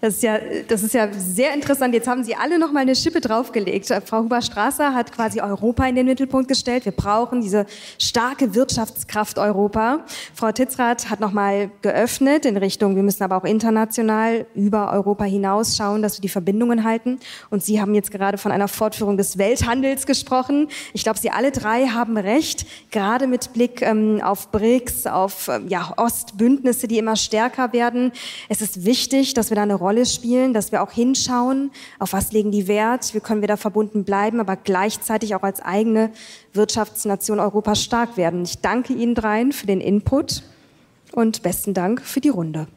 Das 0.00 0.14
ist 0.14 0.22
ja, 0.22 0.38
das 0.66 0.82
ist 0.82 0.94
ja 0.94 1.12
sehr 1.12 1.52
interessant. 1.52 1.92
Jetzt 1.92 2.08
haben 2.08 2.24
Sie 2.24 2.34
alle 2.34 2.58
noch 2.58 2.72
mal 2.72 2.80
eine 2.80 2.96
Schippe 2.96 3.20
draufgelegt. 3.20 3.92
Frau 4.06 4.20
Huber-Strasser 4.20 4.94
hat 4.94 5.12
quasi 5.12 5.42
Europa 5.42 5.86
in 5.86 5.94
den 5.94 6.06
Mittelpunkt 6.06 6.48
gestellt. 6.48 6.86
Wir 6.86 6.92
brauchen 6.92 7.42
diese 7.42 7.66
starke 7.98 8.54
Wirtschaftskraft 8.54 9.38
Europa. 9.38 10.04
Frau 10.34 10.52
Titzrath 10.52 11.10
hat 11.10 11.20
noch 11.20 11.32
mal 11.32 11.70
geöffnet 11.82 12.46
in 12.46 12.56
Richtung, 12.56 12.96
wir 12.96 13.02
müssen 13.02 13.22
aber 13.22 13.36
auch 13.36 13.44
international 13.44 14.46
über 14.54 14.90
Europa 14.90 15.24
hinaus 15.24 15.76
schauen, 15.76 16.00
dass 16.00 16.16
wir 16.16 16.22
die 16.22 16.28
Verbindungen 16.28 16.84
halten. 16.84 17.18
Und 17.50 17.62
Sie 17.62 17.80
haben 17.80 17.94
jetzt 17.94 18.10
gerade 18.10 18.38
von 18.38 18.52
einer 18.52 18.68
Fortführung 18.68 19.18
des 19.18 19.36
Welthandels 19.36 20.06
gesprochen. 20.06 20.68
Ich 20.94 21.02
glaube, 21.02 21.18
Sie 21.18 21.30
alle 21.30 21.50
drei 21.50 21.88
haben 21.88 22.16
recht, 22.16 22.66
gerade 22.90 23.26
mit 23.26 23.52
Blick 23.52 23.82
ähm, 23.82 24.20
auf 24.22 24.48
BRICS, 24.48 25.06
auf 25.06 25.48
ähm, 25.48 25.68
ja, 25.68 25.92
Ostbündnisse, 25.96 26.88
die 26.88 26.96
immer 26.96 27.16
stärker 27.16 27.74
werden. 27.74 28.12
Es 28.48 28.62
ist 28.62 28.86
wichtig, 28.86 29.34
dass 29.34 29.50
wir 29.50 29.56
da 29.56 29.62
eine 29.62 29.74
Rolle 29.90 30.06
spielen, 30.06 30.54
dass 30.54 30.70
wir 30.70 30.84
auch 30.84 30.92
hinschauen, 30.92 31.72
auf 31.98 32.12
was 32.12 32.30
legen 32.30 32.52
die 32.52 32.68
Wert, 32.68 33.12
wie 33.12 33.18
können 33.18 33.40
wir 33.40 33.48
da 33.48 33.56
verbunden 33.56 34.04
bleiben, 34.04 34.38
aber 34.38 34.54
gleichzeitig 34.54 35.34
auch 35.34 35.42
als 35.42 35.60
eigene 35.60 36.12
Wirtschaftsnation 36.52 37.40
Europa 37.40 37.74
stark 37.74 38.16
werden. 38.16 38.44
Ich 38.44 38.60
danke 38.60 38.92
Ihnen 38.92 39.16
dreien 39.16 39.50
für 39.50 39.66
den 39.66 39.80
Input 39.80 40.44
und 41.10 41.42
besten 41.42 41.74
Dank 41.74 42.02
für 42.02 42.20
die 42.20 42.28
Runde. 42.28 42.68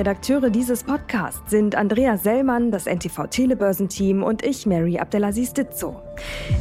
Redakteure 0.00 0.48
dieses 0.48 0.82
Podcasts 0.82 1.50
sind 1.50 1.74
Andrea 1.74 2.16
Sellmann, 2.16 2.70
das 2.70 2.86
NTV 2.86 3.26
Telebörsenteam 3.26 4.22
und 4.22 4.42
ich, 4.42 4.64
Mary 4.64 4.98
Abdelaziz 4.98 5.52
Ditzo. 5.52 6.00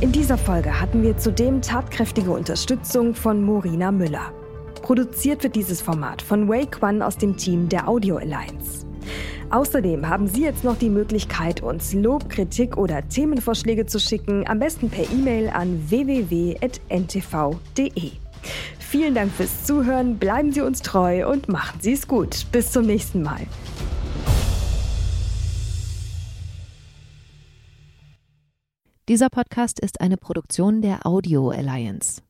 In 0.02 0.12
dieser 0.12 0.38
Folge 0.38 0.78
hatten 0.82 1.04
wir 1.04 1.16
zudem 1.16 1.62
tatkräftige 1.62 2.32
Unterstützung 2.32 3.16
von 3.16 3.42
Morina 3.42 3.94
Müller. 3.94 4.34
Produziert 4.82 5.42
wird 5.44 5.56
dieses 5.56 5.80
Format 5.80 6.22
von 6.22 6.50
Wake 6.50 6.84
One 6.84 7.06
aus 7.06 7.16
dem 7.16 7.38
Team 7.38 7.70
der 7.70 7.88
Audio 7.88 8.18
Alliance. 8.18 8.86
Außerdem 9.52 10.10
haben 10.10 10.28
Sie 10.28 10.44
jetzt 10.44 10.66
noch 10.66 10.78
die 10.78 10.90
Möglichkeit, 10.90 11.64
uns 11.64 11.94
Lob, 11.94 12.28
Kritik 12.28 12.76
oder 12.76 13.08
Themenvorschläge 13.08 13.86
zu 13.86 14.02
schicken, 14.02 14.46
am 14.50 14.60
besten 14.60 14.90
per 14.90 15.10
E-Mail 15.10 15.48
an 15.48 15.82
www.ntv.de. 15.88 16.60
Vielen 18.90 19.14
Dank 19.14 19.32
fürs 19.32 19.66
Zuhören, 19.66 20.18
bleiben 20.18 20.52
Sie 20.52 20.62
uns 20.62 20.82
treu 20.82 21.30
und 21.30 21.48
machen 21.48 21.80
Sie 21.80 21.94
es 21.94 22.08
gut. 22.08 22.48
Bis 22.52 22.72
zum 22.72 22.88
nächsten 22.88 23.22
Mal. 23.22 23.42
Dieser 29.08 29.30
Podcast 29.30 29.80
ist 29.80 30.02
eine 30.02 30.18
Produktion 30.18 30.82
der 30.82 31.06
Audio 31.06 31.52
Alliance. 31.52 32.24